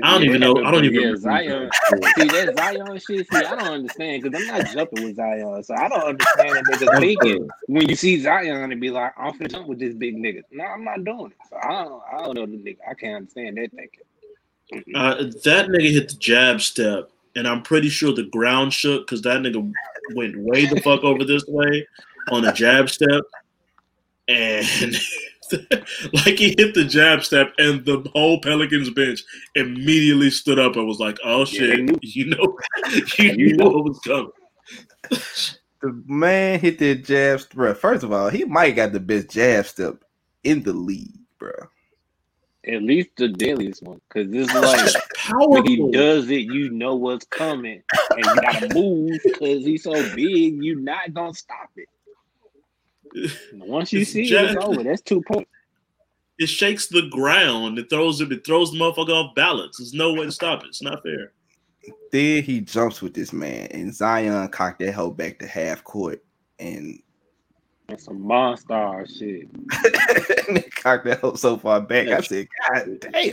I 0.02 0.10
don't 0.12 0.24
even 0.24 0.40
know- 0.40 0.56
I 0.64 0.70
don't 0.70 0.86
even 0.86 1.00
Yeah. 1.02 1.16
Zion. 1.16 1.70
see 2.16 2.24
that 2.28 2.54
Zion 2.56 2.98
shit. 2.98 3.28
See, 3.30 3.36
I 3.36 3.42
don't 3.42 3.60
understand 3.60 4.22
because 4.22 4.40
I'm 4.40 4.46
not 4.48 4.66
jumping 4.72 5.04
with 5.04 5.16
Zion, 5.16 5.62
so 5.62 5.74
I 5.74 5.88
don't 5.88 6.02
understand 6.02 6.50
that 6.56 6.64
niggas 6.64 6.98
thinking 7.00 7.48
when 7.66 7.88
you 7.88 7.94
see 7.94 8.18
Zion 8.18 8.72
and 8.72 8.80
be 8.80 8.88
like, 8.90 9.12
"I'm 9.18 9.34
finna 9.38 9.50
jump 9.50 9.68
with 9.68 9.78
this 9.78 9.92
big 9.94 10.16
nigga." 10.16 10.42
No, 10.50 10.64
I'm 10.64 10.82
not 10.84 11.04
doing 11.04 11.26
it. 11.32 11.36
So 11.50 11.56
I 11.62 11.84
don't. 11.84 12.02
I 12.10 12.22
don't 12.24 12.34
know 12.36 12.46
the 12.46 12.56
nigga. 12.56 12.78
I 12.90 12.94
can't 12.94 13.16
understand 13.16 13.58
that 13.58 13.70
thinking. 13.72 14.94
Uh, 14.94 15.24
that 15.44 15.68
nigga 15.68 15.92
hit 15.92 16.08
the 16.08 16.14
jab 16.16 16.62
step, 16.62 17.10
and 17.36 17.46
I'm 17.46 17.62
pretty 17.62 17.90
sure 17.90 18.14
the 18.14 18.22
ground 18.22 18.72
shook 18.72 19.06
because 19.06 19.20
that 19.22 19.42
nigga 19.42 19.70
went 20.14 20.36
way 20.38 20.66
the 20.66 20.80
fuck 20.80 21.04
over 21.04 21.24
this 21.24 21.44
way 21.46 21.86
on 22.30 22.44
a 22.44 22.52
jab 22.52 22.88
step, 22.90 23.22
and 24.28 24.66
like 26.12 26.38
he 26.38 26.54
hit 26.58 26.74
the 26.74 26.84
jab 26.84 27.22
step, 27.22 27.52
and 27.58 27.84
the 27.84 28.08
whole 28.12 28.40
Pelicans 28.40 28.90
bench 28.90 29.22
immediately 29.54 30.30
stood 30.30 30.58
up 30.58 30.76
and 30.76 30.86
was 30.86 31.00
like, 31.00 31.18
"Oh 31.24 31.44
shit, 31.44 31.76
they 31.76 31.82
knew. 31.82 31.98
you 32.02 32.26
know, 32.26 32.58
you, 33.18 33.32
You 33.32 33.56
know. 33.56 33.68
what 33.68 33.84
was 33.84 34.00
coming." 34.00 34.30
the 35.82 36.02
man 36.06 36.60
hit 36.60 36.78
that 36.78 37.04
jab, 37.04 37.40
step. 37.40 37.76
First 37.76 38.04
of 38.04 38.12
all, 38.12 38.28
he 38.28 38.44
might 38.44 38.76
got 38.76 38.92
the 38.92 39.00
best 39.00 39.30
jab 39.30 39.66
step 39.66 40.04
in 40.44 40.62
the 40.62 40.72
league, 40.72 41.18
bro. 41.38 41.52
At 42.66 42.82
least 42.82 43.10
the 43.16 43.28
deadliest 43.28 43.82
one, 43.82 44.00
because 44.08 44.30
this 44.30 44.48
is 44.48 44.54
like 44.54 45.02
Powerful. 45.22 45.50
when 45.50 45.64
he 45.66 45.90
does 45.90 46.30
it, 46.30 46.42
you 46.42 46.70
know 46.70 46.96
what's 46.96 47.24
coming, 47.26 47.82
and 48.10 48.24
you 48.26 48.40
gotta 48.40 48.74
move 48.74 49.20
because 49.24 49.64
he's 49.64 49.84
so 49.84 49.92
big. 50.14 50.62
You're 50.62 50.80
not 50.80 51.14
gonna 51.14 51.34
stop 51.34 51.70
it. 51.76 51.88
Once 53.54 53.92
you 53.92 54.00
It's 54.00 54.12
see 54.12 54.34
it, 54.34 54.56
it's 54.56 54.64
over. 54.64 54.82
That's 54.82 55.02
two 55.02 55.22
points. 55.22 55.50
It 56.38 56.48
shakes 56.48 56.88
the 56.88 57.08
ground. 57.10 57.78
It 57.78 57.88
throws 57.90 58.20
it. 58.20 58.32
It 58.32 58.44
throws 58.44 58.72
the 58.72 58.78
motherfucker 58.78 59.10
off 59.10 59.34
balance. 59.34 59.78
There's 59.78 59.92
no 59.94 60.12
way 60.14 60.24
to 60.24 60.32
stop 60.32 60.62
it. 60.64 60.68
It's 60.68 60.82
not 60.82 61.02
fair. 61.02 61.32
Then 62.10 62.42
he 62.42 62.60
jumps 62.60 63.00
with 63.00 63.14
this 63.14 63.32
man, 63.32 63.68
and 63.70 63.94
Zion 63.94 64.48
cocked 64.48 64.80
that 64.80 64.92
hoe 64.92 65.10
back 65.10 65.38
to 65.38 65.46
half 65.46 65.84
court, 65.84 66.24
and 66.58 67.00
That's 67.88 68.04
some 68.04 68.20
monster 68.20 69.06
shit. 69.06 69.48
and 69.52 70.56
they 70.56 70.62
cocked 70.62 71.04
that 71.04 71.20
hoe 71.20 71.34
so 71.34 71.56
far 71.56 71.80
back. 71.80 72.08
I 72.08 72.20
said, 72.20 72.48
God 72.68 73.00
damn. 73.00 73.32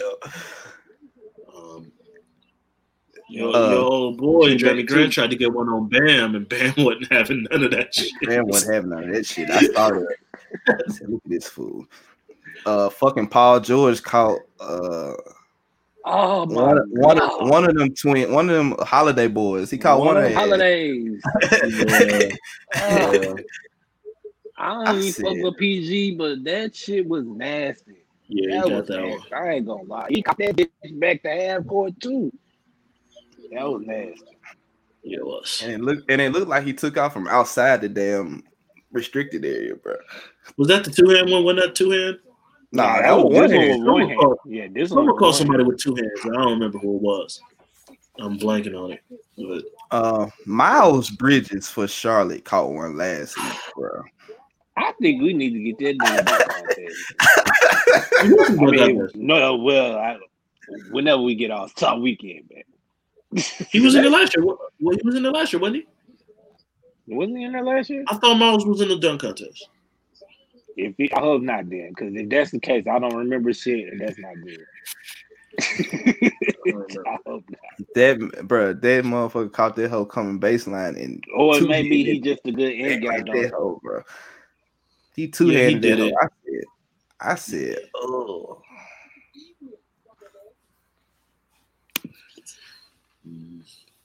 Your, 3.29 3.55
Uh, 3.55 3.69
your 3.71 3.79
old 3.79 4.17
boy 4.17 4.57
two- 4.57 4.65
Jerami 4.65 4.79
two- 4.79 4.93
Grant 4.93 5.13
tried 5.13 5.29
to 5.29 5.35
get 5.35 5.53
one 5.53 5.69
on 5.69 5.87
Bam, 5.87 6.35
and 6.35 6.47
Bam 6.49 6.73
wasn't 6.77 7.11
having 7.11 7.45
none 7.51 7.63
of 7.63 7.71
that 7.71 7.93
shit. 7.93 8.11
Man, 8.23 8.45
what 8.47 8.63
having 8.63 8.89
none 8.89 9.03
of 9.09 9.13
that 9.13 9.25
shit. 9.25 9.49
I 9.49 9.61
started. 9.61 10.05
I 10.67 10.73
said, 10.87 11.09
Look 11.09 11.21
at 11.25 11.29
this 11.31 11.47
fool. 11.47 11.85
Uh, 12.65 12.89
fucking 12.89 13.27
Paul 13.27 13.59
George 13.59 14.01
caught 14.03 14.39
uh 14.59 15.13
Oh 16.05 16.45
my 16.45 16.53
one, 16.73 16.77
one, 16.91 17.21
of, 17.21 17.49
one 17.49 17.65
of 17.69 17.75
them 17.75 17.93
twin, 17.93 18.31
one 18.31 18.49
of 18.49 18.55
them 18.55 18.75
holiday 18.79 19.27
boys. 19.27 19.69
He 19.69 19.77
caught 19.77 19.99
one, 19.99 20.07
One 20.15 20.17
of 20.17 20.23
of 20.23 20.29
them. 20.31 20.39
holidays. 20.39 21.21
Yeah. 21.63 22.29
Oh, 22.75 23.35
I 24.57 24.73
I 24.81 24.85
don't 24.93 25.01
even 25.03 25.23
fuck 25.23 25.37
with 25.43 25.57
PG, 25.57 26.15
but 26.15 26.43
that 26.43 26.75
shit 26.75 27.07
was 27.07 27.25
nasty. 27.25 27.97
Yeah, 28.27 28.57
That 28.57 28.63
he 28.65 28.69
got 28.71 28.79
was 28.79 28.87
that 28.87 29.01
one. 29.01 29.09
nasty. 29.11 29.33
I 29.33 29.49
ain't 29.53 29.65
gonna 29.67 29.83
lie. 29.83 30.07
He 30.09 30.21
caught 30.21 30.37
that 30.39 30.55
bitch 30.55 30.99
back 30.99 31.21
to 31.23 31.29
half 31.29 31.65
court 31.67 31.99
too. 32.01 32.31
That 33.51 33.63
was 33.69 33.81
nasty. 33.85 34.25
Yeah, 35.03 35.17
it 35.19 35.25
was. 35.25 35.61
And 35.63 35.73
it 35.73 35.81
looked 35.81 36.11
and 36.11 36.21
it 36.21 36.31
looked 36.31 36.47
like 36.47 36.63
he 36.65 36.73
took 36.73 36.97
off 36.97 37.13
from 37.13 37.27
outside 37.27 37.81
the 37.81 37.89
damn 37.89 38.43
restricted 38.91 39.45
area, 39.45 39.75
bro. 39.75 39.95
Was 40.57 40.67
that 40.67 40.83
the 40.83 40.91
two 40.91 41.09
hand 41.09 41.31
one? 41.31 41.43
Wasn't 41.43 41.61
that 41.65 41.75
two 41.75 41.91
hand? 41.91 42.19
Nah, 42.71 42.83
Nah, 42.97 43.01
that 43.01 43.15
was 43.15 43.23
one 43.33 43.33
this 43.49 43.51
hand. 43.51 43.69
one 43.69 43.85
Someone 43.85 44.07
hand. 44.09 44.19
called- 44.19 44.37
Yeah, 44.45 44.67
this 44.71 44.81
one 44.81 44.87
Someone 44.89 45.05
was 45.07 45.19
called 45.19 45.21
one 45.21 45.33
somebody 45.33 45.63
hand. 45.63 45.67
with 45.69 45.79
two 45.81 45.95
hands. 45.95 46.19
I 46.25 46.29
don't 46.41 46.53
remember 46.53 46.77
who 46.79 46.95
it 46.97 47.01
was. 47.01 47.41
I'm 48.19 48.37
blanking 48.37 48.77
on 48.77 48.91
it. 48.91 49.01
But 49.37 49.63
Uh, 49.91 50.27
Miles 50.45 51.09
Bridges 51.09 51.69
for 51.69 51.87
Charlotte 51.87 52.43
caught 52.45 52.69
one 52.71 52.97
last 52.97 53.37
week, 53.41 53.53
bro. 53.75 54.01
I 54.75 54.91
think 55.01 55.21
we 55.21 55.33
need 55.33 55.51
to 55.53 55.59
get 55.73 55.77
that 55.79 55.97
nigga 55.97 56.25
back 56.25 56.57
on 56.57 58.27
he 58.27 58.33
wasn't 58.35 58.61
I 58.81 58.87
mean, 58.87 59.09
no, 59.15 59.39
no, 59.39 59.55
well, 59.55 59.97
I, 59.97 60.17
whenever 60.91 61.21
we 61.21 61.35
get 61.35 61.51
off 61.51 61.73
top 61.75 61.99
weekend 61.99 62.49
back. 62.49 62.65
He 63.69 63.79
was 63.79 63.95
in 63.95 64.03
the 64.03 64.09
last 64.09 64.35
year. 64.35 64.45
Well, 64.81 64.95
he 64.95 65.01
was 65.05 65.15
in 65.15 65.23
the 65.23 65.31
last 65.31 65.51
year, 65.53 65.59
wasn't 65.59 65.83
he? 67.07 67.13
Wasn't 67.15 67.37
he 67.37 67.43
in 67.43 67.51
there 67.51 67.63
last 67.65 67.89
year? 67.89 68.03
I 68.07 68.15
thought 68.17 68.35
Miles 68.35 68.65
was 68.65 68.79
in 68.81 68.87
the 68.87 68.97
dunk 68.97 69.21
contest. 69.21 69.67
If 70.77 70.95
he, 70.97 71.11
I 71.11 71.19
hope 71.19 71.41
not, 71.41 71.69
then, 71.69 71.89
because 71.89 72.13
if 72.15 72.29
that's 72.29 72.51
the 72.51 72.59
case, 72.59 72.85
I 72.89 72.97
don't 72.99 73.15
remember 73.15 73.51
shit, 73.51 73.89
and 73.91 73.99
that's 73.99 74.17
not 74.17 74.35
good. 74.41 74.65
I 77.07 77.17
hope 77.25 77.43
not. 77.49 77.87
That 77.95 78.47
bro, 78.47 78.73
that 78.73 79.03
motherfucker 79.03 79.51
caught 79.51 79.75
that 79.75 79.89
hoe 79.89 80.05
coming 80.05 80.39
baseline 80.39 80.95
and 81.01 81.21
Or 81.35 81.57
Two 81.57 81.67
maybe 81.67 82.03
handed. 82.05 82.13
he 82.13 82.19
just 82.21 82.45
a 82.45 82.51
good 82.51 82.71
end 82.73 83.03
guy. 83.03 83.17
like 83.17 83.25
though. 83.25 83.41
that 83.41 83.51
hoe, 83.51 83.79
bro. 83.83 84.03
He 85.15 85.27
two 85.27 85.47
Yeah, 85.47 85.57
he 85.57 85.63
handed 85.73 85.81
did 85.81 85.99
that 85.99 86.07
it. 86.07 86.13
I 86.21 86.27
said, 86.45 86.63
I 87.19 87.35
said, 87.35 87.77
oh. 87.95 88.61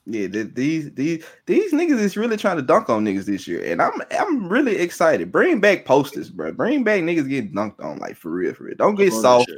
Yeah, 0.06 0.26
these 0.26 0.92
these 0.92 1.24
these 1.46 1.72
niggas 1.72 1.98
is 1.98 2.16
really 2.16 2.36
trying 2.36 2.56
to 2.56 2.62
dunk 2.62 2.90
on 2.90 3.06
niggas 3.06 3.24
this 3.24 3.48
year, 3.48 3.64
and 3.64 3.80
I'm 3.80 3.92
I'm 4.18 4.48
really 4.48 4.76
excited. 4.76 5.32
Bring 5.32 5.60
back 5.60 5.86
posters, 5.86 6.28
bro. 6.28 6.52
Bring 6.52 6.84
back 6.84 7.00
niggas 7.00 7.26
getting 7.28 7.52
dunked 7.52 7.82
on, 7.82 7.98
like 7.98 8.16
for 8.16 8.30
real, 8.30 8.52
for 8.52 8.64
real. 8.64 8.76
Don't 8.76 8.96
get 8.96 9.12
Love 9.14 9.22
soft. 9.22 9.50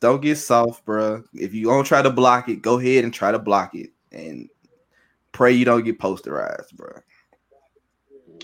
Don't 0.00 0.22
get 0.22 0.36
soft, 0.36 0.84
bro. 0.84 1.24
If 1.34 1.52
you 1.52 1.66
gonna 1.66 1.82
try 1.82 2.00
to 2.00 2.10
block 2.10 2.48
it, 2.48 2.62
go 2.62 2.78
ahead 2.78 3.02
and 3.02 3.12
try 3.12 3.32
to 3.32 3.40
block 3.40 3.74
it, 3.74 3.90
and 4.12 4.48
pray 5.32 5.50
you 5.52 5.64
don't 5.64 5.84
get 5.84 5.98
posterized, 5.98 6.72
bro. 6.74 6.92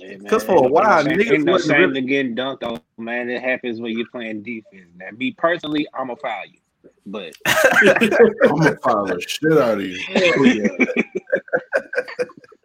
Yeah, 0.00 0.16
man, 0.16 0.24
'Cause 0.26 0.42
for 0.44 0.52
a 0.52 0.54
ain't 0.54 0.62
no- 0.64 0.68
while, 0.70 0.98
ain't 0.98 1.09
no 1.18 1.24
niggas 1.24 1.32
ain't 1.34 1.44
no 1.44 1.52
wasn't 1.52 1.78
really- 1.78 2.00
to 2.00 2.06
getting 2.06 2.34
dunked 2.34 2.62
on, 2.64 2.80
man. 2.96 3.30
It 3.30 3.42
happens 3.42 3.80
when 3.80 3.96
you're 3.96 4.09
playing 4.09 4.42
defense. 4.42 4.90
Now, 4.96 5.11
me 5.16 5.32
personally, 5.32 5.86
I'm 5.94 6.09
gonna 6.09 6.16
foul 6.20 6.46
you, 6.46 6.59
but 7.07 7.34
I'm 7.47 8.57
gonna 8.57 8.76
file 8.78 9.07
the 9.07 9.20
shit 9.26 9.53
out 9.53 9.78
of 9.78 9.82
you. 9.82 9.99
Hell 10.07 10.47
yeah. 10.47 10.68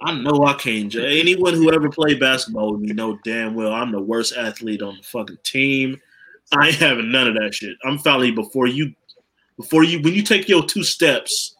I 0.01 0.13
know 0.19 0.43
I 0.45 0.53
can't. 0.55 0.89
ju- 0.91 1.05
Anyone 1.05 1.53
who 1.53 1.71
ever 1.73 1.89
played 1.89 2.19
basketball 2.19 2.73
with 2.73 2.81
me 2.81 2.93
know 2.93 3.17
damn 3.23 3.55
well 3.55 3.71
I'm 3.71 3.91
the 3.91 4.01
worst 4.01 4.35
athlete 4.35 4.81
on 4.81 4.97
the 4.97 5.03
fucking 5.03 5.37
team. 5.43 5.99
I 6.55 6.67
ain't 6.67 6.75
having 6.75 7.11
none 7.11 7.27
of 7.27 7.35
that 7.35 7.53
shit. 7.55 7.77
I'm 7.85 7.97
fouling 7.97 8.29
you 8.29 8.35
before 8.35 8.67
you, 8.67 8.93
before 9.57 9.83
you. 9.83 10.01
When 10.01 10.13
you 10.13 10.21
take 10.21 10.49
your 10.49 10.63
two 10.65 10.83
steps, 10.83 11.55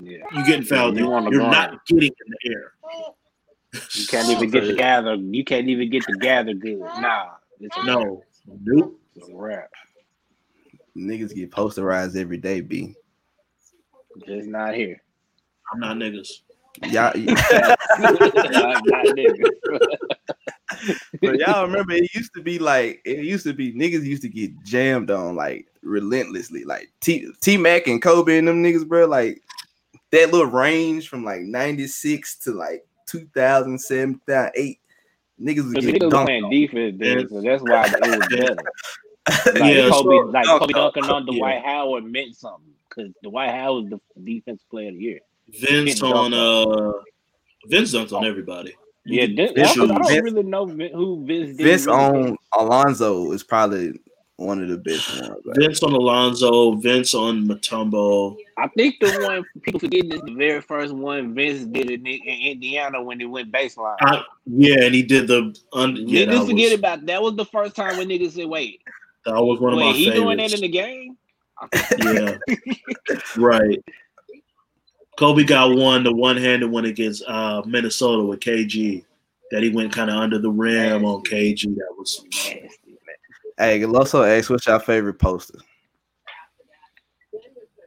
yeah, 0.00 0.18
you 0.32 0.44
getting 0.44 0.64
fouled. 0.64 0.96
You 0.98 1.06
in. 1.06 1.12
on 1.12 1.24
the 1.24 1.30
You're 1.30 1.40
ground. 1.40 1.52
not 1.72 1.86
getting 1.86 2.10
in 2.26 2.34
the 2.42 2.50
air. 2.54 2.72
you 3.94 4.06
can't 4.06 4.28
even 4.28 4.50
get 4.50 4.64
the 4.66 4.74
gather. 4.74 5.14
You 5.14 5.42
can't 5.44 5.68
even 5.68 5.90
get 5.90 6.06
the 6.06 6.16
gather 6.18 6.52
good. 6.54 6.80
Nah, 6.80 7.30
it's 7.60 7.76
a 7.76 7.86
No, 7.86 8.22
nope. 8.62 9.00
It's 9.16 9.28
a 9.28 9.34
wrap. 9.34 9.70
Niggas 10.96 11.34
get 11.34 11.50
posterized 11.50 12.16
every 12.16 12.36
day, 12.36 12.60
b. 12.60 12.94
Just 14.26 14.48
not 14.48 14.74
here. 14.74 15.02
I'm 15.72 15.80
not 15.80 15.96
niggas. 15.96 16.40
Y'all, 16.84 17.12
not, 17.16 17.78
not 17.98 19.06
nigga. 19.06 19.44
but 21.20 21.38
y'all 21.38 21.66
remember 21.66 21.92
it 21.92 22.14
used 22.14 22.32
to 22.34 22.42
be 22.42 22.58
like 22.58 23.00
it 23.04 23.24
used 23.24 23.44
to 23.44 23.52
be 23.52 23.72
niggas 23.72 24.04
used 24.04 24.22
to 24.22 24.28
get 24.28 24.52
jammed 24.64 25.10
on 25.10 25.36
like 25.36 25.66
relentlessly, 25.82 26.64
like 26.64 26.90
T 27.00 27.28
T 27.40 27.56
Mac 27.56 27.86
and 27.86 28.00
Kobe 28.00 28.38
and 28.38 28.48
them 28.48 28.62
niggas, 28.62 28.86
bro. 28.86 29.06
Like 29.06 29.42
that 30.10 30.32
little 30.32 30.46
range 30.46 31.08
from 31.08 31.24
like 31.24 31.42
'96 31.42 32.36
to 32.40 32.52
like 32.52 32.86
2007, 33.06 34.14
2008. 34.26 34.78
Niggas 35.40 35.64
was 35.64 35.72
getting 35.72 35.94
niggas 35.94 36.04
was 36.04 36.12
dunked 36.12 36.24
playing 36.26 36.44
on. 36.44 36.50
defense 36.50 36.96
then, 36.98 37.28
so 37.28 37.40
that's 37.40 37.62
why 37.62 37.86
it 37.86 38.18
was 38.18 38.28
better. 38.28 38.56
Like 39.46 39.74
Yeah, 39.74 39.88
Kobe, 39.90 40.16
so- 40.16 40.30
like 40.32 40.46
no, 40.46 40.58
Kobe 40.58 40.72
no, 40.72 40.78
dunking 40.90 41.04
on 41.04 41.26
yeah. 41.26 41.38
Dwight 41.38 41.64
Howard 41.64 42.04
meant 42.04 42.36
something 42.36 42.72
because 42.88 43.12
Dwight 43.22 43.50
Howard 43.50 43.90
was 43.90 44.00
the 44.16 44.34
defense 44.34 44.62
player 44.70 44.88
of 44.88 44.94
the 44.94 45.00
year. 45.00 45.20
Vince 45.48 46.02
on 46.02 46.32
uh, 46.34 46.92
Vince 47.66 47.92
dunked 47.94 48.12
on 48.16 48.24
everybody. 48.24 48.74
Yeah, 49.04 49.26
Vin- 49.26 49.54
Vince- 49.54 49.70
I 49.78 49.86
don't, 49.86 50.08
Vince- 50.08 50.22
really 50.22 50.42
know 50.42 50.66
who 50.66 51.24
Vince. 51.26 51.56
did 51.56 51.64
Vince 51.66 51.86
really 51.86 51.98
on 51.98 52.36
Alonzo 52.56 53.32
is 53.32 53.42
probably 53.42 53.98
one 54.36 54.62
of 54.62 54.68
the 54.68 54.78
best 54.78 55.08
ones. 55.20 55.42
like- 55.44 55.56
Vince 55.58 55.82
on 55.82 55.92
Alonzo. 55.92 56.72
Vince 56.76 57.14
on 57.14 57.46
Mutombo. 57.46 58.36
I 58.58 58.68
think 58.68 58.96
the 59.00 59.10
one 59.22 59.44
people 59.62 59.80
forget 59.80 60.04
is 60.04 60.20
the 60.20 60.34
very 60.34 60.60
first 60.60 60.94
one 60.94 61.34
Vince 61.34 61.64
did 61.66 61.90
in, 61.90 62.06
in 62.06 62.20
Indiana 62.52 63.02
when 63.02 63.18
they 63.18 63.24
went 63.26 63.50
baseline. 63.52 63.96
I, 64.00 64.22
yeah, 64.46 64.84
and 64.84 64.94
he 64.94 65.02
did 65.02 65.26
the. 65.28 65.54
Un, 65.72 65.96
yeah, 65.96 66.24
niggas 66.26 66.30
that 66.40 66.46
forget 66.46 66.70
was, 66.70 66.78
about 66.78 67.06
that 67.06 67.22
was 67.22 67.34
the 67.36 67.44
first 67.46 67.74
time 67.74 67.96
when 67.96 68.08
niggas 68.08 68.32
said, 68.32 68.46
"Wait, 68.46 68.82
that 69.24 69.34
was 69.34 69.60
one 69.60 69.72
of 69.72 69.78
wait, 69.78 69.86
my 69.86 69.92
he 69.92 70.10
doing 70.10 70.38
that 70.38 70.52
in 70.52 70.60
the 70.60 70.68
game?" 70.68 71.16
Yeah. 71.98 72.36
right. 73.36 73.78
Kobe 75.18 75.44
got 75.44 75.76
one, 75.76 76.02
the 76.02 76.14
one 76.14 76.36
handed 76.36 76.70
one 76.70 76.86
against 76.86 77.22
uh, 77.26 77.62
Minnesota 77.66 78.22
with 78.22 78.40
KG. 78.40 79.04
That 79.50 79.62
he 79.64 79.70
went 79.70 79.92
kind 79.92 80.08
of 80.08 80.16
under 80.16 80.38
the 80.38 80.50
rim 80.50 81.04
on 81.04 81.22
KG. 81.24 81.74
That 81.74 81.94
was 81.98 82.24
Nasty. 82.24 82.70
Hey, 83.58 83.80
Loso 83.80 84.24
asked, 84.26 84.48
"What's 84.48 84.66
your 84.66 84.78
favorite 84.78 85.18
poster?" 85.18 85.58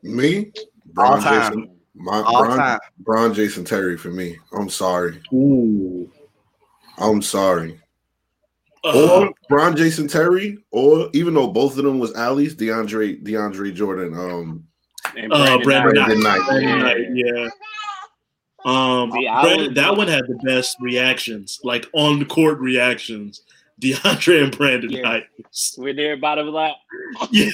Me, 0.03 0.51
All 0.97 1.13
Bron 1.15 1.21
time. 1.21 1.53
Jason, 1.53 1.79
my 1.95 2.21
All 2.21 2.43
Bron, 2.43 2.57
time. 2.57 2.79
Bron 2.99 3.33
Jason 3.33 3.63
Terry 3.63 3.97
for 3.97 4.09
me. 4.09 4.37
I'm 4.51 4.69
sorry. 4.69 5.21
ooh. 5.33 6.11
I'm 6.97 7.21
sorry. 7.21 7.79
Or 8.83 9.31
Bron 9.47 9.77
Jason 9.77 10.07
Terry, 10.07 10.57
or 10.71 11.09
even 11.13 11.33
though 11.33 11.47
both 11.47 11.77
of 11.77 11.83
them 11.85 11.99
was 11.99 12.13
alleys, 12.15 12.55
DeAndre 12.55 13.23
DeAndre 13.23 13.73
Jordan. 13.73 14.13
Um, 14.13 14.67
And 15.15 15.31
uh, 15.31 15.57
Brandon 15.59 15.93
Knight. 15.95 16.17
Knight. 16.17 16.41
Brandon 16.47 16.79
Knight. 16.79 16.97
Yeah. 17.13 17.31
Knight, 17.31 17.45
yeah. 17.45 17.49
Um, 18.65 19.11
See, 19.11 19.27
Brandon, 19.41 19.73
that 19.75 19.95
one 19.97 20.07
had 20.07 20.23
the 20.27 20.35
best 20.43 20.77
reactions, 20.81 21.59
like 21.63 21.87
on 21.93 22.25
court 22.25 22.59
reactions. 22.59 23.41
DeAndre 23.81 24.43
and 24.43 24.57
Brandon 24.57 24.91
Yeah. 24.91 25.01
Knight. 25.01 25.23
When 25.77 25.97
everybody 25.99 26.43
was 26.43 26.53
like, 26.53 26.75
Yeah. 27.31 27.49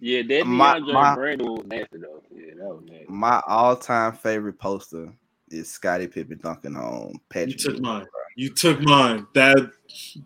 "Yeah, 0.00 0.22
that 0.28 0.46
My- 0.46 0.80
DeAndre 0.80 0.92
my- 0.92 1.08
and 1.08 1.16
Brandon 1.16 1.52
was 1.52 1.64
nasty 1.66 1.98
though." 1.98 2.22
Yeah, 2.34 2.54
that 2.56 2.64
was 2.68 2.82
nasty. 2.84 3.06
My 3.08 3.42
all-time 3.46 4.12
favorite 4.14 4.58
poster 4.58 5.12
is 5.52 5.70
Scottie 5.70 6.06
Pippen 6.08 6.40
dunking 6.42 6.76
on 6.76 7.12
You 7.12 7.20
Patrick. 7.28 7.58
took 7.58 7.80
mine. 7.80 8.06
You 8.36 8.50
took 8.54 8.80
mine. 8.80 9.26
That 9.34 9.70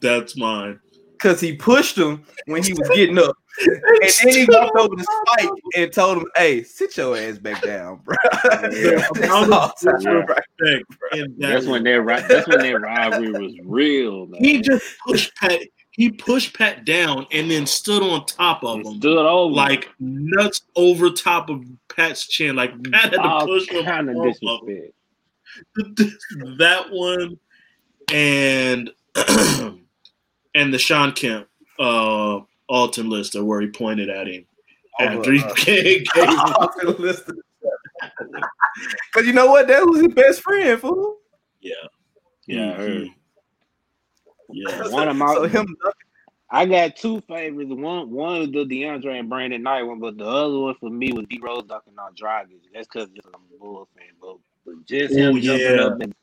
that's 0.00 0.36
mine. 0.36 0.80
Because 1.12 1.40
he 1.40 1.54
pushed 1.56 1.96
him 1.96 2.24
when 2.46 2.62
he 2.62 2.72
was 2.74 2.88
getting 2.94 3.18
up. 3.18 3.36
And 3.58 4.12
then 4.22 4.34
he 4.34 4.46
walked 4.50 4.76
over 4.76 4.94
to 4.96 5.02
Spike 5.02 5.48
and 5.76 5.90
told 5.90 6.18
him, 6.18 6.26
hey, 6.36 6.62
sit 6.62 6.94
your 6.98 7.16
ass 7.16 7.38
back 7.38 7.62
down, 7.62 8.00
bro. 8.04 8.14
The 8.42 9.02
That's 9.18 9.18
amount 9.24 9.50
all 9.50 9.62
of 9.62 9.72
time, 9.82 9.94
disrespect 9.96 10.40
right? 10.60 11.20
in 11.20 11.34
that 11.38 11.48
That's 11.48 11.66
when 11.66 11.82
that 11.84 12.02
ri- 12.02 12.20
that's 12.28 12.46
when 12.46 12.58
that 12.58 12.78
rivalry 12.82 13.30
was 13.30 13.54
real, 13.64 14.26
man. 14.26 14.44
he 14.44 14.60
just 14.60 14.84
pushed 15.06 15.34
Pat. 15.36 15.58
He 15.92 16.10
pushed 16.10 16.54
Pat 16.58 16.84
down 16.84 17.26
and 17.32 17.50
then 17.50 17.64
stood 17.64 18.02
on 18.02 18.26
top 18.26 18.62
of 18.62 18.82
He 18.82 18.88
him, 18.90 18.98
stood 18.98 19.16
over 19.26 19.54
like 19.54 19.88
nuts 19.98 20.60
over 20.76 21.08
top 21.08 21.48
of 21.48 21.64
Pat's 21.88 22.28
chin. 22.28 22.56
Like 22.56 22.72
Pat 22.92 23.04
had 23.04 23.12
to 23.12 23.22
all 23.22 23.46
push 23.46 23.70
him 23.70 23.86
kind 23.86 24.10
of 24.10 24.16
off 24.16 24.26
of 24.26 24.32
disrespect. 24.34 24.94
that 26.58 26.86
one 26.90 27.38
and 28.12 28.90
and 30.54 30.72
the 30.74 30.78
Shawn 30.78 31.12
Kemp 31.12 31.48
uh 31.78 32.40
Alton 32.68 33.08
Lister 33.10 33.44
where 33.44 33.60
he 33.60 33.68
pointed 33.68 34.08
at 34.08 34.26
him 34.26 34.46
after 35.00 35.32
he 35.32 35.40
uh, 35.44 35.54
gave, 35.54 36.06
gave 36.14 36.28
Because 39.12 39.26
you 39.26 39.32
know 39.32 39.46
what? 39.46 39.68
That 39.68 39.84
was 39.86 40.00
his 40.02 40.14
best 40.14 40.42
friend, 40.42 40.80
fool. 40.80 41.18
yeah 41.60 41.74
Yeah, 42.46 42.72
I 42.72 42.74
heard. 42.74 43.02
Mhm. 43.02 43.14
yeah 44.50 44.88
One 44.90 45.08
of 45.08 45.16
my 45.16 45.34
So 45.34 45.44
him 45.44 45.76
I 46.48 46.64
got 46.64 46.96
two 46.96 47.20
favorites. 47.22 47.70
One 47.72 48.10
one 48.10 48.42
is 48.42 48.52
the 48.52 48.64
DeAndre 48.64 49.18
and 49.18 49.28
Brandon 49.28 49.62
Knight 49.62 49.82
one, 49.82 49.98
but 49.98 50.16
the 50.16 50.26
other 50.26 50.58
one 50.58 50.74
for 50.78 50.90
me 50.90 51.12
was 51.12 51.26
D 51.28 51.40
Rose 51.42 51.64
dunking 51.64 51.98
on 51.98 52.14
Dragic. 52.14 52.60
That's 52.72 52.86
because 52.86 53.08
I'm 53.34 53.40
a 53.52 53.58
Bulls 53.58 53.88
fan, 53.96 54.06
but, 54.20 54.36
but 54.66 54.84
just 54.84 55.14
Oh, 55.14 55.16
him 55.16 55.40
jumping 55.40 55.76
yeah. 55.76 55.82
up 55.84 56.00
and 56.00 56.14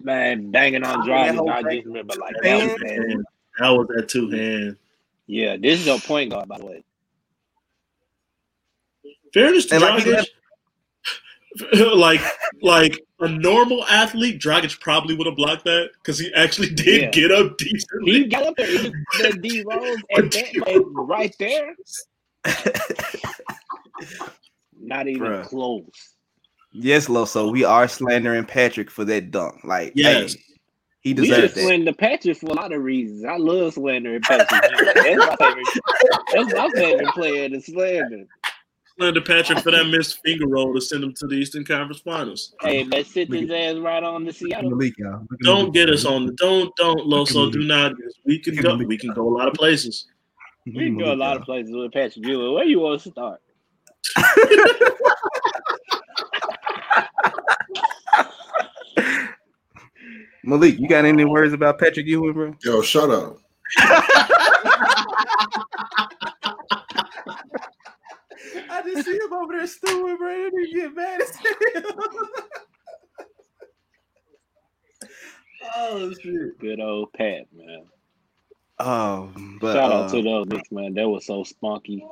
man 0.00 0.50
banging 0.50 0.82
on 0.84 1.02
oh, 1.02 1.06
That 1.06 1.34
Dragic, 1.34 1.36
whole 1.36 1.50
I 1.50 1.62
thing. 1.62 1.70
just 1.76 1.86
remember 1.86 2.14
like 2.16 2.34
that 2.42 2.56
was 2.56 2.74
bad. 2.82 2.98
that 3.58 3.68
was 3.70 3.86
that 3.94 4.08
two 4.08 4.30
hand 4.30 4.76
Yeah, 5.26 5.56
this 5.56 5.80
is 5.80 5.86
your 5.86 5.98
point 6.00 6.30
guard, 6.30 6.48
by 6.48 6.58
the 6.58 6.66
way. 6.66 6.82
fairness 9.32 9.66
to 9.66 9.74
And 9.76 9.82
like 9.84 10.04
Dragic 10.04 10.26
like 11.96 12.20
like 12.62 12.98
a 13.20 13.28
normal 13.28 13.84
athlete 13.84 14.40
Dragic 14.40 14.80
probably 14.80 15.14
would 15.14 15.26
have 15.26 15.36
blocked 15.36 15.64
that 15.66 15.90
because 15.94 16.18
he 16.18 16.32
actually 16.34 16.70
did 16.74 17.02
Yeah. 17.02 17.10
get 17.10 17.30
up 17.30 17.58
decently 17.58 18.12
He 18.14 18.24
got 18.26 18.44
up 18.46 18.56
there. 18.56 18.66
He 18.66 18.78
the 19.18 19.38
D 19.40 19.62
Rose 19.66 19.98
and 20.10 20.32
that 20.32 20.66
like, 20.66 20.82
right 20.94 21.34
there. 21.38 21.76
Not 24.80 25.06
even 25.06 25.22
Bruh. 25.22 25.44
close. 25.44 26.16
Yes, 26.72 27.08
Lo. 27.08 27.24
So 27.24 27.50
we 27.50 27.64
are 27.64 27.86
slandering 27.88 28.44
Patrick 28.44 28.90
for 28.90 29.04
that 29.04 29.30
dunk. 29.30 29.62
Like, 29.64 29.92
Yes. 29.94 30.34
hey, 30.34 30.40
he 31.02 31.10
We 31.10 31.14
deserves 31.22 31.40
just 31.42 31.54
that. 31.56 31.60
slander 31.64 31.92
Patrick 31.92 32.36
for 32.38 32.46
a 32.46 32.54
lot 32.54 32.72
of 32.72 32.82
reasons. 32.82 33.24
I 33.24 33.36
love 33.36 33.74
slandering 33.74 34.20
Patrick. 34.22 34.48
That's 34.48 35.16
my 35.16 35.36
favorite. 35.36 35.66
That's 36.32 36.54
my 36.54 36.68
favorite 36.74 37.08
player 37.14 37.48
to 37.48 37.60
slander. 37.60 38.24
Slander 38.98 39.20
Patrick 39.22 39.58
for 39.60 39.70
that 39.70 39.84
missed 39.88 40.20
finger 40.24 40.46
roll 40.46 40.74
to 40.74 40.80
send 40.80 41.02
him 41.02 41.14
to 41.18 41.26
the 41.26 41.34
Eastern 41.34 41.64
Conference 41.64 42.00
Finals. 42.02 42.54
Hey, 42.60 42.84
let's 42.84 43.10
sit 43.12 43.32
his 43.32 43.50
ass 43.50 43.76
right 43.76 44.02
on 44.02 44.24
the 44.24 44.32
Seattle. 44.32 44.70
Malik, 44.70 44.92
y'all. 44.98 45.26
Don't 45.42 45.58
Malik. 45.58 45.72
get 45.72 45.88
us 45.90 46.04
on 46.04 46.26
the 46.26 46.32
don't 46.34 46.70
don't 46.76 47.00
Loso 47.08 47.50
do 47.50 47.60
not 47.64 47.92
we 48.26 48.38
can 48.38 48.54
go 48.56 48.76
we 48.76 48.98
can 48.98 49.12
go 49.14 49.26
a 49.28 49.34
lot 49.34 49.48
of 49.48 49.54
places. 49.54 50.06
We 50.66 50.72
can 50.74 50.98
go 50.98 51.12
a 51.12 51.16
lot 51.16 51.36
of 51.38 51.42
places 51.44 51.74
with 51.74 51.90
Patrick 51.92 52.24
Ewing. 52.26 52.52
Where 52.54 52.64
you 52.64 52.80
want 52.80 53.00
to 53.02 53.10
start? 53.10 53.40
Malik, 60.44 60.78
you 60.78 60.88
got 60.88 61.04
any 61.04 61.24
words 61.24 61.52
about 61.52 61.78
Patrick 61.78 62.06
Ewing, 62.06 62.32
bro? 62.32 62.54
Yo, 62.64 62.82
shut 62.82 63.10
up. 63.10 63.36
I 68.70 68.82
just 68.84 69.06
see 69.06 69.12
him 69.12 69.32
over 69.32 69.52
there 69.52 69.66
stewing, 69.66 70.16
bro. 70.16 70.44
He 70.44 70.50
did 70.50 70.74
get 70.74 70.94
mad 70.94 71.22
as 71.22 71.36
hell. 71.36 72.08
oh 75.76 76.12
shit. 76.14 76.58
Good 76.58 76.80
old 76.80 77.12
Pat, 77.12 77.46
man. 77.52 77.84
Oh, 78.78 79.30
but 79.60 79.74
Shout 79.74 79.92
uh, 79.92 79.94
out 79.94 80.10
to 80.10 80.22
those 80.22 80.46
Knicks, 80.46 80.72
man. 80.72 80.94
That 80.94 81.08
was 81.08 81.26
so 81.26 81.44
spunky. 81.44 82.04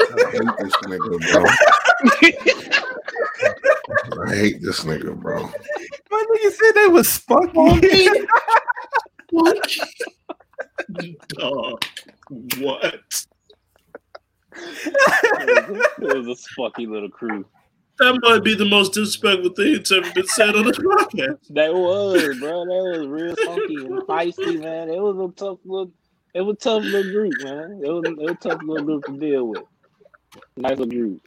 I 0.00 0.30
hate 0.30 0.56
this 0.58 0.76
nigga, 0.86 1.18
bro. 1.32 1.44
I 4.24 4.34
hate 4.34 4.62
this 4.62 4.84
nigga, 4.84 5.16
bro. 5.18 5.42
my 6.10 6.24
nigga 6.30 6.50
said 6.52 6.72
they 6.74 6.86
was 6.88 7.08
spunky. 7.08 8.08
Dog. 11.28 11.84
What? 12.58 13.00
It 14.60 15.68
was, 15.70 15.86
it 16.00 16.16
was 16.16 16.28
a 16.28 16.36
spunky 16.36 16.86
little 16.86 17.10
crew. 17.10 17.44
That 17.98 18.18
might 18.22 18.44
be 18.44 18.54
the 18.54 18.64
most 18.64 18.92
disrespectful 18.94 19.50
thing 19.54 19.72
that's 19.74 19.90
ever 19.90 20.10
been 20.12 20.26
said 20.28 20.54
on 20.54 20.66
this 20.66 20.78
podcast. 20.78 21.48
That 21.50 21.74
was, 21.74 22.38
bro. 22.38 22.64
That 22.64 22.98
was 22.98 23.06
real 23.08 23.34
funky 23.44 23.74
and 23.74 24.02
feisty, 24.02 24.60
man. 24.60 24.88
It 24.88 25.00
was 25.00 25.16
a 25.18 25.32
tough 25.34 25.58
little, 25.64 25.92
it 26.38 26.42
was 26.42 26.54
a 26.54 26.58
tough 26.58 26.84
little 26.84 27.10
group, 27.12 27.32
man. 27.42 27.80
It 27.84 27.88
was, 27.90 28.02
it 28.06 28.16
was 28.16 28.30
a 28.30 28.34
tough 28.48 28.62
little 28.62 28.86
group 28.86 29.04
to 29.06 29.12
deal 29.18 29.44
with. 29.48 29.62
Nice 30.56 30.78
little 30.78 30.86
group. 30.86 31.20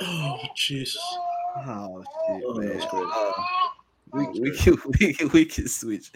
Oh 0.00 0.38
jeez. 0.56 0.94
oh 1.66 2.02
shit, 2.28 2.44
Oh, 2.46 2.54
man. 2.54 2.68
that's 2.68 2.86
crazy. 2.86 3.06
Uh, 3.12 3.32
we, 4.14 4.26
we, 4.40 4.56
can, 4.56 4.76
we, 5.00 5.14
can, 5.14 5.28
we 5.30 5.44
can 5.46 5.66
switch. 5.68 6.12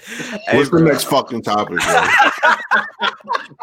Hey, 0.47 0.57
What's 0.59 0.68
the 0.70 0.78
bro. 0.78 0.87
next 0.87 1.05
fucking 1.05 1.43
topic, 1.43 1.78
bro? 1.78 2.07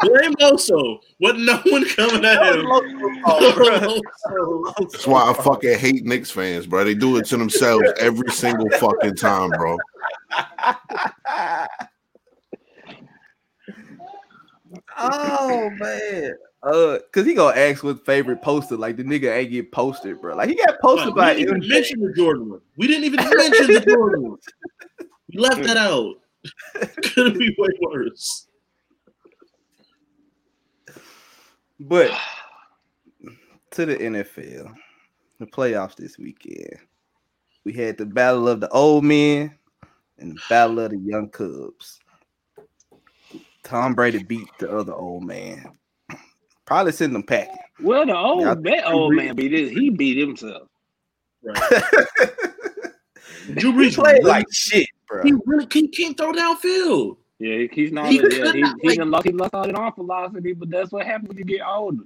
Blame 0.00 0.34
Loso. 0.34 0.98
What 1.18 1.36
no 1.38 1.56
one 1.66 1.84
coming 1.90 2.24
at 2.24 2.56
him. 2.56 2.66
Oh. 3.26 4.00
That's 4.80 5.06
why 5.06 5.30
I 5.30 5.34
fucking 5.34 5.78
hate 5.78 6.04
Knicks 6.04 6.30
fans, 6.32 6.66
bro. 6.66 6.82
They 6.84 6.94
do 6.94 7.16
it 7.16 7.26
to 7.26 7.36
themselves 7.36 7.84
every 7.98 8.30
single 8.30 8.68
fucking 8.70 9.14
time, 9.16 9.50
bro. 9.50 9.78
oh 14.98 15.70
man. 15.78 16.34
Uh, 16.62 16.98
cause 17.12 17.26
he 17.26 17.34
gonna 17.34 17.58
ask 17.58 17.84
what 17.84 18.04
favorite 18.06 18.40
poster. 18.40 18.76
Like 18.76 18.96
the 18.96 19.04
nigga 19.04 19.34
ain't 19.36 19.50
get 19.50 19.70
posted, 19.70 20.20
bro. 20.20 20.34
Like 20.34 20.48
he 20.48 20.54
got 20.54 20.80
posted 20.80 21.14
we 21.14 21.20
by 21.20 21.34
didn't 21.34 21.48
even 21.48 21.60
MJ. 21.62 21.68
mention 21.68 22.00
the 22.00 22.12
Jordan 22.14 22.50
one. 22.50 22.60
We 22.78 22.86
didn't 22.86 23.04
even 23.04 23.16
mention 23.36 23.66
the 23.66 23.84
Jordan 23.86 24.22
one. 24.30 24.38
We 25.32 25.38
left 25.40 25.62
that 25.64 25.76
out. 25.76 26.14
Could 27.14 27.38
be 27.38 27.54
way 27.58 27.68
worse. 27.80 28.46
But 31.80 32.10
to 33.72 33.84
the 33.86 33.96
NFL, 33.96 34.74
the 35.38 35.46
playoffs 35.46 35.96
this 35.96 36.18
weekend. 36.18 36.78
We 37.64 37.72
had 37.72 37.98
the 37.98 38.06
battle 38.06 38.48
of 38.48 38.60
the 38.60 38.68
old 38.70 39.04
men 39.04 39.54
and 40.18 40.32
the 40.32 40.40
battle 40.48 40.80
of 40.80 40.90
the 40.92 40.98
young 40.98 41.28
cubs. 41.30 41.98
Tom 43.64 43.94
Brady 43.94 44.22
beat 44.22 44.46
the 44.58 44.70
other 44.70 44.92
old 44.94 45.24
man. 45.24 45.66
Probably 46.66 46.92
send 46.92 47.14
them 47.14 47.22
packing. 47.24 47.56
Well, 47.80 48.06
the 48.06 48.16
old 48.16 48.42
Yeah, 48.42 48.54
that 48.54 48.86
old 48.86 49.12
Brees- 49.12 49.16
man 49.26 49.36
beat 49.36 49.52
it. 49.52 49.72
He 49.72 49.90
beat 49.90 50.16
himself. 50.18 50.68
Right. 51.42 51.58
Drew 53.56 53.72
he 53.72 53.88
Brees 53.90 53.94
played 53.96 54.12
really- 54.18 54.22
like 54.24 54.46
shit, 54.52 54.88
bro. 55.08 55.22
he 55.22 55.32
really 55.44 55.66
he 55.72 55.88
can't 55.88 56.16
throw 56.16 56.32
downfield. 56.32 57.16
Yeah, 57.38 57.56
he- 57.58 57.68
he's 57.72 57.92
not. 57.92 58.06
He 58.08 58.16
yeah, 58.16 58.22
could 58.22 58.32
he, 58.54 58.60
not, 58.62 58.76
he, 58.80 58.88
like- 58.88 58.98
done 58.98 59.10
lost, 59.10 59.26
he 59.26 59.32
lost 59.32 59.54
all 59.54 59.66
that 59.66 59.74
arm 59.74 59.92
velocity, 59.96 60.52
but 60.54 60.70
that's 60.70 60.92
what 60.92 61.04
happens 61.04 61.28
when 61.28 61.38
you 61.38 61.44
get 61.44 61.60
older. 61.66 62.04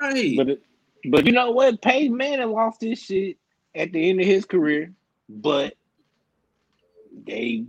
Right. 0.00 0.36
But 0.36 0.48
it, 0.48 0.62
but 1.10 1.26
you 1.26 1.32
know 1.32 1.50
what? 1.52 1.80
Peyton 1.82 2.16
Manning 2.16 2.50
lost 2.50 2.80
his 2.80 2.98
shit 3.00 3.36
at 3.74 3.92
the 3.92 4.10
end 4.10 4.20
of 4.20 4.26
his 4.26 4.44
career, 4.44 4.92
but 5.28 5.74
they 7.26 7.64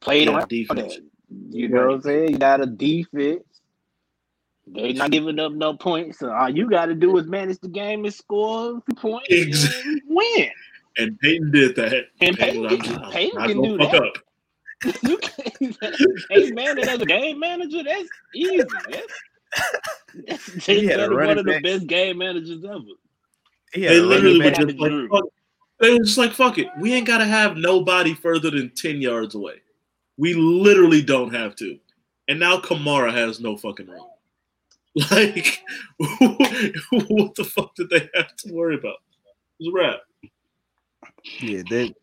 played 0.00 0.26
Yeah, 0.28 0.34
around 0.34 0.42
for 0.42 0.48
defense. 0.48 0.94
that. 0.96 1.04
You 1.50 1.68
know 1.68 1.86
what 1.86 1.94
I'm 1.94 2.00
saying? 2.02 2.32
You 2.32 2.38
got 2.38 2.60
a 2.62 2.66
defense. 2.66 3.42
They 4.66 4.92
not 4.92 5.10
giving 5.10 5.38
up 5.38 5.52
no 5.52 5.74
points. 5.74 6.18
So 6.18 6.30
all 6.30 6.50
you 6.50 6.68
got 6.68 6.86
to 6.86 6.94
do 6.94 7.16
is 7.18 7.26
manage 7.26 7.58
the 7.60 7.68
game 7.68 8.04
and 8.04 8.12
score 8.12 8.82
points 8.96 9.28
Exactly. 9.30 9.92
and 9.92 10.02
win. 10.06 10.50
And 10.98 11.18
Peyton 11.20 11.50
did 11.50 11.76
that. 11.76 12.08
And 12.20 12.36
Peyton, 12.36 12.68
Peyton 12.68 12.98
I'm 12.98 13.10
can- 13.12 13.38
I'm 13.38 13.48
can 13.48 13.62
do 13.62 13.78
fuck 13.78 13.92
that. 13.92 14.02
up. 14.02 14.18
You 15.02 15.18
can't. 15.18 15.80
Peyton 16.28 16.54
Manning 16.54 16.88
as 16.88 17.00
a 17.00 17.06
game 17.06 17.38
manager, 17.40 17.82
that's 17.82 18.08
easy. 18.34 18.64
That's, 18.90 20.46
that's 20.52 20.66
He 20.66 20.86
had 20.86 21.00
one 21.00 21.14
running 21.16 21.38
of 21.38 21.46
the 21.46 21.60
best 21.60 21.86
game 21.86 22.18
managers 22.18 22.64
ever. 22.64 22.78
He 23.72 23.80
They 23.86 24.00
literally 24.00 24.38
were 24.40 24.50
just 24.50 24.78
like, 24.78 25.10
fuck, 25.10 25.24
they 25.80 25.90
were 25.92 25.98
just 26.04 26.18
like, 26.18 26.32
fuck 26.32 26.58
it. 26.58 26.68
We 26.78 26.92
ain't 26.94 27.06
gotta 27.06 27.24
have 27.24 27.56
nobody 27.56 28.14
further 28.14 28.50
than 28.50 28.70
10 28.70 29.00
yards 29.02 29.34
away. 29.34 29.60
We 30.18 30.34
literally 30.34 31.00
don't 31.00 31.32
have 31.32 31.56
to. 31.56 31.78
And 32.28 32.38
now 32.38 32.58
Kamara 32.58 33.12
has 33.12 33.40
no 33.40 33.56
fucking 33.56 33.86
room. 33.86 34.04
Like, 35.12 35.62
what 35.98 37.34
the 37.36 37.44
fuck 37.44 37.72
did 37.76 37.88
they 37.88 38.08
have 38.14 38.34
to 38.34 38.52
worry 38.52 38.74
about? 38.74 38.96
It 39.60 39.64
was 39.64 39.68
a 39.68 39.72
wrap. 39.72 40.00
Yeah, 41.40 41.62
that 41.70 41.94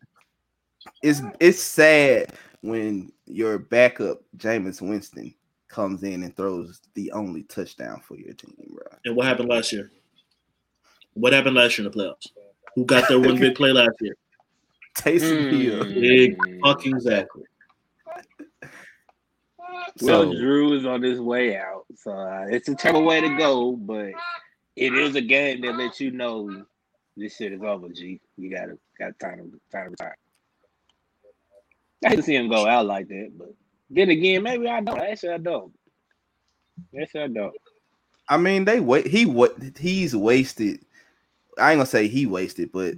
it's 1.02 1.20
it's 1.38 1.60
sad 1.60 2.32
when 2.62 3.12
your 3.26 3.58
backup 3.58 4.22
Jameis 4.38 4.80
Winston 4.80 5.34
comes 5.68 6.04
in 6.04 6.22
and 6.22 6.34
throws 6.36 6.80
the 6.94 7.12
only 7.12 7.42
touchdown 7.42 8.00
for 8.00 8.16
your 8.16 8.32
team, 8.32 8.54
bro. 8.70 8.86
And 9.04 9.14
what 9.14 9.26
happened 9.26 9.50
last 9.50 9.72
year? 9.72 9.90
What 11.12 11.34
happened 11.34 11.56
last 11.56 11.76
year 11.76 11.86
in 11.86 11.92
the 11.92 11.98
playoffs? 11.98 12.28
Who 12.76 12.84
got 12.86 13.08
their 13.08 13.20
one 13.20 13.38
big 13.38 13.56
play 13.56 13.72
last 13.72 13.96
year? 14.00 14.16
Taysom 14.98 15.50
Hill. 15.50 15.84
Mm. 15.84 16.00
Big 16.00 16.60
fucking 16.62 16.94
exactly. 16.94 17.42
Well, 20.02 20.32
So- 20.32 20.38
Drew 20.38 20.74
is 20.74 20.86
on 20.86 21.02
his 21.02 21.20
way 21.20 21.56
out, 21.56 21.84
so 21.94 22.12
uh, 22.12 22.46
it's 22.50 22.68
a 22.68 22.74
terrible 22.74 23.04
way 23.04 23.20
to 23.20 23.36
go. 23.36 23.72
But 23.72 24.12
it 24.76 24.94
is 24.94 25.14
a 25.16 25.20
game 25.22 25.62
that 25.62 25.76
lets 25.76 26.00
you 26.00 26.10
know 26.10 26.64
this 27.16 27.36
shit 27.36 27.52
is 27.52 27.62
over. 27.62 27.88
G, 27.88 28.20
you 28.36 28.50
gotta 28.50 28.78
got 28.98 29.18
time 29.18 29.38
to 29.38 29.60
time 29.72 29.84
to 29.86 29.90
retire. 29.90 30.16
I 32.04 32.10
hate 32.10 32.16
to 32.16 32.22
see 32.22 32.34
him 32.36 32.48
go 32.48 32.66
out 32.66 32.86
like 32.86 33.08
that, 33.08 33.30
but 33.38 33.54
then 33.90 34.10
again, 34.10 34.42
maybe 34.42 34.68
I 34.68 34.80
don't. 34.80 34.98
Actually, 35.00 35.32
I 35.32 35.38
don't. 35.38 35.72
Actually, 37.00 37.22
I 37.22 37.28
don't. 37.28 37.54
I 38.28 38.36
mean, 38.36 38.64
they 38.64 38.80
wait. 38.80 39.06
He 39.06 39.24
what 39.24 39.56
he's 39.78 40.14
wasted. 40.14 40.80
I 41.58 41.72
ain't 41.72 41.78
gonna 41.78 41.86
say 41.86 42.06
he 42.08 42.26
wasted, 42.26 42.70
but 42.70 42.96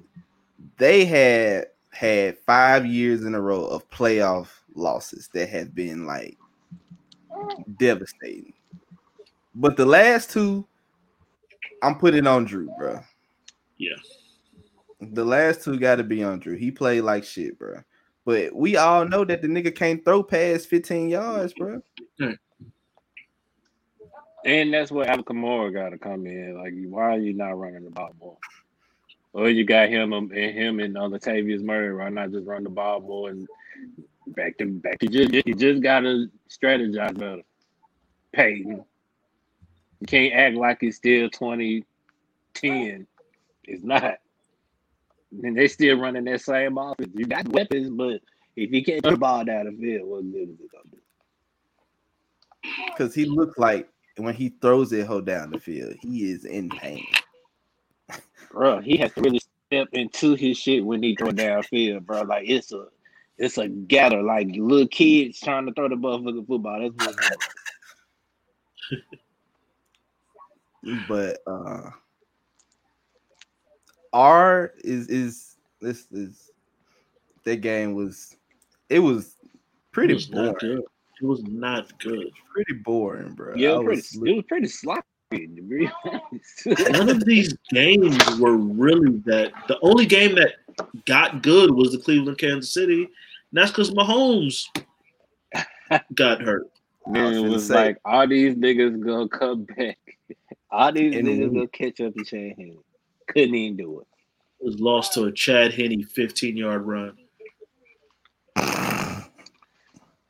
they 0.78 1.04
had 1.04 1.68
had 1.90 2.38
five 2.38 2.86
years 2.86 3.24
in 3.24 3.34
a 3.34 3.40
row 3.40 3.64
of 3.66 3.88
playoff 3.88 4.48
losses 4.74 5.28
that 5.32 5.48
have 5.48 5.74
been 5.74 6.06
like 6.06 6.36
devastating. 7.78 8.52
But 9.54 9.76
the 9.76 9.86
last 9.86 10.30
two, 10.30 10.66
I'm 11.82 11.98
putting 11.98 12.26
on 12.26 12.44
Drew, 12.44 12.70
bro. 12.78 13.00
Yeah. 13.76 13.96
The 15.00 15.24
last 15.24 15.62
two 15.62 15.78
got 15.78 15.96
to 15.96 16.04
be 16.04 16.22
on 16.24 16.40
Drew. 16.40 16.56
He 16.56 16.70
played 16.70 17.02
like 17.02 17.24
shit, 17.24 17.58
bro. 17.58 17.82
But 18.24 18.54
we 18.54 18.76
all 18.76 19.06
know 19.06 19.24
that 19.24 19.42
the 19.42 19.48
nigga 19.48 19.74
can't 19.74 20.04
throw 20.04 20.22
past 20.22 20.68
15 20.68 21.08
yards, 21.08 21.54
bro. 21.54 21.80
And 24.44 24.72
that's 24.72 24.90
where 24.90 25.08
Alvin 25.08 25.24
Kamara 25.24 25.72
got 25.72 25.90
to 25.90 25.98
come 25.98 26.26
in. 26.26 26.56
Like, 26.56 26.72
why 26.88 27.14
are 27.14 27.18
you 27.18 27.34
not 27.34 27.58
running 27.58 27.84
the 27.84 27.90
ball 27.90 28.14
more? 28.20 28.36
Or 29.32 29.48
you 29.48 29.64
got 29.64 29.88
him 29.88 30.12
and 30.12 30.32
him 30.32 30.80
and 30.80 30.96
uh, 30.96 31.02
Latavius 31.02 31.62
Murray. 31.62 31.94
Why 31.94 32.08
not 32.08 32.30
just 32.30 32.46
run 32.46 32.64
the 32.64 32.70
ball 32.70 33.00
more 33.00 33.30
and 33.30 33.48
back 34.34 34.58
to 34.58 34.66
back? 34.66 34.98
You 35.02 35.08
just 35.08 35.46
you 35.46 35.54
just 35.54 35.82
gotta 35.82 36.26
strategize 36.48 37.18
better. 37.18 37.42
Payton, 38.32 38.84
you 40.00 40.06
can't 40.06 40.34
act 40.34 40.56
like 40.56 40.82
it's 40.82 40.96
still 40.96 41.30
2010. 41.30 43.06
It's 43.64 43.84
not. 43.84 44.18
And 45.42 45.56
they 45.56 45.68
still 45.68 45.98
running 45.98 46.24
that 46.24 46.40
same 46.40 46.78
offense. 46.78 47.12
You 47.14 47.26
got 47.26 47.48
weapons, 47.48 47.90
but 47.90 48.20
if 48.56 48.72
you 48.72 48.84
can't 48.84 49.02
put 49.02 49.10
the 49.10 49.16
ball 49.16 49.44
down 49.44 49.66
the 49.66 49.72
field, 49.72 50.08
what 50.08 50.32
good 50.32 50.48
is 50.48 50.60
it 50.60 50.72
gonna 50.72 50.84
do? 50.90 50.98
Because 52.86 53.14
he 53.14 53.24
looks 53.24 53.58
like 53.58 53.88
when 54.16 54.34
he 54.34 54.50
throws 54.60 54.92
it 54.92 55.06
hoe 55.06 55.20
down 55.20 55.50
the 55.50 55.60
field, 55.60 55.94
he 56.00 56.30
is 56.30 56.44
in 56.44 56.68
pain. 56.70 57.06
bro. 58.50 58.80
He 58.80 58.96
has 58.98 59.12
to 59.14 59.22
really 59.22 59.40
step 59.66 59.88
into 59.92 60.34
his 60.34 60.58
shit 60.58 60.84
when 60.84 61.02
he 61.02 61.14
throw 61.14 61.28
downfield, 61.28 62.06
bro. 62.06 62.22
Like 62.22 62.48
it's 62.48 62.72
a 62.72 62.86
it's 63.38 63.58
a 63.58 63.68
gather, 63.68 64.22
like 64.22 64.48
little 64.52 64.88
kids 64.88 65.40
trying 65.40 65.66
to 65.66 65.72
throw 65.72 65.88
the 65.88 65.94
motherfucking 65.94 66.46
football. 66.46 66.80
That's 66.80 67.06
what 67.06 67.14
it 67.32 67.38
is. 68.90 69.18
but 71.08 71.38
uh 71.46 71.90
R 74.12 74.72
is 74.78 75.08
is 75.08 75.56
this 75.80 76.06
is 76.10 76.50
that 77.44 77.56
game 77.56 77.94
was 77.94 78.36
it 78.88 79.00
was 79.00 79.36
pretty 79.92 80.12
it 80.12 80.16
was 80.16 80.26
boring. 80.26 80.46
not 80.46 80.60
good. 80.60 80.82
It 81.20 81.26
was 81.26 81.42
not 81.44 81.98
good. 81.98 82.30
Pretty 82.52 82.74
boring, 82.84 83.32
bro. 83.32 83.54
Yeah, 83.56 83.74
it 83.74 83.84
was 83.84 83.84
pretty, 83.84 84.18
was 84.20 84.30
it 84.30 84.36
was 84.36 84.44
pretty 84.48 84.68
sloppy 84.68 85.02
to 85.30 85.62
be. 85.62 85.90
None 86.90 87.08
of 87.08 87.24
these 87.24 87.54
games 87.70 88.16
were 88.38 88.56
really 88.56 89.18
that. 89.26 89.52
The 89.66 89.78
only 89.82 90.06
game 90.06 90.34
that 90.36 90.54
got 91.06 91.42
good 91.42 91.72
was 91.72 91.92
the 91.92 91.98
Cleveland 91.98 92.38
Kansas 92.38 92.72
City. 92.72 93.08
And 93.50 93.58
that's 93.62 93.70
because 93.70 93.90
Mahomes 93.90 94.66
got 96.14 96.40
hurt. 96.42 96.66
Then 97.10 97.24
was 97.24 97.36
it 97.36 97.40
finna 97.40 97.50
was 97.52 97.66
say. 97.66 97.74
like 97.74 97.98
all 98.04 98.28
these 98.28 98.54
niggas 98.56 99.04
gonna 99.04 99.28
come 99.28 99.64
back. 99.64 99.98
All 100.70 100.92
these 100.92 101.16
And 101.16 101.26
niggas 101.26 101.54
gonna 101.54 101.66
catch 101.68 101.98
up 102.02 102.14
to 102.14 102.24
Chad 102.24 102.52
Henne. 102.58 102.76
Couldn't 103.28 103.54
even 103.54 103.76
do 103.78 104.00
it. 104.00 104.06
It 104.60 104.66
was 104.66 104.78
lost 104.80 105.14
to 105.14 105.24
a 105.24 105.32
Chad 105.32 105.72
Henne 105.72 106.04
15 106.04 106.58
yard 106.58 106.82
run. 106.86 107.16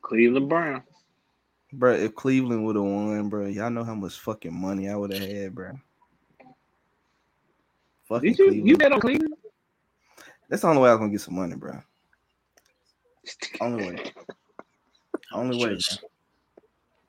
Cleveland 0.01 0.47
Brown. 0.47 0.83
bro. 1.73 1.93
If 1.93 2.15
Cleveland 2.15 2.65
would 2.65 2.77
have 2.77 2.85
won, 2.85 3.27
bro, 3.27 3.47
y'all 3.47 3.69
know 3.69 3.83
how 3.83 3.95
much 3.95 4.17
fucking 4.19 4.53
money 4.53 4.87
I 4.89 4.95
would 4.95 5.11
have 5.13 5.21
had, 5.29 5.53
bro. 5.53 5.71
Fucking 8.07 8.31
Did 8.31 8.39
you 8.39 8.45
Cleveland. 8.47 8.67
you 8.69 8.77
bet 8.77 8.91
on 8.93 9.01
Cleveland? 9.01 9.33
That's 10.47 10.61
the 10.61 10.69
only 10.69 10.81
way 10.81 10.89
I 10.89 10.93
was 10.93 10.99
gonna 10.99 11.11
get 11.11 11.21
some 11.21 11.35
money, 11.35 11.55
bro. 11.55 11.79
Only 13.61 13.85
way. 13.85 14.13
Only 15.33 15.65
way. 15.65 15.77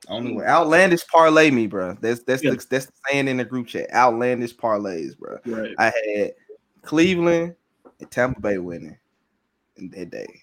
Only 0.08 0.34
way. 0.34 0.44
Outlandish 0.44 1.06
parlay 1.06 1.50
me, 1.50 1.66
bro. 1.66 1.96
That's 2.00 2.22
that's 2.24 2.42
Yeah. 2.42 2.50
the, 2.50 2.66
that's 2.68 2.86
the 2.86 2.92
saying 3.08 3.28
in 3.28 3.36
the 3.36 3.44
group 3.44 3.66
chat. 3.68 3.92
Outlandish 3.92 4.56
parlays, 4.56 5.16
bro. 5.18 5.38
Right. 5.46 5.74
I 5.78 5.84
had 5.84 6.32
Cleveland 6.82 7.54
and 8.00 8.10
Tampa 8.10 8.40
Bay 8.40 8.58
winning 8.58 8.96
in 9.76 9.90
that 9.90 10.10
day. 10.10 10.42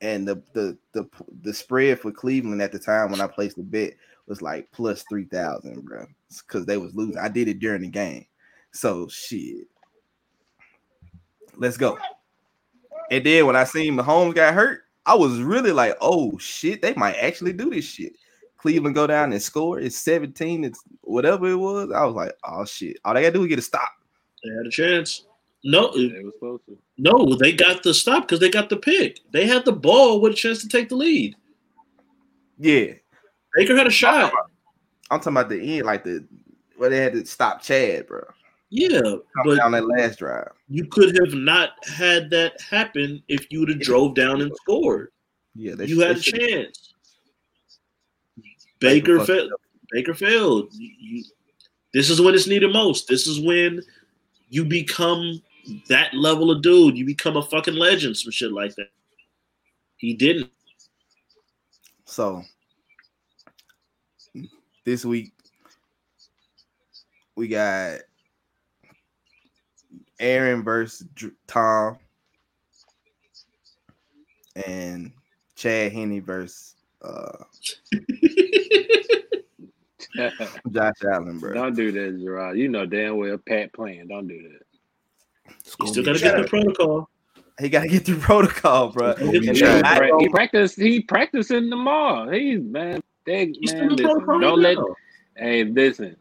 And 0.00 0.26
the 0.26 0.42
the 0.52 0.76
the 0.92 1.08
the 1.42 1.54
spread 1.54 2.00
for 2.00 2.10
Cleveland 2.10 2.60
at 2.62 2.72
the 2.72 2.78
time 2.78 3.10
when 3.10 3.20
I 3.20 3.26
placed 3.28 3.56
the 3.56 3.62
bet 3.62 3.94
was 4.26 4.42
like 4.42 4.70
plus 4.72 5.04
three 5.08 5.24
thousand, 5.26 5.84
bro. 5.84 6.06
Because 6.28 6.66
they 6.66 6.76
was 6.78 6.94
losing. 6.94 7.18
I 7.18 7.28
did 7.28 7.48
it 7.48 7.60
during 7.60 7.82
the 7.82 7.88
game. 7.88 8.26
So 8.72 9.06
shit. 9.08 9.68
Let's 11.56 11.76
go. 11.76 11.98
And 13.12 13.24
then 13.26 13.44
when 13.44 13.56
I 13.56 13.64
seen 13.64 13.94
Mahomes 13.94 14.34
got 14.34 14.54
hurt, 14.54 14.84
I 15.04 15.14
was 15.14 15.38
really 15.42 15.70
like, 15.70 15.98
oh 16.00 16.38
shit, 16.38 16.80
they 16.80 16.94
might 16.94 17.16
actually 17.16 17.52
do 17.52 17.68
this 17.68 17.84
shit. 17.84 18.14
Cleveland 18.56 18.94
go 18.94 19.06
down 19.06 19.32
and 19.34 19.42
score. 19.42 19.78
It's 19.78 19.96
17, 19.98 20.64
it's 20.64 20.82
whatever 21.02 21.46
it 21.50 21.56
was. 21.56 21.92
I 21.92 22.06
was 22.06 22.14
like, 22.14 22.32
oh 22.42 22.64
shit. 22.64 22.96
All 23.04 23.12
they 23.12 23.20
gotta 23.20 23.34
do 23.34 23.42
is 23.42 23.48
get 23.48 23.58
a 23.58 23.62
stop. 23.62 23.90
They 24.42 24.48
had 24.56 24.66
a 24.66 24.70
chance. 24.70 25.26
No, 25.62 25.94
They 25.94 26.22
was 26.24 26.32
supposed 26.34 26.64
to. 26.66 26.78
no, 26.96 27.36
they 27.36 27.52
got 27.52 27.82
the 27.82 27.92
stop 27.92 28.22
because 28.22 28.40
they 28.40 28.48
got 28.48 28.70
the 28.70 28.78
pick. 28.78 29.18
They 29.30 29.46
had 29.46 29.66
the 29.66 29.72
ball 29.72 30.22
with 30.22 30.32
a 30.32 30.36
chance 30.36 30.62
to 30.62 30.68
take 30.68 30.88
the 30.88 30.96
lead. 30.96 31.36
Yeah. 32.58 32.94
Baker 33.54 33.76
had 33.76 33.86
a 33.86 33.90
shot. 33.90 34.32
I'm 35.10 35.20
talking 35.20 35.34
about 35.34 35.50
the 35.50 35.76
end, 35.76 35.84
like 35.84 36.02
the 36.02 36.24
where 36.78 36.88
they 36.88 36.96
had 36.96 37.12
to 37.12 37.26
stop 37.26 37.60
Chad, 37.60 38.06
bro. 38.06 38.24
Yeah, 38.74 39.16
but 39.44 39.56
down 39.56 39.72
that 39.72 39.86
last 39.86 40.18
drive. 40.18 40.48
you 40.70 40.86
could 40.86 41.14
have 41.18 41.34
not 41.34 41.72
had 41.86 42.30
that 42.30 42.58
happen 42.62 43.22
if 43.28 43.46
you 43.52 43.60
would 43.60 43.68
have 43.68 43.80
drove 43.80 44.14
down 44.14 44.40
and 44.40 44.50
scored. 44.56 45.10
Yeah, 45.54 45.74
they 45.74 45.84
You 45.84 46.00
had 46.00 46.16
a 46.16 46.20
chance. 46.20 46.94
Baker 48.78 49.22
failed. 49.26 49.52
Baker 49.90 50.14
failed. 50.14 50.72
You- 50.72 50.94
you- 50.98 51.24
this 51.92 52.08
is 52.08 52.18
when 52.22 52.34
it's 52.34 52.46
needed 52.46 52.72
most. 52.72 53.08
This 53.08 53.26
is 53.26 53.38
when 53.38 53.82
you 54.48 54.64
become 54.64 55.42
that 55.88 56.14
level 56.14 56.50
of 56.50 56.62
dude. 56.62 56.96
You 56.96 57.04
become 57.04 57.36
a 57.36 57.42
fucking 57.42 57.74
legend, 57.74 58.16
some 58.16 58.32
shit 58.32 58.52
like 58.52 58.74
that. 58.76 58.88
He 59.98 60.14
didn't. 60.14 60.50
So 62.06 62.42
this 64.86 65.04
week 65.04 65.32
we 67.36 67.48
got 67.48 68.00
Aaron 70.22 70.62
versus 70.62 71.06
Dr- 71.14 71.34
Tom 71.46 71.98
and 74.66 75.12
Chad 75.56 75.92
Henne 75.92 76.22
versus 76.22 76.76
uh, 77.02 77.44
Josh 80.70 80.94
Allen, 81.12 81.38
bro. 81.38 81.52
Don't 81.54 81.74
do 81.74 81.90
that, 81.92 82.20
Gerard. 82.22 82.58
You 82.58 82.68
know 82.68 82.86
damn 82.86 83.16
well 83.16 83.38
Pat 83.38 83.72
playing. 83.72 84.08
Don't 84.08 84.28
do 84.28 84.42
that. 84.42 84.62
It's 85.60 85.74
You 85.80 85.86
still 85.88 86.04
got 86.04 86.14
to 86.14 86.20
get 86.20 86.36
the 86.36 86.44
protocol. 86.48 87.08
He 87.60 87.68
got 87.68 87.82
to 87.82 87.88
get 87.88 88.04
through 88.06 88.18
protocol, 88.18 88.90
bro. 88.92 89.14
He, 89.16 89.38
the 89.40 89.54
Chad. 89.54 89.84
I 89.84 89.96
pra- 89.98 90.08
don't- 90.08 90.20
he 90.20 90.28
practiced. 90.28 90.76
He 90.76 91.00
practicing 91.00 91.68
tomorrow. 91.70 92.30
He's 92.30 92.60
man. 92.60 93.02
They, 93.26 93.46
He's 93.46 93.72
man 93.72 93.90
still 93.90 93.96
the 93.96 94.02
listen, 94.02 94.24
protocol. 94.24 94.40
don't 94.40 94.60
let. 94.62 94.76
now. 94.76 94.94
Hey, 95.36 95.64
listen. 95.64 96.16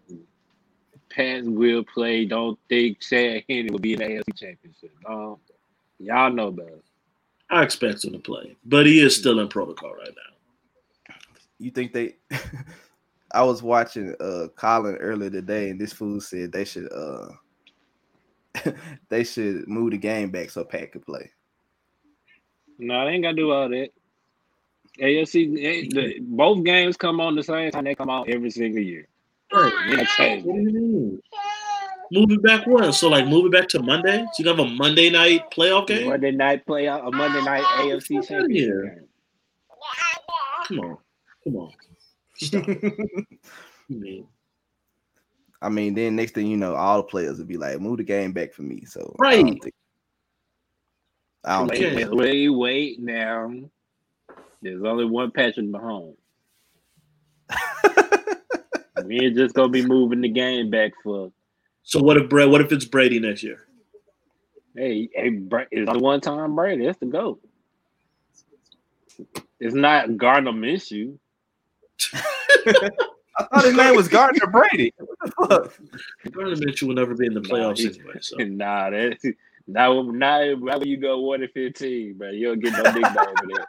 Pats 1.12 1.46
will 1.48 1.84
play. 1.84 2.26
Don't 2.26 2.58
think 2.70 3.00
Chad 3.00 3.44
Henne 3.50 3.68
will 3.72 3.80
be 3.80 3.94
in 3.94 4.00
the 4.00 4.06
AFC 4.06 4.36
Championship. 4.36 4.92
No, 5.08 5.40
y'all 6.00 6.32
know 6.32 6.52
better. 6.52 6.82
I 7.50 7.64
expect 7.64 8.06
him 8.06 8.14
to 8.14 8.20
play, 8.20 8.56
but 8.66 8.86
he 8.86 9.02
is 9.02 9.16
still 9.16 9.40
in 9.40 9.50
protocol 9.50 9.94
right 9.94 10.08
now. 10.16 11.16
You 11.60 11.72
think 11.72 11.94
they? 11.94 12.16
I 13.34 13.44
was 13.44 13.62
watching 13.62 14.16
uh 14.20 14.48
Colin 14.56 14.96
earlier 14.96 15.30
today, 15.30 15.70
and 15.70 15.80
this 15.80 15.94
fool 15.94 16.22
said 16.22 16.52
they 16.52 16.66
should 16.66 16.92
uh 16.92 17.30
they 19.10 19.24
should 19.24 19.68
move 19.68 19.92
the 19.92 19.98
game 19.98 20.32
back 20.32 20.50
so 20.50 20.64
Pat 20.64 20.92
could 20.92 21.06
play. 21.06 21.30
No, 22.80 23.06
they 23.06 23.12
ain't 23.12 23.24
gotta 23.24 23.36
do 23.36 23.52
all 23.52 23.70
that. 23.70 23.90
AFC, 25.00 25.94
the, 25.94 26.20
both 26.20 26.64
games 26.64 26.98
come 26.98 27.22
on 27.22 27.36
the 27.36 27.44
same 27.44 27.72
time. 27.72 27.86
They 27.86 27.96
come 27.96 28.10
out 28.10 28.30
every 28.30 28.50
single 28.50 28.82
year. 28.82 29.08
Right. 29.54 29.74
They 29.90 30.42
What 30.44 30.56
do 30.56 30.62
you 30.62 30.72
mean? 30.72 31.22
Move 32.12 32.32
it 32.32 32.44
back 32.44 32.68
when? 32.68 32.92
So 32.92 33.08
like 33.10 33.28
move 33.28 33.46
it 33.46 33.52
back 33.54 33.68
to 33.70 33.82
Monday? 33.82 34.26
So 34.34 34.44
you 34.44 34.50
have 34.50 34.60
a 34.60 34.66
Monday 34.68 35.10
night 35.10 35.50
playoff 35.52 35.88
game? 35.88 36.10
Monday 36.10 36.32
night 36.32 36.66
playoff, 36.66 37.08
a 37.08 37.12
Monday 37.12 37.42
night 37.44 37.64
AFC 37.64 38.18
Fuck 38.20 38.28
championship 38.28 38.84
game. 38.84 39.08
Come 40.68 40.80
on. 40.80 40.98
Come 41.44 41.56
on. 41.56 41.72
Stop. 42.36 42.68
I 42.70 43.94
mean, 43.94 44.28
I 45.62 45.70
mean, 45.70 45.94
then 45.94 46.16
next 46.16 46.34
thing 46.34 46.48
you 46.48 46.58
know, 46.58 46.76
all 46.76 46.98
the 46.98 47.04
players 47.04 47.38
would 47.38 47.48
be 47.48 47.58
like, 47.58 47.80
"Move 47.80 47.98
the 47.98 48.04
game 48.04 48.32
back 48.32 48.54
for 48.54 48.64
me." 48.64 48.84
So 48.86 49.16
I 49.20 49.24
Right. 49.24 49.46
don't 49.46 49.62
think. 49.62 49.76
I 51.44 51.60
don't 51.60 51.70
Wait, 51.70 51.78
think 51.78 51.98
Okay. 51.98 52.06
wait, 52.08 52.16
wait, 52.16 52.50
wait 52.50 53.00
now. 53.00 53.54
There's 54.62 54.84
only 54.84 55.06
one 55.06 55.32
Patrick 55.32 55.66
Mahomes. 55.68 56.16
We 59.06 59.20
ain't 59.20 59.36
just 59.36 59.54
gonna 59.56 59.70
be 59.70 59.86
moving 59.86 60.22
the 60.22 60.30
game 60.30 60.70
back 60.70 60.92
for 61.04 61.32
so 61.84 62.02
what 62.02 62.18
if 62.18 62.30
Brad 62.30 62.50
what 62.50 62.62
if 62.62 62.72
it's 62.72 62.86
Brady 62.86 63.20
next 63.20 63.44
year? 63.44 63.68
hey, 64.76 65.10
hey 65.14 65.30
Bra- 65.30 65.66
it's 65.72 65.92
the 65.92 66.00
one 66.00 66.22
time 66.22 66.56
Brady. 66.56 66.86
That's 66.86 67.00
the 67.00 67.06
go. 67.08 67.40
It's 69.60 69.76
not 69.76 70.18
Gardner 70.18 70.52
Minshew. 70.52 71.18
I 73.38 73.44
thought 73.54 73.66
his 73.66 73.76
name 73.76 73.96
was 73.96 74.08
Gardner 74.08 74.48
Brady. 74.48 74.94
What 74.98 75.18
the 75.24 75.32
fuck? 75.32 75.80
Gardner 76.32 76.56
Minshew 76.56 76.84
will 76.88 76.96
never 76.96 77.16
be 77.16 77.28
in 77.28 77.34
the 77.34 77.42
Nah, 77.42 77.48
playoffs 77.50 77.78
he- 77.78 77.88
anyway. 77.88 78.16
So 78.22 78.38
nah, 78.38 78.90
that 78.90 79.18
now 79.68 80.02
now 80.04 80.56
when 80.56 80.88
you 80.88 80.98
go 80.98 81.20
one 81.20 81.42
and 81.44 81.52
fifteen, 81.52 82.18
bro, 82.18 82.30
you 82.30 82.48
don't 82.48 82.60
get 82.60 82.78
no 82.78 82.84
big 82.92 82.96
name 82.96 83.14
for 83.14 83.48
that. 83.48 83.68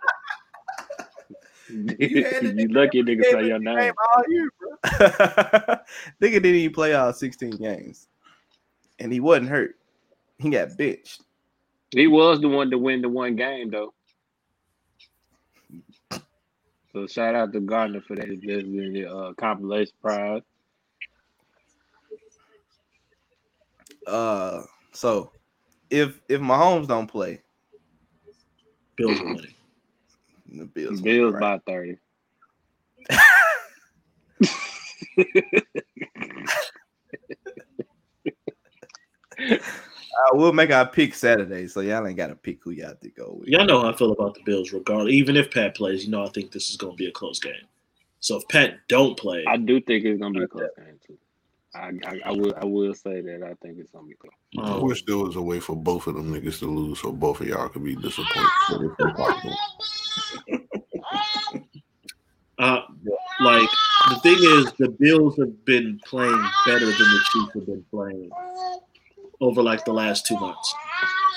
You 1.72 1.96
you 1.98 2.68
lucky 2.68 3.02
nigga 3.02 3.24
say 3.24 3.46
your 3.46 3.58
name. 3.58 3.78
Game 3.78 3.92
all 4.14 4.24
year, 4.28 4.48
bro. 4.58 4.68
Nigga 6.20 6.34
didn't 6.34 6.54
even 6.54 6.74
play 6.74 6.94
all 6.94 7.12
16 7.12 7.52
games. 7.52 8.08
And 8.98 9.12
he 9.12 9.20
wasn't 9.20 9.48
hurt. 9.48 9.76
He 10.38 10.50
got 10.50 10.76
benched. 10.76 11.22
He 11.90 12.06
was 12.06 12.40
the 12.40 12.48
one 12.48 12.70
to 12.70 12.78
win 12.78 13.00
the 13.00 13.08
one 13.08 13.36
game 13.36 13.70
though. 13.70 13.94
So 16.92 17.06
shout 17.06 17.34
out 17.34 17.52
to 17.54 17.60
Gardner 17.60 18.02
for 18.02 18.16
that. 18.16 18.26
That's 18.28 18.64
the 18.64 19.06
uh, 19.06 19.32
compilation 19.34 19.94
prize. 20.02 20.42
Uh 24.06 24.62
so 24.92 25.32
if 25.88 26.20
if 26.28 26.40
Mahomes 26.40 26.88
don't 26.88 27.06
play, 27.06 27.40
Bills 28.96 29.20
are 29.20 29.24
winning. 29.24 29.54
The 30.58 30.64
Bills. 30.64 31.00
win, 31.00 31.02
Bills 31.02 31.34
right? 31.34 31.40
by 31.40 31.72
thirty. 31.72 31.98
Uh, 40.14 40.36
we'll 40.36 40.52
make 40.52 40.70
our 40.70 40.86
pick 40.86 41.14
Saturday, 41.14 41.66
so 41.66 41.80
y'all 41.80 42.06
ain't 42.06 42.18
got 42.18 42.26
to 42.26 42.34
pick 42.34 42.62
who 42.62 42.70
y'all 42.70 42.94
to 42.94 43.08
go 43.08 43.38
with. 43.40 43.48
Y'all 43.48 43.64
know 43.64 43.80
how 43.80 43.88
I 43.88 43.96
feel 43.96 44.12
about 44.12 44.34
the 44.34 44.42
Bills, 44.44 44.70
regardless. 44.70 45.12
Even 45.12 45.36
if 45.36 45.50
Pat 45.50 45.74
plays, 45.74 46.04
you 46.04 46.10
know 46.10 46.22
I 46.22 46.28
think 46.28 46.52
this 46.52 46.68
is 46.68 46.76
going 46.76 46.92
to 46.92 46.96
be 46.96 47.06
a 47.06 47.12
close 47.12 47.40
game. 47.40 47.66
So 48.22 48.36
if 48.36 48.46
Pat 48.46 48.78
don't 48.88 49.18
play, 49.18 49.44
I 49.48 49.56
do 49.56 49.80
think 49.80 50.04
it's 50.04 50.20
gonna 50.20 50.38
be 50.38 50.44
a 50.44 50.48
close 50.48 50.68
game 50.76 51.00
too. 51.04 51.18
I, 51.74 51.90
I 52.06 52.20
I 52.26 52.30
will 52.30 52.54
I 52.56 52.64
will 52.64 52.94
say 52.94 53.20
that 53.20 53.42
I 53.42 53.54
think 53.54 53.78
it's 53.78 53.90
gonna 53.90 54.06
be 54.06 54.14
close. 54.14 54.32
I 54.58 54.74
um, 54.76 54.82
wish 54.82 55.04
there 55.04 55.18
was 55.18 55.34
a 55.34 55.42
way 55.42 55.58
for 55.58 55.74
both 55.74 56.06
of 56.06 56.14
them 56.14 56.32
niggas 56.32 56.60
to 56.60 56.66
lose, 56.66 57.00
so 57.00 57.10
both 57.10 57.40
of 57.40 57.48
y'all 57.48 57.68
could 57.68 57.82
be 57.82 57.96
disappointed. 57.96 58.92
Uh, 62.58 62.82
like 63.40 63.68
the 64.10 64.16
thing 64.22 64.36
is, 64.38 64.72
the 64.78 64.88
Bills 65.00 65.36
have 65.38 65.64
been 65.64 65.98
playing 66.06 66.48
better 66.66 66.86
than 66.86 66.94
the 66.94 67.20
Chiefs 67.32 67.54
have 67.54 67.66
been 67.66 67.84
playing 67.90 68.30
over 69.40 69.62
like 69.62 69.84
the 69.84 69.92
last 69.92 70.26
two 70.26 70.38
months. 70.38 70.74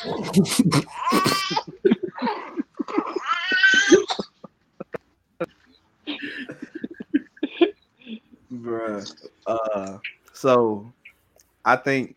Bruh. 8.52 9.12
Uh, 9.48 9.98
so 10.34 10.92
I 11.64 11.76
think 11.76 12.16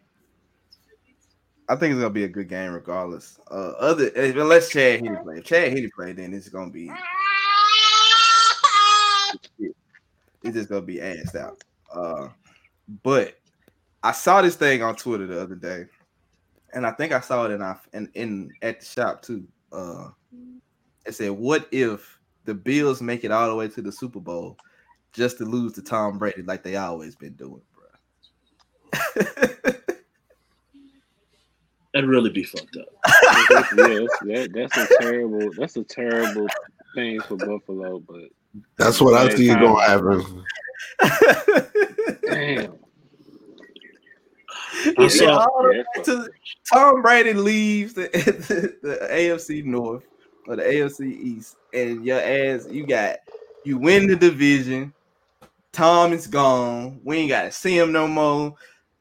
I 1.69 1.77
think 1.77 1.93
it's 1.93 2.01
gonna 2.01 2.11
be 2.11 2.25
a 2.25 2.29
good 2.29 2.49
game 2.49 2.73
regardless. 2.73 3.39
Uh, 3.51 3.73
other 3.79 4.09
unless 4.09 4.71
Chad 4.71 5.05
Henne 5.05 5.19
play. 5.23 5.39
If 5.39 5.45
Chad 5.45 5.73
Henne 5.73 5.91
play, 5.95 6.13
then 6.13 6.33
it's 6.33 6.49
gonna 6.49 6.71
be 6.71 6.91
it's 9.59 10.55
just 10.55 10.71
gonna 10.71 10.81
be 10.81 10.97
assed 10.97 11.37
out. 11.37 11.63
Uh, 11.93 12.29
but 13.03 13.39
I 14.03 14.13
saw 14.13 14.41
this 14.41 14.57
thing 14.57 14.83
on 14.83 14.97
Twitter 14.97 15.27
the 15.27 15.41
other 15.41 15.57
day, 15.57 15.85
and 16.73 16.87
I 16.87 16.93
think 16.93 17.13
I 17.13 17.21
saw 17.21 17.45
it 17.45 17.51
in 17.51 17.61
our 17.61 17.79
in, 17.93 18.11
in 18.15 18.51
at 18.63 18.81
the 18.81 18.87
shop 18.87 19.21
too. 19.21 19.47
Uh, 19.71 20.09
it 21.05 21.15
said, 21.15 21.33
"What 21.33 21.69
if 21.71 22.19
the 22.45 22.55
Bills 22.55 23.03
make 23.03 23.25
it 23.25 23.31
all 23.31 23.49
the 23.49 23.55
way 23.55 23.69
to 23.69 23.83
the 23.83 23.93
Super 23.93 24.21
Bowl 24.21 24.57
just 25.13 25.37
to 25.39 25.45
lose 25.45 25.75
to 25.75 25.83
Tom 25.83 26.17
Brady 26.17 26.43
like 26.43 26.63
they 26.63 26.77
always 26.77 27.15
been 27.15 27.35
doing, 27.35 27.61
bro?" 27.75 29.73
That'd 31.95 32.09
really 32.11 32.31
be 32.31 32.43
fucked 32.43 32.77
up. 32.77 32.87
That's, 33.51 33.73
yeah, 33.73 33.87
that's, 34.01 34.19
that, 34.21 34.51
that's 34.55 34.77
a 34.77 34.87
terrible 35.01 35.51
that's 35.57 35.77
a 35.77 35.85
terrible 35.85 36.47
thing 36.95 37.21
for 37.23 37.37
Buffalo, 37.37 37.99
but 38.01 38.29
That's 38.77 39.01
what 39.01 39.15
I 39.15 39.35
see 39.35 39.49
gonna 39.49 39.81
happen. 39.83 40.45
damn. 42.27 42.75
I 44.99 45.09
saw 45.09 45.39
all 45.47 45.73
Yeah, 45.73 45.83
way 45.97 46.03
to- 46.05 46.31
Tom 46.73 47.03
Brady 47.03 47.33
leaves 47.33 47.95
the, 47.95 48.03
the, 48.13 48.89
the 48.89 49.09
AFC 49.11 49.65
North 49.65 50.05
or 50.47 50.57
the 50.57 50.63
AFC 50.63 51.11
East, 51.21 51.57
and 51.73 52.05
your 52.05 52.21
ass, 52.21 52.67
you 52.71 52.87
got 52.87 53.17
you 53.65 53.79
win 53.79 54.07
the 54.07 54.17
division. 54.17 54.93
Tom 55.73 56.13
is 56.13 56.27
gone. 56.27 57.01
We 57.05 57.19
ain't 57.19 57.29
got 57.31 57.43
to 57.45 57.53
see 57.53 57.77
him 57.79 57.93
no 57.93 58.07
more 58.09 58.55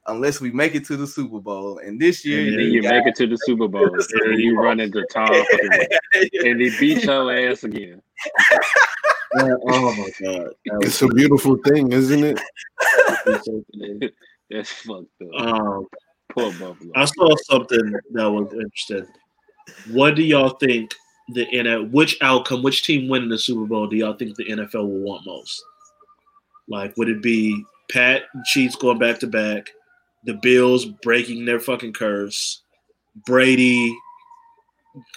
unless 0.07 0.39
we 0.41 0.51
make 0.51 0.75
it 0.75 0.85
to 0.85 0.97
the 0.97 1.07
Super 1.07 1.39
Bowl. 1.39 1.79
And 1.79 1.99
this 1.99 2.25
year, 2.25 2.47
And 2.47 2.59
then 2.59 2.71
you 2.71 2.81
make 2.81 3.05
it 3.05 3.15
to 3.15 3.27
the 3.27 3.37
Super 3.37 3.67
Bowl, 3.67 3.85
and 3.93 4.03
then 4.23 4.39
you 4.39 4.59
run 4.59 4.79
into 4.79 5.05
Tom, 5.11 5.29
and 6.13 6.61
he 6.61 6.71
beat 6.79 7.03
your 7.03 7.31
ass 7.31 7.63
again. 7.63 8.01
oh 9.35 9.93
my 9.95 10.09
god, 10.21 10.49
It's 10.81 11.01
a 11.01 11.07
beautiful 11.07 11.57
thing, 11.65 11.91
isn't 11.91 12.23
it? 12.23 12.39
That's 14.49 14.71
fucked 14.71 15.07
up. 15.21 15.41
um, 15.41 15.87
Poor 16.29 16.51
Buffalo. 16.51 16.91
I 16.95 17.05
saw 17.05 17.35
something 17.43 17.93
that 18.11 18.29
was 18.29 18.51
interesting. 18.53 19.07
What 19.91 20.15
do 20.15 20.23
y'all 20.23 20.51
think 20.51 20.93
the 21.33 21.45
N 21.51 21.91
which 21.91 22.17
outcome, 22.21 22.63
which 22.63 22.83
team 22.85 23.09
winning 23.09 23.29
the 23.29 23.37
Super 23.37 23.65
Bowl 23.65 23.87
do 23.87 23.97
y'all 23.97 24.13
think 24.13 24.35
the 24.35 24.45
NFL 24.45 24.87
will 24.87 24.99
want 24.99 25.25
most? 25.25 25.61
Like, 26.69 26.95
would 26.97 27.09
it 27.09 27.21
be 27.21 27.63
Pat 27.89 28.23
and 28.33 28.45
Chiefs 28.45 28.75
going 28.75 28.99
back 28.99 29.19
to 29.19 29.27
back, 29.27 29.69
the 30.27 30.35
Bills 30.35 30.85
breaking 30.85 31.45
their 31.45 31.59
fucking 31.59 31.93
curse, 31.93 32.61
Brady 33.25 33.97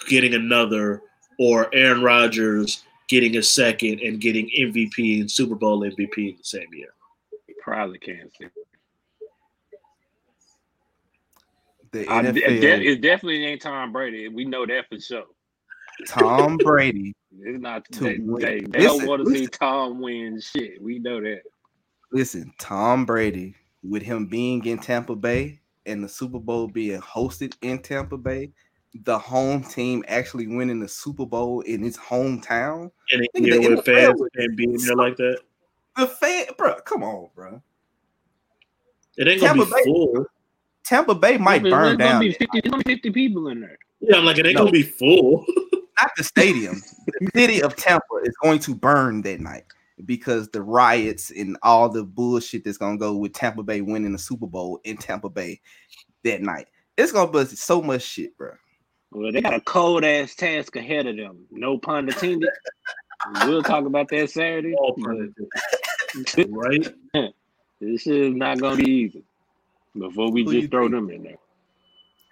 getting 0.07 0.33
another, 0.33 1.03
or 1.37 1.69
Aaron 1.73 2.01
Rodgers 2.01 2.83
getting 3.09 3.37
a 3.37 3.43
second 3.43 3.99
and 3.99 4.19
getting 4.21 4.49
MVP 4.57 5.19
and 5.19 5.29
Super 5.29 5.55
Bowl 5.55 5.81
MVP 5.81 6.17
in 6.31 6.37
the 6.37 6.43
same 6.43 6.67
year? 6.73 6.93
Probably 7.61 7.99
can't 7.99 8.31
see. 8.37 8.47
the 11.91 12.05
NFL, 12.05 12.37
it, 12.37 12.61
de- 12.61 12.87
it 12.87 13.01
definitely 13.01 13.45
ain't 13.45 13.61
Tom 13.61 13.91
Brady. 13.91 14.29
We 14.29 14.45
know 14.45 14.65
that 14.65 14.87
for 14.89 14.99
sure. 14.99 15.25
Tom 16.07 16.57
Brady. 16.57 17.13
It's 17.43 17.61
not. 17.61 17.85
To 17.93 17.99
They, 18.03 18.17
win. 18.17 18.41
they, 18.41 18.59
they 18.59 18.79
Listen, 18.79 18.99
don't 18.99 19.07
want 19.07 19.25
to 19.25 19.33
see. 19.33 19.47
Tom 19.47 20.01
win 20.01 20.41
shit. 20.41 20.81
We 20.81 20.99
know 20.99 21.21
that. 21.21 21.43
Listen, 22.11 22.51
Tom 22.59 23.05
Brady, 23.05 23.55
with 23.83 24.03
him 24.03 24.25
being 24.27 24.63
in 24.65 24.77
Tampa 24.79 25.15
Bay 25.15 25.59
and 25.85 26.03
the 26.03 26.09
Super 26.09 26.39
Bowl 26.39 26.67
being 26.67 27.01
hosted 27.01 27.55
in 27.61 27.79
Tampa 27.81 28.17
Bay, 28.17 28.51
the 29.03 29.17
home 29.17 29.63
team 29.63 30.03
actually 30.07 30.47
winning 30.47 30.79
the 30.79 30.87
Super 30.87 31.25
Bowl 31.25 31.61
in 31.61 31.83
its 31.83 31.97
hometown. 31.97 32.91
And 33.11 33.21
a 33.35 33.39
Nigga, 33.39 33.63
the 33.63 33.75
with 33.75 33.85
fans 33.85 34.21
and 34.35 34.55
being 34.57 34.77
there 34.77 34.95
like 34.95 35.17
that, 35.17 35.39
The 35.97 36.07
fan, 36.07 36.45
bro, 36.57 36.75
come 36.81 37.03
on, 37.03 37.29
bro. 37.35 37.61
it 39.17 39.27
ain't 39.27 39.41
gonna 39.41 39.53
Tampa 39.53 39.65
be 39.65 39.71
Bay- 39.71 39.83
full. 39.85 40.25
Tampa 40.83 41.15
Bay 41.15 41.37
might 41.37 41.61
There's 41.63 41.73
burn 41.73 41.97
gonna 41.97 42.11
down. 42.11 42.21
50, 42.21 42.47
there's 42.53 42.61
gonna 42.71 42.83
be 42.83 42.93
50 42.95 43.11
people 43.11 43.47
in 43.49 43.61
there. 43.61 43.77
Yeah, 44.01 44.17
I'm 44.17 44.25
like, 44.25 44.37
it 44.37 44.45
ain't 44.45 44.55
No. 44.55 44.61
gonna 44.61 44.71
be 44.71 44.83
full. 44.83 45.45
Not 46.01 46.11
the 46.17 46.23
stadium. 46.23 46.81
the 47.19 47.29
city 47.35 47.61
of 47.61 47.75
Tampa 47.75 48.15
is 48.23 48.33
going 48.41 48.59
to 48.59 48.73
burn 48.75 49.21
that 49.21 49.39
night 49.39 49.63
because 50.05 50.49
the 50.49 50.61
riots 50.61 51.31
and 51.31 51.57
all 51.63 51.89
the 51.89 52.03
bullshit 52.03 52.63
that's 52.63 52.77
gonna 52.77 52.97
go 52.97 53.15
with 53.15 53.33
Tampa 53.33 53.63
Bay 53.63 53.81
winning 53.81 54.11
the 54.11 54.17
Super 54.17 54.47
Bowl 54.47 54.79
in 54.83 54.97
Tampa 54.97 55.29
Bay 55.29 55.59
that 56.23 56.41
night. 56.41 56.67
it's 56.97 57.11
gonna 57.11 57.31
be 57.31 57.45
so 57.45 57.81
much 57.81 58.01
shit, 58.03 58.37
bro. 58.37 58.51
Well, 59.11 59.31
they 59.31 59.41
got 59.41 59.53
a 59.53 59.61
cold 59.61 60.03
ass 60.05 60.35
task 60.35 60.75
ahead 60.75 61.05
of 61.07 61.17
them. 61.17 61.45
No 61.51 61.77
pun 61.77 62.07
intended. 62.07 62.49
we'll 63.45 63.61
talk 63.63 63.85
about 63.85 64.07
that 64.09 64.29
Saturday. 64.29 64.73
All 64.75 64.95
but 64.97 65.03
pun 65.05 65.35
right? 66.49 67.33
This 67.79 68.07
is 68.07 68.33
not 68.33 68.59
gonna 68.59 68.77
be 68.77 68.89
easy. 68.89 69.23
Before 69.97 70.31
we 70.31 70.43
Who 70.45 70.53
just 70.53 70.71
throw 70.71 70.83
think? 70.89 70.91
them 70.93 71.09
in 71.09 71.23
there. 71.23 71.37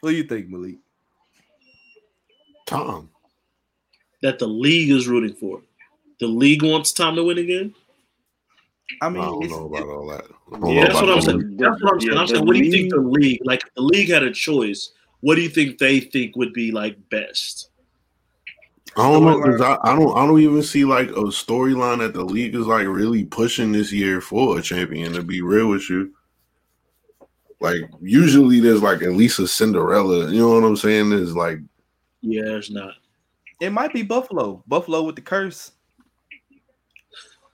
What 0.02 0.12
do 0.12 0.16
you 0.16 0.24
think, 0.24 0.48
Malik? 0.48 0.78
Tom. 2.66 3.10
That 4.22 4.40
the 4.40 4.48
league 4.48 4.92
is 4.92 5.08
rooting 5.08 5.36
for. 5.36 5.62
The 6.20 6.28
league 6.28 6.64
wants 6.64 6.92
Tom 6.92 7.16
to 7.16 7.24
win 7.24 7.38
again. 7.38 7.74
I 9.02 9.10
mean, 9.10 9.22
I 9.22 9.26
don't 9.28 9.50
know 9.50 9.66
about 9.66 9.88
all 9.88 10.08
that. 10.08 10.26
Yeah, 10.68 10.86
that's 10.86 10.98
about 10.98 11.08
what 11.08 11.16
I'm 11.16 11.22
saying. 11.22 11.58
That's 11.58 11.82
what 11.82 11.94
I'm 11.94 12.00
saying. 12.00 12.14
Yeah, 12.14 12.20
I'm 12.20 12.28
saying, 12.28 12.46
what 12.46 12.56
do 12.56 12.64
you 12.64 12.72
think 12.72 12.92
the 12.92 13.00
league, 13.00 13.40
like, 13.46 13.62
the 13.76 13.82
league 13.82 14.10
had 14.10 14.24
a 14.24 14.32
choice? 14.32 14.92
What 15.22 15.36
do 15.36 15.42
you 15.42 15.50
think 15.50 15.78
they 15.78 16.00
think 16.00 16.36
would 16.36 16.54
be 16.54 16.72
like 16.72 16.98
best? 17.10 17.70
I 18.98 19.04
don't 19.04 19.24
know 19.24 19.38
because 19.38 19.62
uh, 19.62 19.78
I, 19.84 19.92
I 19.92 19.96
don't 19.96 20.18
I 20.18 20.26
don't 20.26 20.40
even 20.40 20.64
see 20.64 20.84
like 20.84 21.10
a 21.10 21.30
storyline 21.30 22.00
that 22.00 22.14
the 22.14 22.24
league 22.24 22.56
is 22.56 22.66
like 22.66 22.88
really 22.88 23.24
pushing 23.24 23.72
this 23.72 23.92
year 23.94 24.20
for 24.20 24.58
a 24.58 24.62
champion. 24.62 25.14
To 25.14 25.24
be 25.24 25.42
real 25.42 25.70
with 25.70 25.90
you, 25.90 26.14
like 27.62 27.82
usually 28.02 28.60
there's 28.60 28.82
like 28.82 29.04
at 29.04 29.12
least 29.12 29.40
a 29.40 29.48
Cinderella. 29.48 30.32
You 30.32 30.40
know 30.40 30.54
what 30.54 30.64
I'm 30.64 30.76
saying? 30.76 31.12
There's 31.12 31.36
like 31.36 31.60
Yeah, 32.22 32.44
there's 32.46 32.72
not. 32.72 32.96
it 33.62 33.70
might 33.70 33.94
be 33.94 34.02
Buffalo. 34.02 34.64
Buffalo 34.68 35.04
with 35.04 35.16
the 35.16 35.22
curse. 35.22 35.72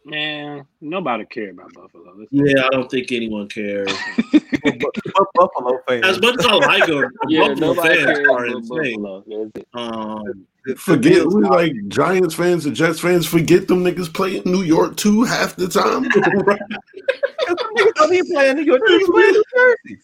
Man, 0.06 0.66
nobody 0.82 1.26
care 1.26 1.50
about 1.50 1.74
Buffalo. 1.74 2.14
Let's- 2.16 2.30
Yeah, 2.32 2.66
I 2.66 2.70
don't 2.70 2.90
think 2.92 3.12
anyone 3.12 3.48
cares. 3.50 3.92
Buffalo 5.34 5.80
fans. 5.88 6.06
As 6.06 6.22
much 6.22 6.36
as 6.40 6.46
I 6.46 6.54
like 6.56 6.86
them, 6.86 7.12
Yeah, 7.28 7.48
Buffalo 7.50 7.74
fans 7.74 8.20
are 8.30 8.46
insane. 8.46 9.02
Buffalo. 9.02 9.52
That's 9.54 9.66
it. 9.66 9.68
Um, 9.74 10.46
forget 10.78 11.26
we 11.26 11.44
like 11.44 11.74
Giants 11.88 12.36
fans 12.36 12.66
and 12.68 12.76
Jets 12.76 13.00
fans. 13.00 13.26
Forget 13.26 13.68
them 13.68 13.84
niggas 13.84 14.14
play 14.14 14.38
in 14.38 14.44
New 14.52 14.62
York 14.62 14.96
too 14.96 15.24
half 15.24 15.56
the 15.56 15.68
time. 15.68 16.04
Niggas 16.12 17.94
don't 17.96 18.14
even 18.14 18.32
play 18.34 18.50
in 18.52 18.58
New 18.58 18.64
York. 18.64 18.82
Niggas 18.88 19.06
play 19.06 19.24
in 19.24 19.32
New 19.32 19.44
Jersey. 19.56 20.02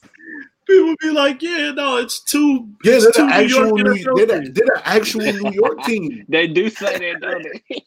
People 0.71 0.95
be 1.01 1.11
like, 1.11 1.41
"Yeah, 1.41 1.71
no, 1.71 1.97
it's 1.97 2.23
two. 2.23 2.67
Yeah, 2.83 2.93
it's 2.93 3.03
they're 3.03 3.11
two 3.13 3.27
the 3.27 3.33
actual 3.33 3.65
York 3.67 3.75
New, 3.75 3.83
NFL 3.93 4.15
they're, 4.17 4.25
the, 4.25 4.49
they're 4.49 4.65
the 4.75 4.81
actual 4.85 5.21
New 5.21 5.51
York 5.51 5.83
team. 5.83 6.25
They 6.29 6.47
do 6.47 6.69
say 6.69 6.97
that, 7.13 7.21
don't 7.21 7.43
they? 7.43 7.83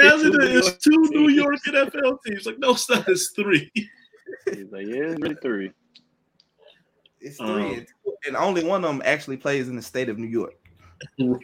As 0.06 0.22
it 0.22 0.80
two 0.80 0.90
New 0.90 1.08
two 1.10 1.28
York 1.28 1.58
New. 1.66 1.72
York 1.72 1.92
NFL 1.92 2.18
teams. 2.26 2.46
Like, 2.46 2.58
no, 2.58 2.70
it's 2.72 2.88
not. 2.88 3.08
It's 3.08 3.30
three. 3.30 3.70
He's 3.74 4.70
like, 4.72 4.86
yeah, 4.86 5.10
it's 5.12 5.20
really 5.20 5.36
three. 5.42 5.72
It's 7.20 7.36
three, 7.38 7.46
Um, 7.48 7.60
and, 7.74 7.86
two- 7.86 8.14
and 8.26 8.36
only 8.36 8.64
one 8.64 8.84
of 8.84 8.90
them 8.90 9.02
actually 9.04 9.36
plays 9.36 9.68
in 9.68 9.76
the 9.76 9.82
state 9.82 10.08
of 10.08 10.18
New 10.18 10.28
York. 10.28 10.54
right. 11.18 11.40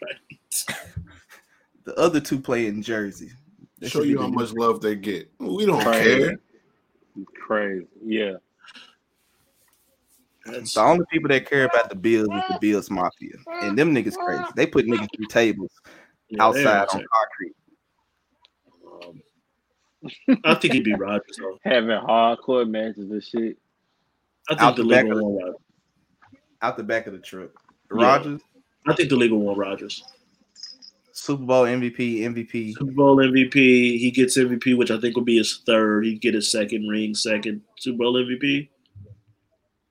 The 1.84 1.94
other 1.98 2.20
two 2.20 2.38
play 2.40 2.66
in 2.66 2.80
Jersey. 2.82 3.30
That 3.80 3.90
Show 3.90 4.02
you 4.02 4.20
how 4.20 4.28
new- 4.28 4.34
much 4.36 4.52
love 4.52 4.80
they 4.80 4.94
get. 4.94 5.30
We 5.38 5.66
don't 5.66 5.82
Crazy. 5.82 6.18
care. 6.24 6.38
Crazy. 7.46 7.86
Yeah. 8.04 8.34
That's, 10.46 10.74
The 10.74 10.80
only 10.80 11.04
people 11.10 11.28
that 11.28 11.48
care 11.48 11.64
about 11.64 11.88
the 11.88 11.96
Bills 11.96 12.28
is 12.28 12.42
the 12.48 12.58
Bills 12.60 12.90
Mafia, 12.90 13.36
and 13.62 13.78
them 13.78 13.94
niggas 13.94 14.16
crazy. 14.16 14.44
They 14.56 14.66
put 14.66 14.86
niggas 14.86 15.08
through 15.16 15.26
tables 15.26 15.72
yeah, 16.28 16.44
outside 16.44 16.88
on 16.92 17.04
concrete. 17.14 17.56
Um, 19.02 20.38
I 20.44 20.54
think 20.54 20.74
he'd 20.74 20.84
be 20.84 20.94
Rodgers 20.94 21.36
though. 21.38 21.58
Having 21.64 21.90
hardcore 21.90 22.68
matches 22.68 23.10
and 23.10 23.22
shit. 23.22 23.56
I 24.50 24.54
think 24.54 24.62
Out 24.62 24.76
the 24.76 24.82
the 24.82 24.88
league 24.88 24.96
back 24.96 25.04
will 25.06 25.18
of 25.18 25.24
want 25.24 25.56
out 26.62 26.76
the 26.76 26.82
back 26.82 27.06
of 27.06 27.12
the 27.14 27.18
truck. 27.18 27.50
Yeah. 27.94 28.04
Rodgers, 28.04 28.42
I 28.86 28.94
think 28.94 29.08
the 29.08 29.16
league 29.16 29.30
will 29.30 29.40
want 29.40 29.58
Rodgers. 29.58 30.02
Super 31.12 31.44
Bowl 31.44 31.64
MVP, 31.64 32.20
MVP. 32.20 32.74
Super 32.74 32.92
Bowl 32.92 33.16
MVP. 33.16 33.54
He 33.54 34.10
gets 34.10 34.36
MVP, 34.36 34.76
which 34.76 34.90
I 34.90 35.00
think 35.00 35.16
would 35.16 35.24
be 35.24 35.38
his 35.38 35.62
third. 35.64 36.04
He'd 36.04 36.20
get 36.20 36.34
his 36.34 36.50
second 36.50 36.88
ring, 36.88 37.14
second 37.14 37.62
Super 37.78 37.98
Bowl 37.98 38.14
MVP. 38.14 38.68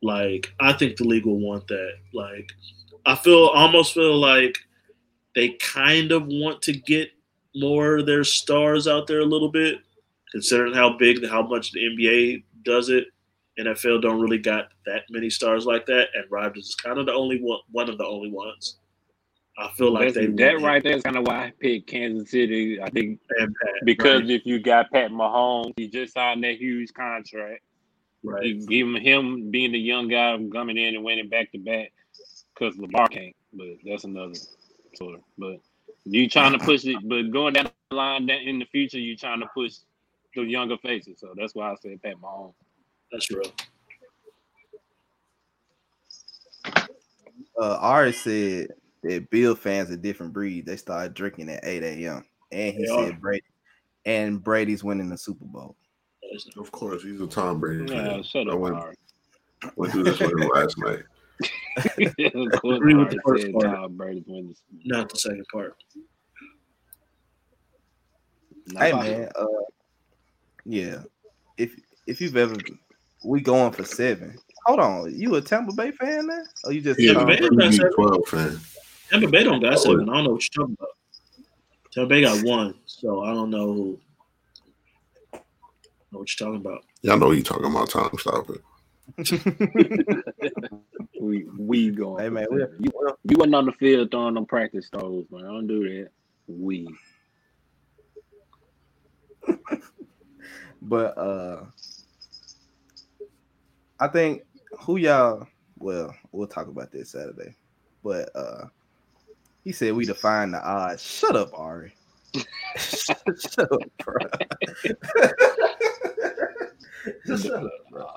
Like, 0.03 0.53
I 0.59 0.73
think 0.73 0.97
the 0.97 1.05
league 1.05 1.25
will 1.25 1.39
want 1.39 1.67
that. 1.67 1.93
Like, 2.13 2.51
I 3.05 3.15
feel 3.15 3.47
almost 3.47 3.93
feel 3.93 4.17
like 4.17 4.57
they 5.33 5.49
kind 5.59 6.11
of 6.11 6.27
want 6.27 6.61
to 6.63 6.73
get 6.73 7.09
more 7.55 7.97
of 7.97 8.05
their 8.05 8.23
stars 8.23 8.87
out 8.87 9.07
there 9.07 9.21
a 9.21 9.25
little 9.25 9.49
bit, 9.49 9.79
considering 10.31 10.73
how 10.73 10.97
big, 10.97 11.25
how 11.27 11.41
much 11.41 11.71
the 11.71 11.79
NBA 11.79 12.43
does 12.63 12.89
it. 12.89 13.07
NFL 13.59 14.01
don't 14.01 14.19
really 14.19 14.39
got 14.39 14.69
that 14.85 15.03
many 15.09 15.29
stars 15.29 15.65
like 15.65 15.85
that, 15.85 16.07
and 16.15 16.25
Rodgers 16.29 16.69
is 16.69 16.75
kind 16.75 16.97
of 16.97 17.05
the 17.05 17.13
only 17.13 17.39
one, 17.39 17.59
one 17.71 17.89
of 17.89 17.97
the 17.97 18.05
only 18.05 18.31
ones. 18.31 18.77
I 19.57 19.69
feel 19.77 19.91
like 19.91 20.15
they 20.15 20.25
that 20.25 20.55
him 20.55 20.63
right 20.63 20.81
there 20.81 20.97
is 20.97 21.03
kind 21.03 21.17
of 21.17 21.27
why 21.27 21.45
I 21.45 21.53
picked 21.59 21.87
Kansas 21.87 22.31
City. 22.31 22.81
I 22.81 22.89
think 22.89 23.19
Pat, 23.37 23.49
because 23.85 24.21
right, 24.21 24.31
if 24.31 24.45
you 24.45 24.59
got 24.59 24.91
Pat 24.91 25.11
Mahomes, 25.11 25.73
he 25.77 25.87
just 25.87 26.13
signed 26.13 26.43
that 26.43 26.57
huge 26.57 26.91
contract. 26.93 27.61
Right. 28.23 28.43
You 28.45 28.65
give 28.65 28.87
him, 28.87 28.95
him 28.95 29.51
being 29.51 29.71
the 29.71 29.79
young 29.79 30.07
guy 30.07 30.37
coming 30.51 30.77
in 30.77 30.95
and 30.95 31.03
winning 31.03 31.29
back 31.29 31.51
to 31.51 31.59
back 31.59 31.91
because 32.53 32.77
Lamar 32.77 33.07
can't. 33.07 33.35
But 33.53 33.67
that's 33.85 34.03
another 34.03 34.33
story. 34.93 35.19
But 35.37 35.59
you 36.05 36.29
trying 36.29 36.53
to 36.53 36.59
push 36.59 36.85
it, 36.85 36.97
but 37.07 37.31
going 37.31 37.53
down 37.53 37.69
the 37.89 37.95
line 37.95 38.25
that 38.27 38.41
in 38.41 38.59
the 38.59 38.65
future, 38.65 38.99
you 38.99 39.15
trying 39.15 39.39
to 39.39 39.47
push 39.53 39.75
the 40.35 40.43
younger 40.43 40.77
faces. 40.77 41.19
So 41.19 41.33
that's 41.37 41.55
why 41.55 41.71
I 41.71 41.75
said 41.81 42.01
Pat 42.01 42.15
Mahomes. 42.21 42.53
That's 43.11 43.29
real. 43.31 43.51
Uh, 47.59 47.77
Ari 47.79 48.13
said 48.13 48.67
that 49.03 49.29
Bill 49.29 49.55
fans 49.55 49.91
a 49.91 49.97
different 49.97 50.33
breed. 50.33 50.65
They 50.65 50.77
started 50.77 51.13
drinking 51.13 51.49
at 51.49 51.63
8 51.63 51.83
a.m. 51.83 52.25
And 52.51 52.73
he 52.73 52.81
They 52.81 52.87
said 52.87 53.13
are. 53.13 53.19
Brady 53.19 53.43
and 54.05 54.43
Brady's 54.43 54.83
winning 54.83 55.09
the 55.09 55.17
Super 55.17 55.45
Bowl. 55.45 55.75
That's- 56.33 56.57
Of 56.57 56.71
course, 56.71 57.03
he's 57.03 57.21
a 57.21 57.27
Tom 57.27 57.59
Brady 57.59 57.91
Yeah, 57.93 58.13
fan. 58.13 58.23
shut 58.23 58.49
I 58.49 58.53
up, 58.53 58.59
went, 58.59 58.75
Ari. 58.75 58.95
went 59.75 59.91
through 59.93 60.03
this 60.03 60.19
with 60.19 60.31
him 60.31 60.49
last 60.53 60.77
night. 60.79 61.03
of 62.35 62.51
course, 62.61 62.77
Agree 62.77 62.95
with 62.95 63.09
the 63.11 63.19
first 63.25 63.51
part. 63.51 63.65
Tom 63.65 63.95
Brady's 63.97 64.23
winning. 64.27 64.55
Not 64.83 65.09
the 65.09 65.17
second 65.17 65.45
part. 65.51 65.75
Hey 68.77 68.93
man, 68.93 69.29
uh, 69.35 69.45
yeah. 70.65 71.03
If 71.57 71.75
if 72.07 72.21
you've 72.21 72.37
ever, 72.37 72.55
we 73.25 73.41
going 73.41 73.73
for 73.73 73.83
seven. 73.83 74.37
Hold 74.65 74.79
on, 74.79 75.13
you 75.19 75.35
a 75.35 75.41
Tampa 75.41 75.73
Bay 75.73 75.91
fan 75.91 76.27
now? 76.27 76.41
Or 76.63 76.71
you 76.71 76.79
just 76.81 76.99
Yeah, 76.99 77.13
Tom 77.13 77.27
man. 77.27 77.37
Brady? 77.39 77.55
that's 77.57 77.75
He's 77.75 77.83
it. 77.83 77.91
12 77.95 78.27
fan. 78.27 78.59
Tampa 79.09 79.27
Bay 79.27 79.43
don't 79.43 79.59
got 79.61 79.79
seven. 79.79 80.09
I 80.09 80.13
don't 80.13 80.23
know 80.23 80.29
what 80.31 80.43
you're 80.55 80.63
talking 80.65 80.77
about. 80.79 80.89
Tampa 81.91 82.07
Bay 82.09 82.21
got 82.21 82.43
one, 82.45 82.73
so 82.85 83.23
I 83.23 83.33
don't 83.33 83.49
know 83.49 83.73
who. 83.73 83.99
Know 86.13 86.19
what 86.19 86.39
you're 86.39 86.47
talking 86.47 86.61
about? 86.61 86.85
Y'all 87.01 87.17
know 87.17 87.31
you 87.31 87.41
talking 87.41 87.65
about 87.65 87.89
time. 87.89 88.11
Stop 88.19 88.51
it. 88.51 88.61
We 91.23 91.45
we 91.57 91.89
going. 91.89 92.21
Hey 92.21 92.29
man, 92.29 92.47
seven. 92.51 92.75
we, 92.79 92.85
you, 92.85 92.91
you 93.23 93.37
wasn't 93.37 93.55
on 93.55 93.65
the 93.65 93.71
field 93.71 94.11
throwing 94.11 94.33
them 94.33 94.45
practice 94.45 94.89
throws, 94.91 95.25
man. 95.31 95.45
I 95.45 95.47
don't 95.47 95.67
do 95.67 95.87
that. 95.87 96.09
We. 96.47 96.85
but 100.81 101.17
uh, 101.17 101.63
I 104.01 104.09
think 104.09 104.43
who 104.81 104.97
y'all. 104.97 105.47
Well, 105.79 106.13
we'll 106.33 106.47
talk 106.47 106.67
about 106.67 106.91
this 106.91 107.11
Saturday. 107.11 107.55
But 108.03 108.29
uh, 108.35 108.65
he 109.63 109.71
said 109.71 109.93
we 109.93 110.05
define 110.05 110.51
the 110.51 110.61
odds. 110.61 111.01
Shut 111.01 111.37
up, 111.37 111.51
Ari. 111.53 111.93
Shut 112.75 113.21
up, 113.59 113.79
bro. 114.03 114.17
Shut 117.25 117.45
up, 117.45 117.71
bro. 117.89 118.07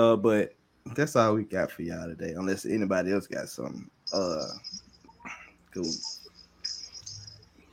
Uh, 0.00 0.16
but 0.16 0.54
that's 0.94 1.14
all 1.14 1.34
we 1.34 1.44
got 1.44 1.70
for 1.70 1.82
y'all 1.82 2.06
today. 2.06 2.32
Unless 2.32 2.64
anybody 2.64 3.12
else 3.12 3.26
got 3.26 3.48
something. 3.48 3.88
Uh, 4.12 4.46
cool. 5.74 5.84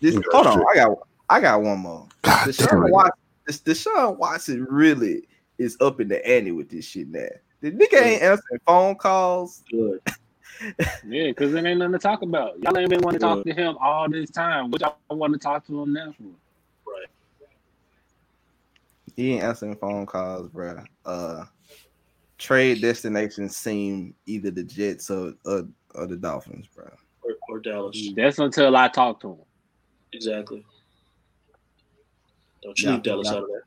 This, 0.02 0.14
You 0.14 0.22
got 0.22 0.34
hold 0.34 0.48
on, 0.48 0.58
shit. 0.60 0.68
I 0.72 0.76
got 0.76 0.98
I 1.30 1.40
got 1.40 1.62
one 1.62 1.80
more. 1.80 2.08
God 2.24 2.40
damn 2.46 2.54
Deshaun. 2.54 2.92
Watson, 2.92 3.14
this 3.46 3.60
Deshaun 3.60 4.18
Watson 4.18 4.68
really 4.70 5.28
is 5.58 5.78
up 5.80 6.02
in 6.02 6.10
the 6.10 6.26
ante 6.28 6.52
with 6.52 6.70
this 6.70 6.86
shit 6.86 7.08
now. 7.08 7.28
The 7.62 7.72
nigga 7.72 8.02
ain't 8.02 8.22
answering 8.22 8.60
phone 8.66 8.96
calls. 8.96 9.64
Good. 9.72 10.02
Yeah, 11.08 11.28
because 11.28 11.54
it 11.54 11.64
ain't 11.64 11.78
nothing 11.78 11.92
to 11.92 12.00
talk 12.00 12.24
about. 12.24 12.60
Y'all 12.64 12.76
ain't 12.80 12.90
been 12.90 13.02
want 13.02 13.14
to 13.14 13.20
talk 13.20 13.44
to 13.44 13.54
him 13.54 13.78
all 13.80 14.10
this 14.10 14.32
time. 14.32 14.72
What 14.72 14.82
y'all 14.82 14.96
want 15.12 15.34
to 15.34 15.38
talk 15.38 15.68
to 15.68 15.84
him 15.84 15.94
now 15.94 16.16
for? 16.18 16.24
Right. 16.92 17.08
He 19.16 19.34
ain't 19.34 19.44
answering 19.44 19.76
phone 19.76 20.08
calls, 20.08 20.50
bro. 20.50 20.84
Uh, 21.06 21.46
trade 22.38 22.82
destinations 22.82 23.58
seem 23.58 24.14
either 24.26 24.52
the 24.52 24.64
Jets 24.64 25.10
or 25.10 25.34
or, 25.46 25.68
or 25.96 26.08
the 26.08 26.18
Dolphins, 26.18 26.68
bro. 26.68 26.90
Or, 27.22 27.32
or 27.50 27.60
Dallas. 27.60 28.10
That's 28.16 28.40
until 28.40 28.76
I 28.78 28.88
talk 28.88 29.20
to 29.22 29.32
him. 29.32 29.40
Exactly. 30.14 30.66
Don't 32.64 32.80
you 32.80 32.88
Yeah, 32.88 32.94
leave 32.96 33.04
Dallas 33.04 33.28
yeah. 33.28 33.38
out 33.38 33.44
of 33.44 33.50
that. 33.50 33.62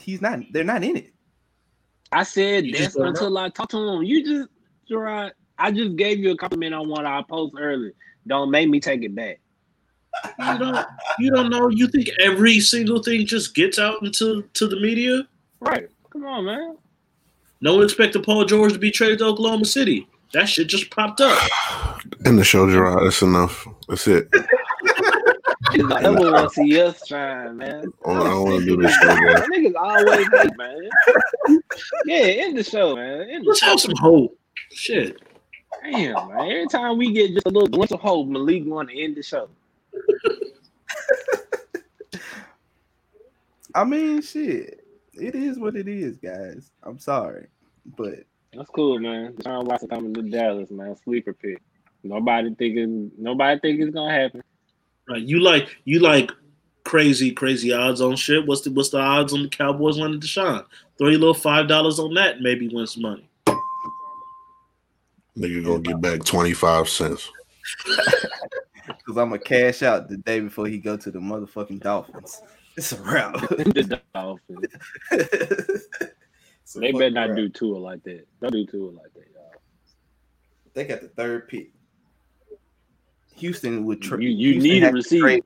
He's 0.00 0.20
not. 0.20 0.40
They're 0.52 0.64
not 0.64 0.84
in 0.84 0.96
it. 0.96 1.12
I 2.12 2.22
said 2.22 2.64
You 2.64 2.72
that's 2.72 2.84
just 2.84 2.96
don't 2.96 3.08
until 3.08 3.36
I 3.38 3.48
talk 3.48 3.68
to 3.70 3.78
him. 3.78 4.02
You 4.04 4.24
just, 4.24 4.48
Gerard, 4.88 5.32
I 5.58 5.72
just 5.72 5.96
gave 5.96 6.18
you 6.20 6.30
a 6.30 6.36
compliment 6.36 6.74
on 6.74 6.88
one 6.88 7.04
I 7.04 7.22
post 7.22 7.54
earlier. 7.58 7.92
Don't 8.26 8.50
make 8.50 8.68
me 8.68 8.78
take 8.80 9.02
it 9.02 9.14
back. 9.14 9.40
You 10.38 10.58
don't 10.58 10.86
you 11.18 11.30
don't 11.30 11.50
know. 11.50 11.68
You 11.68 11.88
think 11.88 12.08
every 12.20 12.58
single 12.60 13.02
thing 13.02 13.26
just 13.26 13.54
gets 13.54 13.78
out 13.78 14.02
into 14.02 14.42
to 14.54 14.66
the 14.66 14.80
media? 14.80 15.28
Right. 15.60 15.88
Come 16.10 16.24
on, 16.24 16.46
man. 16.46 16.76
No 17.60 17.74
one 17.74 17.84
expected 17.84 18.22
Paul 18.22 18.44
George 18.44 18.74
to 18.74 18.78
be 18.78 18.90
traded 18.90 19.20
to 19.20 19.26
Oklahoma 19.26 19.64
City. 19.64 20.06
That 20.32 20.48
shit 20.48 20.68
just 20.68 20.90
popped 20.90 21.20
up. 21.20 21.38
In 22.24 22.36
the 22.36 22.44
show, 22.44 22.68
Gerard. 22.68 23.04
That's 23.04 23.22
enough. 23.22 23.66
That's 23.88 24.06
it. 24.06 24.28
I 25.68 26.00
never 26.00 26.30
want 26.30 26.48
to 26.48 26.54
see 26.54 26.80
us 26.80 27.06
shine, 27.06 27.56
man. 27.56 27.92
I 28.04 28.14
don't, 28.14 28.42
want 28.42 28.60
to 28.60 28.66
do 28.66 28.76
this 28.80 28.94
show, 28.94 29.06
guys. 29.06 29.48
Niggas 29.52 29.74
always 29.76 30.28
hate, 30.28 30.56
man. 30.56 30.90
Yeah, 32.06 32.26
in 32.26 32.54
the 32.54 32.64
show, 32.64 32.96
man. 32.96 33.28
In 33.28 33.42
the 33.42 33.48
Let's 33.48 33.60
have 33.60 33.80
some 33.80 33.94
hope. 33.96 34.38
Shit. 34.72 35.20
Damn, 35.82 36.28
man. 36.28 36.40
Every 36.40 36.66
time 36.68 36.98
we 36.98 37.12
get 37.12 37.32
just 37.32 37.46
a 37.46 37.50
little 37.50 37.68
glimpse 37.68 37.92
of 37.92 38.00
hope, 38.00 38.28
Malik 38.28 38.64
want 38.64 38.90
to 38.90 39.00
end 39.00 39.16
the 39.16 39.22
show. 39.22 39.48
I 43.74 43.84
mean, 43.84 44.22
shit. 44.22 44.85
It 45.18 45.34
is 45.34 45.58
what 45.58 45.76
it 45.76 45.88
is, 45.88 46.18
guys. 46.18 46.70
I'm 46.82 46.98
sorry, 46.98 47.46
but 47.96 48.24
That's 48.52 48.70
cool, 48.70 48.98
man. 48.98 49.36
John 49.42 49.64
Watson 49.64 49.88
coming 49.88 50.14
to 50.14 50.22
Dallas, 50.22 50.70
man. 50.70 50.96
Sleeper 50.96 51.32
pick. 51.32 51.60
Nobody 52.02 52.54
thinking. 52.54 53.10
Nobody 53.18 53.58
think 53.60 53.80
it's 53.80 53.94
gonna 53.94 54.12
happen. 54.12 54.42
Right. 55.08 55.22
You 55.22 55.40
like 55.40 55.68
you 55.84 56.00
like 56.00 56.30
crazy, 56.84 57.32
crazy 57.32 57.72
odds 57.72 58.00
on 58.00 58.16
shit. 58.16 58.46
What's 58.46 58.62
the 58.62 58.70
what's 58.70 58.90
the 58.90 58.98
odds 58.98 59.32
on 59.32 59.42
the 59.44 59.48
Cowboys 59.48 59.98
winning 59.98 60.20
Deshaun? 60.20 60.64
Throw 60.98 61.08
your 61.08 61.18
little 61.18 61.34
five 61.34 61.68
dollars 61.68 61.98
on 61.98 62.14
that, 62.14 62.40
maybe 62.40 62.68
win 62.68 62.86
some 62.86 63.02
money. 63.02 63.28
Nigga 65.36 65.64
gonna 65.64 65.80
get 65.80 66.00
back 66.00 66.24
25 66.24 66.88
cents. 66.88 67.30
because 68.86 69.16
I'm 69.16 69.30
gonna 69.30 69.38
cash 69.38 69.82
out 69.82 70.08
the 70.08 70.16
day 70.18 70.40
before 70.40 70.66
he 70.66 70.78
go 70.78 70.96
to 70.96 71.10
the 71.10 71.18
motherfucking 71.18 71.80
Dolphins. 71.80 72.40
It's 72.76 72.92
a 72.92 72.96
wrap. 73.02 73.34
the 73.48 74.00
Dolphins. 74.14 74.66
It's 76.62 76.74
They 76.74 76.90
better 76.90 77.10
not 77.10 77.28
wrap. 77.28 77.36
do 77.36 77.48
Tua 77.48 77.76
like 77.78 78.02
that. 78.02 78.26
Don't 78.40 78.50
do 78.52 78.66
Tua 78.66 78.90
like 78.90 79.14
that, 79.14 79.24
y'all. 79.32 79.52
They 80.74 80.84
got 80.84 81.00
the 81.00 81.06
third 81.08 81.46
pick. 81.46 81.70
Houston 83.36 83.84
would. 83.84 84.02
trade. 84.02 84.22
You- 84.24 84.30
you 84.30 84.52
Houston 84.54 84.70
need 84.72 84.82
a 84.84 84.90
receiver. 84.90 85.38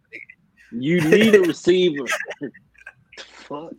You 0.72 1.00
need 1.02 1.34
a 1.34 1.40
receiver. 1.42 2.06
Fuck. 3.18 3.72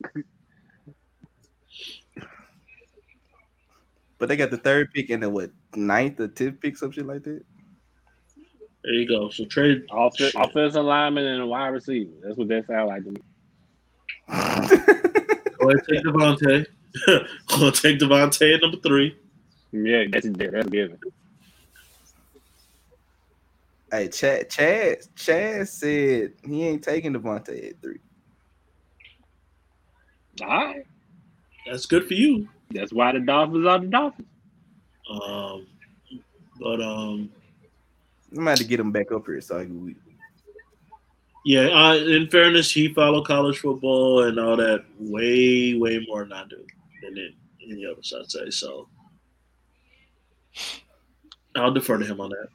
But 4.19 4.29
they 4.29 4.35
got 4.37 4.51
the 4.51 4.57
third 4.57 4.93
pick 4.93 5.09
and 5.09 5.23
then 5.23 5.33
what 5.33 5.49
ninth 5.75 6.19
or 6.19 6.27
tenth 6.27 6.59
pick, 6.61 6.77
some 6.77 6.91
shit 6.91 7.07
like 7.07 7.23
that. 7.23 7.41
There 8.83 8.93
you 8.93 9.07
go. 9.07 9.29
So 9.29 9.45
trade 9.45 9.83
Off- 9.89 10.15
Shit. 10.15 10.35
offensive 10.35 10.85
lineman 10.85 11.25
and 11.25 11.41
a 11.41 11.47
wide 11.47 11.69
receiver. 11.69 12.11
That's 12.23 12.37
what 12.37 12.47
that 12.49 12.67
sounds 12.67 12.87
like 12.89 13.03
to 13.05 13.11
me. 13.11 13.21
Go 14.31 15.69
ahead, 15.69 15.83
take 15.89 16.03
DeVonta. 16.03 16.65
Go 17.47 17.71
take 17.71 17.99
DeVonta 17.99 18.55
at 18.55 18.61
number 18.61 18.77
three. 18.77 19.15
Yeah, 19.71 20.05
that's 20.09 20.25
it 20.25 20.37
there. 20.37 20.51
That's 20.51 20.69
given. 20.69 20.97
hey, 23.91 24.07
Chad, 24.07 24.49
Chad, 24.49 24.97
Chad 25.15 25.67
said 25.67 26.33
he 26.43 26.67
ain't 26.67 26.83
taking 26.83 27.13
DeVonta 27.13 27.69
at 27.69 27.81
three. 27.81 27.99
All 30.41 30.47
right. 30.47 30.85
That's 31.65 31.85
good 31.85 32.07
for 32.07 32.13
you. 32.13 32.47
That's 32.71 32.93
why 32.93 33.11
the 33.11 33.19
Dolphins 33.19 33.67
are 33.67 33.79
the 33.79 33.87
Dolphins. 33.87 34.27
Um, 35.09 35.67
but 36.59 36.81
um, 36.81 37.29
I'm 38.31 38.37
gonna 38.37 38.49
have 38.51 38.59
to 38.59 38.65
get 38.65 38.79
him 38.79 38.91
back 38.91 39.11
up 39.11 39.25
here 39.25 39.41
so 39.41 39.59
I 39.59 39.65
can. 39.65 39.95
Yeah. 41.45 41.67
Uh, 41.67 41.95
in 41.95 42.27
fairness, 42.29 42.71
he 42.71 42.93
followed 42.93 43.25
college 43.25 43.59
football 43.59 44.23
and 44.23 44.39
all 44.39 44.57
that 44.57 44.85
way, 44.99 45.75
way 45.75 46.05
more 46.07 46.23
than 46.23 46.33
I 46.33 46.45
do 46.47 46.65
than 47.01 47.33
any 47.69 47.85
other 47.85 48.03
side 48.03 48.29
say. 48.29 48.49
So 48.49 48.87
I'll 51.55 51.73
defer 51.73 51.97
to 51.97 52.05
him 52.05 52.21
on 52.21 52.29
that. 52.29 52.47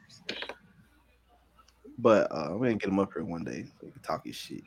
But 1.99 2.31
uh, 2.31 2.49
we're 2.53 2.69
gonna 2.69 2.75
get 2.75 2.91
him 2.91 2.99
up 2.99 3.13
here 3.15 3.25
one 3.25 3.45
day 3.45 3.65
we 3.83 3.91
can 3.91 4.03
talk 4.03 4.27
his 4.27 4.37
shit. 4.37 4.63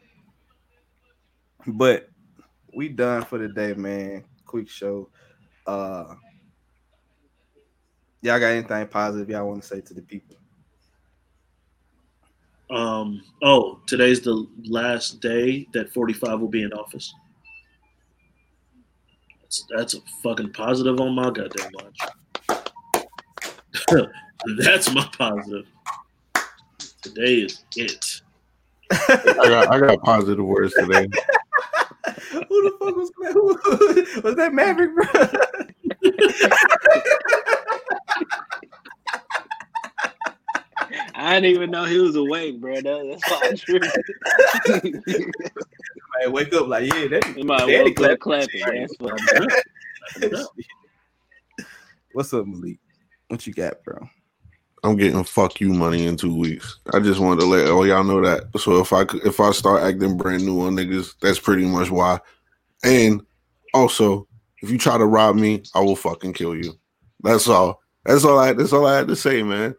But 1.68 2.10
we 2.76 2.90
done 2.90 3.24
for 3.24 3.38
the 3.38 3.48
day, 3.48 3.74
man. 3.74 4.24
Quick 4.46 4.70
show. 4.70 5.10
Uh, 5.68 6.16
y'all 8.22 8.40
got 8.40 8.48
anything 8.48 8.88
positive 8.88 9.30
y'all 9.30 9.48
want 9.48 9.62
to 9.62 9.68
say 9.68 9.82
to 9.82 9.94
the 9.94 10.02
people? 10.02 10.36
Um, 12.72 13.22
oh, 13.42 13.80
today's 13.88 14.22
the 14.22 14.46
last 14.66 15.22
day 15.22 15.68
that 15.74 15.92
45 15.92 16.40
will 16.40 16.48
be 16.48 16.62
in 16.64 16.72
office. 16.74 17.14
That's, 19.42 19.66
that's 19.76 19.94
a 19.96 20.02
fucking 20.22 20.54
positive 20.54 21.00
on 21.00 21.16
my 21.16 21.32
goddamn 21.32 21.72
watch. 21.74 21.98
that's 24.60 24.94
my 24.94 25.10
positive. 25.18 25.66
Today 27.02 27.40
is 27.40 27.64
it. 27.76 28.22
I 28.92 29.46
got, 29.48 29.72
I 29.72 29.80
got 29.80 30.04
positive 30.04 30.46
words 30.46 30.74
today. 30.74 31.08
Who 32.32 32.64
the 32.64 32.72
fuck 32.80 32.96
was 32.96 33.12
that? 33.20 34.22
was 34.24 34.36
that 34.36 34.54
Maverick, 34.54 34.94
bro? 34.94 35.06
I 41.20 41.40
didn't 41.40 41.56
even 41.56 41.72
know 41.72 41.84
he 41.84 42.00
was 42.00 42.16
awake, 42.16 42.62
bro. 42.62 42.76
That, 42.76 43.20
that's 43.22 43.30
why 43.30 43.40
I 43.44 43.54
tripped. 43.54 43.88
Man, 46.22 46.32
wake 46.32 46.54
up 46.54 46.68
like 46.68 46.94
yeah, 46.94 47.08
that. 47.08 47.26
He 47.36 47.44
might 47.44 47.68
Daddy 47.68 47.90
woke 47.90 48.12
up 48.12 48.20
clap. 48.20 48.48
clapping. 48.50 48.62
That's 48.80 48.96
what 49.00 50.50
What's 52.14 52.34
up, 52.34 52.46
Malik? 52.48 52.80
What 53.28 53.46
you 53.46 53.54
got, 53.54 53.84
bro? 53.84 54.08
I'm 54.84 54.96
getting 54.96 55.22
fuck 55.26 55.60
you 55.60 55.74
money 55.74 56.06
in 56.06 56.16
two 56.16 56.34
weeks. 56.34 56.80
I 56.94 57.00
just 57.00 57.20
wanted 57.20 57.42
to 57.42 57.48
let 57.48 57.70
all 57.70 57.86
y'all 57.86 58.04
know 58.04 58.22
that. 58.22 58.58
So 58.60 58.80
if 58.80 58.94
I 58.94 59.02
if 59.26 59.42
I 59.42 59.52
start 59.52 59.84
acting 59.84 60.16
brand 60.16 60.46
new 60.46 60.62
on 60.62 60.76
niggas, 60.76 61.16
that's 61.22 61.40
pretty 61.40 61.66
much 61.66 61.92
why. 61.92 62.20
And 62.84 63.22
also, 63.74 64.26
if 64.62 64.72
you 64.72 64.78
try 64.78 64.98
to 64.98 65.06
rob 65.06 65.36
me, 65.36 65.64
I 65.76 65.82
will 65.82 65.98
fucking 65.98 66.34
kill 66.34 66.56
you. 66.56 66.80
That's 67.22 67.50
all. 67.50 67.82
That's 68.06 68.24
all 68.24 68.40
I. 68.40 68.54
That's 68.54 68.72
all 68.72 68.88
I 68.88 68.96
had 68.96 69.10
to 69.10 69.18
say, 69.18 69.44
man. 69.44 69.76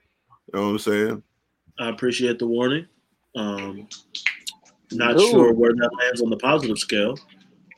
You 0.53 0.61
know 0.61 0.67
what 0.67 0.73
I'm 0.73 0.79
saying? 0.79 1.23
I 1.81 1.89
appreciate 1.89 2.39
the 2.39 2.47
warning. 2.47 2.86
Um, 3.36 3.89
not 4.93 5.16
Dude. 5.16 5.31
sure 5.31 5.52
where 5.52 5.73
that 5.73 5.90
lands 5.98 6.20
on 6.20 6.31
the 6.31 6.36
positive 6.36 6.78
scale. 6.78 7.19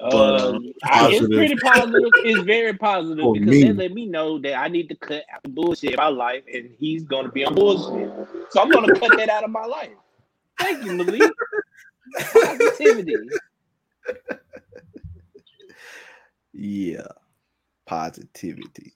But, 0.00 0.40
Um, 0.40 0.54
um, 0.56 0.72
I- 0.82 1.10
it's 1.10 1.20
positive. 1.20 1.30
pretty 1.30 1.54
positive. 1.56 2.10
It's 2.24 2.42
very 2.42 2.72
positive 2.74 3.22
For 3.22 3.34
because 3.34 3.48
me. 3.48 3.62
they 3.62 3.72
let 3.72 3.92
me 3.92 4.06
know 4.06 4.38
that 4.40 4.54
I 4.54 4.66
need 4.68 4.88
to 4.88 4.96
cut 4.96 5.22
out 5.32 5.42
the 5.44 5.50
bullshit 5.50 5.92
in 5.92 5.96
my 5.96 6.08
life, 6.08 6.42
and 6.52 6.70
he's 6.78 7.04
gonna 7.04 7.30
be 7.30 7.44
on 7.44 7.54
bullshit. 7.54 8.10
So 8.50 8.60
I'm 8.60 8.70
gonna 8.70 8.92
cut 8.98 9.16
that 9.16 9.28
out 9.28 9.44
of 9.44 9.50
my 9.50 9.64
life. 9.64 9.90
Thank 10.58 10.84
you, 10.84 10.92
Malik. 10.94 11.30
Positivity. 12.18 13.16
Yeah, 16.52 17.06
positivity. 17.86 18.92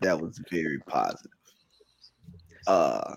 That 0.00 0.20
was 0.20 0.40
very 0.50 0.78
positive. 0.86 1.32
Uh, 2.66 3.16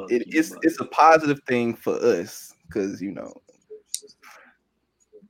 Fuck 0.00 0.12
it, 0.12 0.26
you, 0.26 0.38
it's 0.38 0.50
bro. 0.50 0.58
it's 0.62 0.80
a 0.80 0.84
positive 0.86 1.40
thing 1.46 1.74
for 1.74 1.94
us 1.94 2.52
because 2.66 3.00
you 3.00 3.12
know 3.12 3.32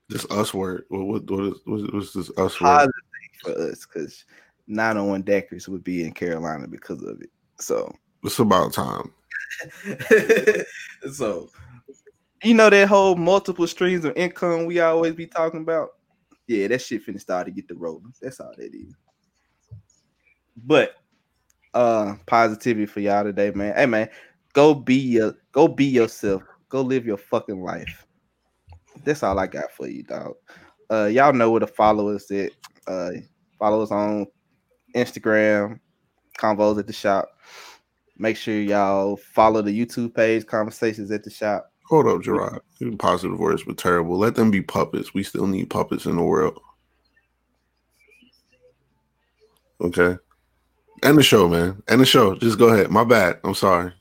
This 0.08 0.26
us 0.30 0.52
word. 0.54 0.84
What 0.88 1.06
what 1.06 1.30
what 1.30 1.44
is 1.44 1.60
what's, 1.64 1.92
what's 1.92 2.12
this 2.12 2.30
us 2.38 2.60
word? 2.60 2.68
positive 2.68 2.92
thing 3.12 3.54
for 3.54 3.70
us 3.70 3.86
because 3.86 4.24
901 4.66 5.22
Deckers 5.22 5.68
would 5.68 5.82
be 5.82 6.04
in 6.04 6.12
Carolina 6.12 6.68
because 6.68 7.02
of 7.02 7.20
it. 7.20 7.30
So 7.58 7.92
It's 8.22 8.38
about 8.38 8.72
time. 8.72 9.12
so 11.12 11.50
you 12.44 12.54
know 12.54 12.70
that 12.70 12.88
whole 12.88 13.16
multiple 13.16 13.66
streams 13.66 14.04
of 14.04 14.16
income 14.16 14.66
we 14.66 14.80
always 14.80 15.14
be 15.14 15.26
talking 15.26 15.62
about. 15.62 15.90
Yeah, 16.46 16.68
that 16.68 16.80
shit 16.80 17.06
finna 17.06 17.20
start 17.20 17.46
to 17.46 17.52
get 17.52 17.68
the 17.68 17.74
rolling. 17.74 18.14
That's 18.22 18.40
all 18.40 18.54
that 18.56 18.74
is. 18.74 18.94
But 20.56 20.94
uh 21.74 22.14
positivity 22.26 22.86
for 22.86 23.00
y'all 23.00 23.24
today, 23.24 23.50
man. 23.54 23.74
Hey 23.74 23.86
man, 23.86 24.08
go 24.52 24.74
be 24.74 24.94
your 24.94 25.34
go 25.52 25.68
be 25.68 25.84
yourself. 25.84 26.42
Go 26.68 26.82
live 26.82 27.06
your 27.06 27.16
fucking 27.16 27.62
life. 27.62 28.06
That's 29.04 29.22
all 29.22 29.38
I 29.38 29.46
got 29.46 29.70
for 29.72 29.88
you, 29.88 30.02
dog. 30.02 30.34
Uh 30.90 31.06
y'all 31.06 31.32
know 31.32 31.50
where 31.50 31.60
to 31.60 31.66
follow 31.66 32.08
us 32.08 32.30
at. 32.30 32.52
Uh 32.86 33.10
follow 33.58 33.82
us 33.82 33.90
on 33.90 34.26
Instagram, 34.94 35.80
convos 36.38 36.78
at 36.78 36.86
the 36.86 36.92
shop. 36.92 37.28
Make 38.18 38.36
sure 38.36 38.60
y'all 38.60 39.16
follow 39.16 39.62
the 39.62 39.70
YouTube 39.70 40.14
page, 40.14 40.44
Conversations 40.44 41.10
at 41.12 41.22
the 41.22 41.30
Shop. 41.30 41.70
Hold 41.86 42.08
up, 42.08 42.22
Gerard. 42.22 42.60
Positive 42.98 43.38
words 43.38 43.64
were 43.64 43.74
terrible. 43.74 44.18
Let 44.18 44.34
them 44.34 44.50
be 44.50 44.60
puppets. 44.60 45.14
We 45.14 45.22
still 45.22 45.46
need 45.46 45.70
puppets 45.70 46.04
in 46.04 46.16
the 46.16 46.22
world. 46.22 46.60
Okay. 49.80 50.16
End 51.04 51.16
the 51.16 51.22
show, 51.22 51.48
man. 51.48 51.80
End 51.88 52.00
the 52.00 52.06
show. 52.06 52.34
Just 52.34 52.58
go 52.58 52.68
ahead. 52.68 52.90
My 52.90 53.04
bad. 53.04 53.38
I'm 53.44 53.54
sorry. 53.54 53.92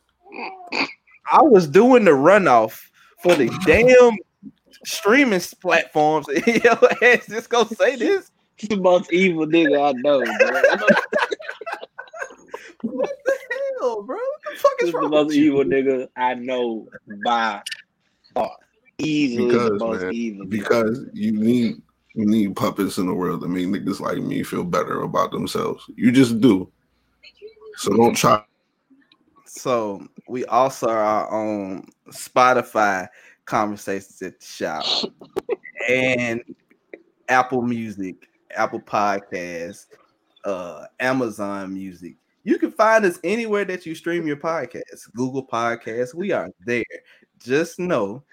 I 1.32 1.42
was 1.42 1.68
doing 1.68 2.06
the 2.06 2.12
runoff 2.12 2.90
for 3.22 3.36
the 3.36 3.48
damn 3.66 4.18
streaming 4.86 5.42
platforms. 5.62 6.28
Yo, 6.48 6.74
ass 7.02 7.28
just 7.28 7.50
gonna 7.50 7.68
say 7.70 7.96
this. 7.96 8.32
He's 8.56 8.70
the 8.70 8.78
most 8.78 9.12
evil 9.14 9.46
nigga 9.46 9.90
I 9.90 9.92
know, 10.02 10.20
bro. 10.20 10.62
I 10.70 10.76
know 10.76 10.88
What 12.84 13.10
the 13.26 13.38
hell, 13.80 14.04
bro? 14.04 14.16
What 14.16 14.42
the 14.54 14.60
fuck 14.60 14.72
He's 14.80 14.88
is 14.90 14.94
the 14.94 15.00
wrong 15.00 15.12
most 15.12 15.28
with 15.28 15.36
you? 15.36 15.46
evil 15.46 15.64
nigga 15.64 16.08
I 16.16 16.34
know 16.36 16.88
by 17.26 17.62
far. 18.34 18.52
Easily 19.00 19.48
the 19.48 19.54
Because, 19.54 19.80
most 19.80 20.02
man, 20.02 20.14
evil. 20.14 20.46
Because 20.46 21.06
you 21.14 21.32
need 21.32 21.82
you 22.16 22.26
need 22.26 22.56
puppets 22.56 22.98
in 22.98 23.06
the 23.06 23.14
world 23.14 23.42
to 23.42 23.48
make 23.48 23.68
niggas 23.68 24.00
like 24.00 24.18
me 24.18 24.42
feel 24.42 24.64
better 24.64 25.02
about 25.02 25.32
themselves. 25.32 25.84
You 25.96 26.12
just 26.12 26.42
do. 26.42 26.72
So 27.76 27.96
don't 27.96 28.16
try. 28.16 28.44
So 29.58 30.08
we 30.28 30.46
also 30.46 30.88
are 30.88 31.28
on 31.30 31.88
Spotify 32.10 33.08
conversations 33.46 34.22
at 34.22 34.40
the 34.40 34.46
shop 34.46 34.86
and 35.90 36.44
Apple 37.28 37.64
Music, 37.64 38.28
Apple 38.56 38.80
Podcasts, 38.80 39.88
uh, 40.46 40.86
Amazon 41.00 41.74
Music. 41.74 42.16
You 42.44 42.60
can 42.60 42.72
find 42.72 43.04
us 43.04 43.20
anywhere 43.24 43.66
that 43.66 43.86
you 43.86 43.96
stream 43.96 44.28
your 44.28 44.38
podcasts. 44.38 45.12
Google 45.16 45.46
Podcasts, 45.46 46.14
we 46.14 46.32
are 46.32 46.50
there. 46.66 46.84
Just 47.40 47.80
know 47.80 48.24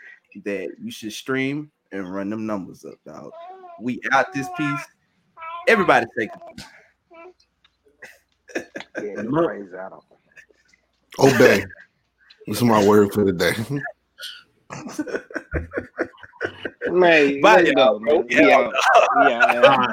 that 0.44 0.68
you 0.78 0.90
should 0.90 1.12
stream 1.12 1.70
and 1.90 2.12
run 2.12 2.28
them 2.28 2.46
numbers 2.46 2.84
up, 2.84 2.98
dog. 3.06 3.30
We 3.80 4.00
out 4.12 4.32
this 4.32 4.48
piece. 4.58 4.84
Everybody 5.68 6.06
take 6.18 6.28
it. 6.28 6.64
Yeah, 9.02 9.16
the 9.16 9.42
praise 9.44 9.74
out. 9.74 10.04
Obey. 11.18 11.64
this 12.46 12.56
is 12.58 12.62
my 12.62 12.84
word 12.86 13.12
for 13.12 13.24
the 13.24 13.32
day. 13.32 13.54
Man, 16.86 17.40
Bye, 17.40 17.62
let's 17.62 17.72
go, 17.72 18.00
y'all, 18.28 18.72
bro. 19.60 19.86